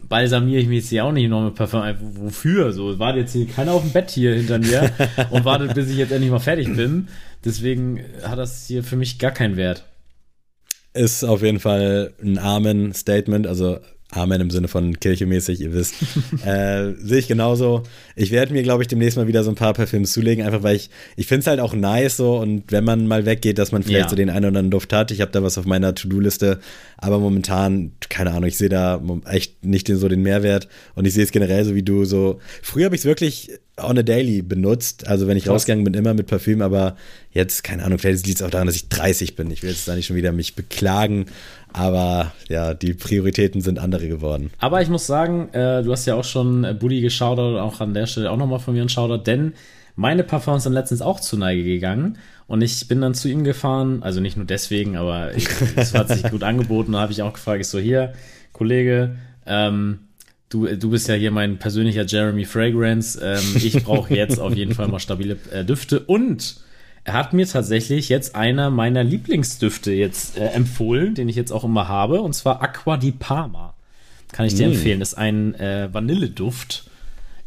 [0.07, 1.83] balsamiere ich mich jetzt hier auch nicht noch mit Parfum.
[1.99, 2.71] Wofür?
[2.73, 4.91] So, wartet jetzt hier keiner auf dem Bett hier hinter mir
[5.31, 7.07] und wartet, bis ich jetzt endlich mal fertig bin.
[7.43, 9.85] Deswegen hat das hier für mich gar keinen Wert.
[10.93, 13.47] Ist auf jeden Fall ein Amen-Statement.
[13.47, 13.79] Also
[14.15, 15.95] Amen im Sinne von kirchemäßig, ihr wisst.
[16.45, 17.83] äh, Sehe ich genauso.
[18.15, 20.75] Ich werde mir, glaube ich, demnächst mal wieder so ein paar Parfüms zulegen, einfach weil
[20.75, 23.83] ich, ich finde es halt auch nice so und wenn man mal weggeht, dass man
[23.83, 24.09] vielleicht ja.
[24.09, 25.11] so den einen oder anderen Duft hat.
[25.11, 26.59] Ich habe da was auf meiner To-Do-Liste,
[26.97, 31.13] aber momentan, keine Ahnung, ich sehe da echt nicht den, so den Mehrwert und ich
[31.13, 32.39] sehe es generell so wie du so.
[32.61, 35.53] Früher habe ich es wirklich on a daily benutzt, also wenn ich Krass.
[35.53, 36.95] rausgegangen bin, immer mit Parfüm, aber
[37.31, 39.51] jetzt, keine Ahnung, vielleicht liegt es auch daran, dass ich 30 bin.
[39.51, 41.25] Ich will jetzt da nicht schon wieder mich beklagen,
[41.75, 44.49] aber ja, die Prioritäten sind andere geworden.
[44.59, 47.93] Aber ich muss sagen, äh, du hast ja auch schon äh, Buddy geschaudert, auch an
[47.93, 49.53] der Stelle auch nochmal von mir ein Shoutout, denn
[49.97, 52.17] meine Parfums sind letztens auch zu Neige gegangen
[52.47, 55.31] und ich bin dann zu ihm gefahren, also nicht nur deswegen, aber
[55.75, 58.13] es hat sich gut angeboten, da habe ich auch gefragt, ich so, hier,
[58.53, 59.99] Kollege, ähm,
[60.47, 64.73] du, du bist ja hier mein persönlicher Jeremy Fragrance, ähm, ich brauche jetzt auf jeden
[64.73, 66.55] Fall mal stabile äh, Düfte und
[67.05, 71.87] hat mir tatsächlich jetzt einer meiner Lieblingsdüfte jetzt äh, empfohlen, den ich jetzt auch immer
[71.87, 73.75] habe, und zwar Aqua di Parma.
[74.31, 74.71] Kann ich dir mm.
[74.71, 74.99] empfehlen.
[74.99, 76.89] Das ist ein äh, Vanilleduft.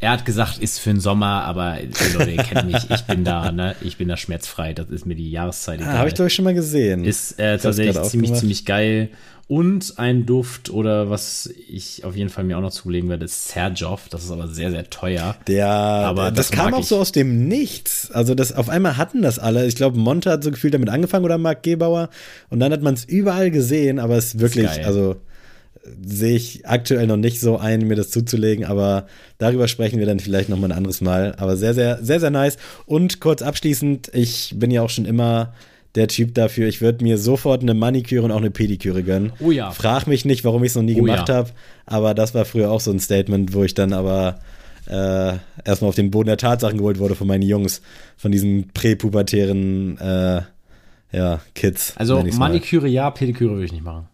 [0.01, 1.79] Er hat gesagt, ist für den Sommer, aber
[2.15, 3.75] Leute, ihr kennt mich, ich bin da, ne?
[3.81, 4.73] Ich bin da schmerzfrei.
[4.73, 5.95] Das ist mir die Jahreszeit egal.
[5.95, 7.05] Ah, Habe ich, glaube ich, schon mal gesehen.
[7.05, 9.09] Ist äh, tatsächlich ziemlich, ziemlich geil.
[9.49, 13.49] Und ein Duft oder was ich auf jeden Fall mir auch noch zulegen werde, ist
[13.49, 14.09] Serjoff.
[14.11, 15.37] Das ist aber sehr, sehr teuer.
[15.47, 16.87] Der, Aber das, das kam auch ich.
[16.87, 18.11] so aus dem Nichts.
[18.13, 19.67] Also das auf einmal hatten das alle.
[19.67, 22.11] Ich glaube, Monte hat so gefühlt damit angefangen oder Marc Gebauer.
[22.51, 24.85] Und dann hat man es überall gesehen, aber es ist wirklich, geil.
[24.85, 25.17] also
[26.05, 29.07] sehe ich aktuell noch nicht so ein, mir das zuzulegen, aber
[29.39, 31.35] darüber sprechen wir dann vielleicht noch mal ein anderes Mal.
[31.39, 32.57] Aber sehr, sehr, sehr, sehr nice.
[32.87, 35.55] Und kurz abschließend, ich bin ja auch schon immer
[35.95, 39.33] der Typ dafür, ich würde mir sofort eine Maniküre und auch eine Pediküre gönnen.
[39.41, 39.71] Oh ja.
[39.71, 41.37] Frag mich nicht, warum ich es noch nie Oh gemacht ja.
[41.37, 41.51] habe,
[41.87, 44.39] aber das war früher auch so ein Statement, wo ich dann aber
[44.87, 47.81] äh, erstmal auf den Boden der Tatsachen geholt wurde von meinen Jungs,
[48.17, 50.43] von diesen präpubertären äh,
[51.11, 51.95] ja, Kids.
[51.97, 52.23] Also.
[52.23, 54.09] Maniküre ja, Pediküre würde ich nicht machen.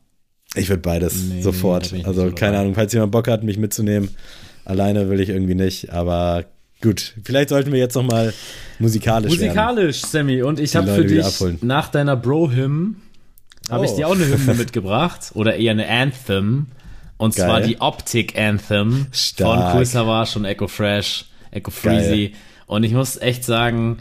[0.54, 1.92] Ich würde beides Nee, sofort.
[1.92, 2.58] ich Also so keine.
[2.58, 4.10] Ahnung, falls jemand Bock hat, mich mitzunehmen.
[4.64, 6.44] Alleine will ich irgendwie nicht, aber
[6.80, 7.14] gut.
[7.24, 8.32] Vielleicht sollten wir jetzt noch mal
[8.78, 9.46] musikalisch werden.
[9.48, 10.42] Musikalisch, Sammy.
[10.42, 11.58] Und ich habe für dich abholen.
[11.62, 12.96] nach deiner Bro-Hymn
[13.70, 13.96] habe ich Oh.
[13.96, 15.32] dir auch eine Hymne mitgebracht.
[15.34, 16.66] Oder eher eine Anthem.
[17.16, 17.68] Und zwar Geil.
[17.68, 19.70] die Optik Anthem Stark.
[19.72, 22.32] von Cool Savage und Echo Fresh, Echo Freezy.
[22.66, 23.98] Und ich muss echt sagen,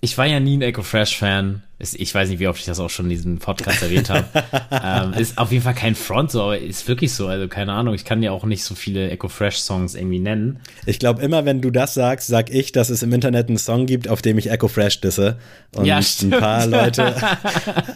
[0.00, 1.62] ich war ja nie ein Echo Fresh Fan.
[1.84, 4.24] Ist- Ich weiß nicht, wie oft ich das auch schon in diesem Podcast erwähnt habe.
[4.70, 7.26] ähm, ist auf jeden Fall kein Front, so, aber ist wirklich so.
[7.28, 10.60] Also keine Ahnung, ich kann dir auch nicht so viele Echo Fresh Songs irgendwie nennen.
[10.86, 13.84] Ich glaube, immer wenn du das sagst, sag ich, dass es im Internet einen Song
[13.86, 15.36] gibt, auf dem ich Echo Fresh disse.
[15.76, 17.14] Und Ja, ein paar Leute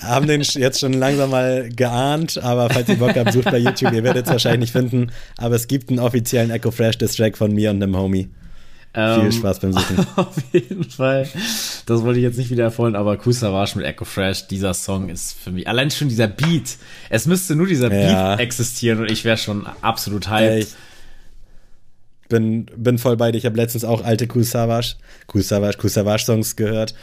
[0.03, 3.93] haben den jetzt schon langsam mal geahnt, aber falls ihr Bock habt, sucht bei YouTube,
[3.93, 5.11] ihr werdet es wahrscheinlich nicht finden.
[5.39, 8.28] Aber es gibt einen offiziellen Echo Fresh Diss-Track von mir und einem Homie.
[8.95, 10.07] Viel Ähm, Spaß beim Suchen.
[10.16, 11.28] Auf jeden Fall.
[11.86, 15.09] Das wollte ich jetzt nicht wieder erfolgen, aber Cool Savage mit Echo Fresh, dieser Song
[15.09, 16.76] ist für mich, allein schon dieser Beat.
[17.11, 18.30] Es müsste nur dieser Ja.
[18.36, 20.64] Beat existieren und ich wäre schon absolut hyped.
[20.64, 23.39] ich bin, bin voll bei dir.
[23.39, 24.97] Ich habe letztens auch alte Cool Savage,
[25.32, 26.95] Cool Savage, Cool Savage Songs gehört.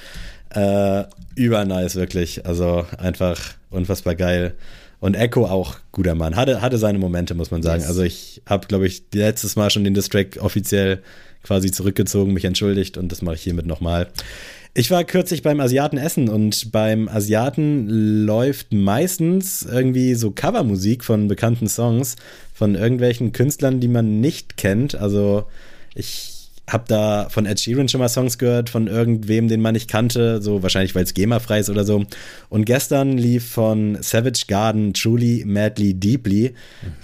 [0.50, 1.04] Äh,
[1.36, 2.46] übernice, wirklich.
[2.46, 4.56] Also einfach unfassbar geil.
[5.00, 6.36] Und Echo auch guter Mann.
[6.36, 7.82] Hatte, hatte seine Momente, muss man sagen.
[7.82, 7.90] Yes.
[7.90, 11.04] Also ich habe, glaube ich, letztes Mal schon den Distrack offiziell
[11.46, 14.08] quasi zurückgezogen, mich entschuldigt und das mache ich hiermit nochmal.
[14.74, 17.88] Ich war kürzlich beim Asiaten essen und beim Asiaten
[18.26, 22.18] läuft meistens irgendwie so Covermusik von bekannten Songs
[22.54, 24.96] von irgendwelchen Künstlern, die man nicht kennt.
[24.96, 25.46] Also
[25.94, 29.90] ich habe da von Ed Sheeran schon mal Songs gehört, von irgendwem, den man nicht
[29.90, 32.04] kannte, so wahrscheinlich, weil es GEMA-frei ist oder so.
[32.50, 36.54] Und gestern lief von Savage Garden Truly, Madly, Deeply.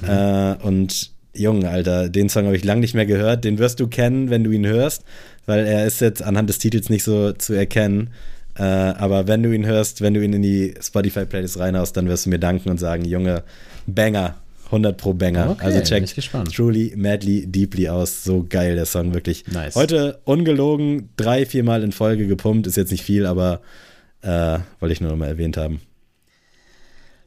[0.05, 3.43] Äh, und Junge, Alter, den Song habe ich lange nicht mehr gehört.
[3.45, 5.03] Den wirst du kennen, wenn du ihn hörst,
[5.45, 8.09] weil er ist jetzt anhand des Titels nicht so zu erkennen.
[8.57, 12.25] Äh, aber wenn du ihn hörst, wenn du ihn in die Spotify-Playlist reinhaust, dann wirst
[12.25, 13.43] du mir danken und sagen, Junge,
[13.87, 14.35] Banger.
[14.65, 15.49] 100 pro Banger.
[15.49, 16.55] Okay, also bin check ich gespannt.
[16.55, 18.23] Truly, Madly, Deeply aus.
[18.23, 19.45] So geil, der Song, wirklich.
[19.47, 19.75] Nice.
[19.75, 22.67] Heute ungelogen, drei, viermal in Folge gepumpt.
[22.67, 23.59] Ist jetzt nicht viel, aber
[24.21, 25.81] äh, wollte ich nur noch mal erwähnt haben.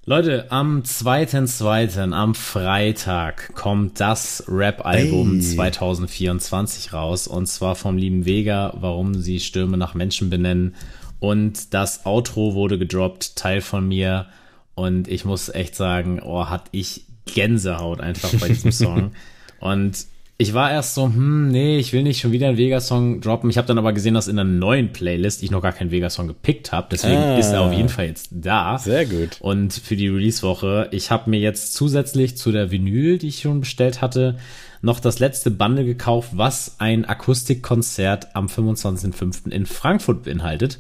[0.07, 5.41] Leute, am 2.2., am Freitag, kommt das Rap-Album Ey.
[5.41, 7.27] 2024 raus.
[7.27, 10.75] Und zwar vom lieben Vega, warum sie Stürme nach Menschen benennen.
[11.21, 14.27] Und das Outro wurde gedroppt, Teil von mir.
[14.75, 19.13] Und ich muss echt sagen, oh, hat ich Gänsehaut einfach bei diesem Song.
[19.59, 20.05] Und
[20.37, 23.51] ich war erst so, hm, nee, ich will nicht schon wieder einen Vega-Song droppen.
[23.51, 26.27] Ich habe dann aber gesehen, dass in einer neuen Playlist ich noch gar keinen Vega-Song
[26.27, 26.89] gepickt habe.
[26.91, 27.39] Deswegen Ah.
[27.39, 28.77] ist er auf jeden Fall jetzt da.
[28.79, 29.39] Sehr gut.
[29.41, 33.61] Und für die Release-Woche, ich habe mir jetzt zusätzlich zu der Vinyl, die ich schon
[33.61, 34.37] bestellt hatte,
[34.83, 39.51] noch das letzte Bundle gekauft, was ein Akustikkonzert am 25.05.
[39.53, 40.79] in Frankfurt beinhaltet.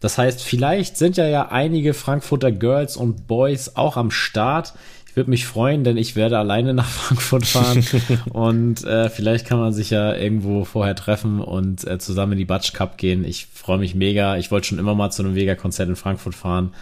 [0.00, 4.74] Das heißt, vielleicht sind ja ja einige Frankfurter Girls und Boys auch am Start.
[5.12, 7.84] Ich würde mich freuen, denn ich werde alleine nach Frankfurt fahren
[8.32, 12.46] und äh, vielleicht kann man sich ja irgendwo vorher treffen und äh, zusammen in die
[12.46, 13.22] Batsch Cup gehen.
[13.26, 14.38] Ich freue mich mega.
[14.38, 16.72] Ich wollte schon immer mal zu einem Vega-Konzert in Frankfurt fahren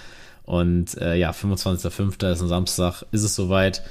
[0.45, 2.31] und äh, ja, 25.05.
[2.31, 3.83] ist ein Samstag, ist es soweit.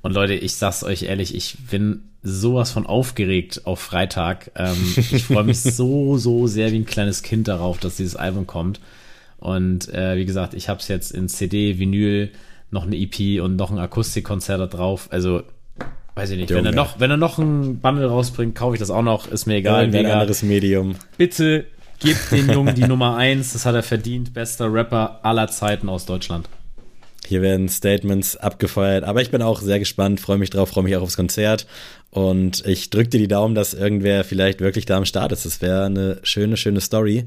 [0.00, 4.50] Und Leute, ich sag's euch ehrlich, ich bin sowas von aufgeregt auf Freitag.
[4.56, 8.46] Ähm, ich freue mich so, so sehr wie ein kleines Kind darauf, dass dieses Album
[8.46, 8.80] kommt.
[9.36, 12.30] Und äh, wie gesagt, ich habe es jetzt in CD, Vinyl,
[12.74, 15.08] noch eine EP und noch ein Akustikkonzert da drauf.
[15.10, 15.42] Also,
[16.14, 18.90] weiß ich nicht, wenn er noch, wenn er noch ein Bundle rausbringt, kaufe ich das
[18.90, 19.28] auch noch.
[19.28, 19.84] Ist mir egal.
[19.84, 20.14] Irgendein Mega.
[20.14, 20.96] anderes Medium.
[21.16, 21.64] Bitte
[22.00, 23.54] gebt den Jungen die Nummer eins.
[23.54, 24.34] Das hat er verdient.
[24.34, 26.48] Bester Rapper aller Zeiten aus Deutschland.
[27.26, 30.94] Hier werden Statements abgefeuert, aber ich bin auch sehr gespannt, freue mich drauf, freue mich
[30.94, 31.66] auch aufs Konzert
[32.10, 35.46] und ich drücke dir die Daumen, dass irgendwer vielleicht wirklich da am Start ist.
[35.46, 37.24] Das wäre eine schöne, schöne Story.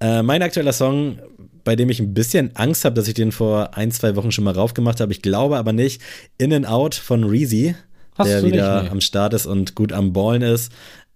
[0.00, 1.18] Äh, mein aktueller Song,
[1.66, 4.44] bei dem ich ein bisschen Angst habe, dass ich den vor ein, zwei Wochen schon
[4.44, 6.00] mal raufgemacht habe, ich glaube aber nicht,
[6.38, 7.74] In and Out von Reezy,
[8.14, 8.88] Hast der nicht, wieder nee.
[8.88, 10.70] am Start ist und gut am Ballen ist.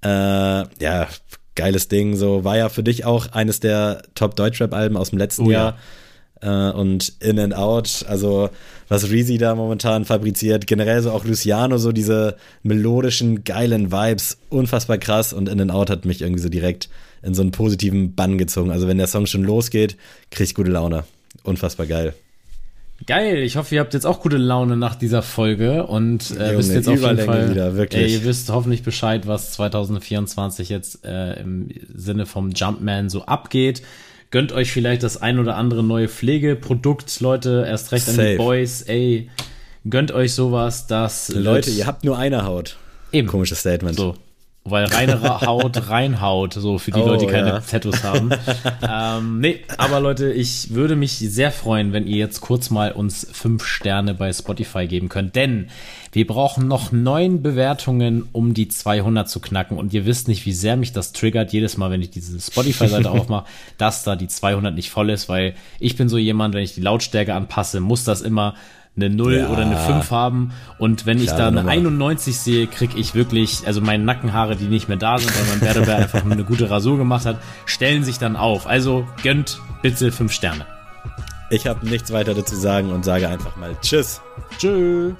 [0.04, 1.06] Äh, ja,
[1.54, 2.16] geiles Ding.
[2.16, 5.78] So war ja für dich auch eines der Top-Deutschrap-Alben aus dem letzten Oh Jahr.
[6.40, 8.50] Äh, und In and Out, also
[8.88, 14.98] was Reezy da momentan fabriziert, generell so auch Luciano, so diese melodischen, geilen Vibes, unfassbar
[14.98, 15.32] krass.
[15.32, 16.88] Und In and Out hat mich irgendwie so direkt
[17.22, 18.70] in so einen positiven Bann gezogen.
[18.70, 19.96] Also wenn der Song schon losgeht,
[20.30, 21.04] krieg ich gute Laune.
[21.42, 22.14] Unfassbar geil.
[23.06, 26.58] Geil, ich hoffe, ihr habt jetzt auch gute Laune nach dieser Folge und äh, Junge,
[26.58, 28.02] wisst jetzt auf jeden Fall, wieder, wirklich.
[28.02, 33.82] Ey, ihr wisst hoffentlich Bescheid, was 2024 jetzt äh, im Sinne vom Jumpman so abgeht.
[34.30, 38.30] Gönnt euch vielleicht das ein oder andere neue Pflegeprodukt, Leute, erst recht an Safe.
[38.32, 39.30] die Boys, ey,
[39.88, 42.76] gönnt euch sowas, das Leute, ihr habt nur eine Haut.
[43.12, 43.96] eben Komisches Statement.
[43.96, 44.14] so.
[44.70, 47.60] Weil reine Haut reinhaut, so für die Oh, Leute, die keine ja.
[47.60, 48.30] Tattoos haben.
[48.88, 53.26] ähm, nee, aber Leute, ich würde mich sehr freuen, wenn ihr jetzt kurz mal uns
[53.32, 55.68] fünf Sterne bei Spotify geben könnt, denn
[56.12, 60.52] wir brauchen noch neun Bewertungen, um die 200 zu knacken und ihr wisst nicht, wie
[60.52, 63.46] sehr mich das triggert, jedes Mal, wenn ich diese Spotify-Seite aufmache,
[63.78, 66.80] dass da die 200 nicht voll ist, weil ich bin so jemand, wenn ich die
[66.80, 68.54] Lautstärke anpasse, muss das immer
[68.96, 69.48] eine 0 Ja.
[69.48, 71.70] oder eine 5 haben und wenn ich da eine Nummer.
[71.70, 75.60] 91 sehe, krieg ich wirklich, also meine Nackenhaare, die nicht mehr da sind, weil mein
[75.60, 77.36] Bärbär einfach eine gute Rasur gemacht hat,
[77.66, 78.66] stellen sich dann auf.
[78.66, 80.66] Also gönnt bitte fünf Sterne.
[81.50, 84.20] Ich habe nichts weiter dazu sagen und sage einfach mal Tschüss.
[84.58, 85.14] Tschüss.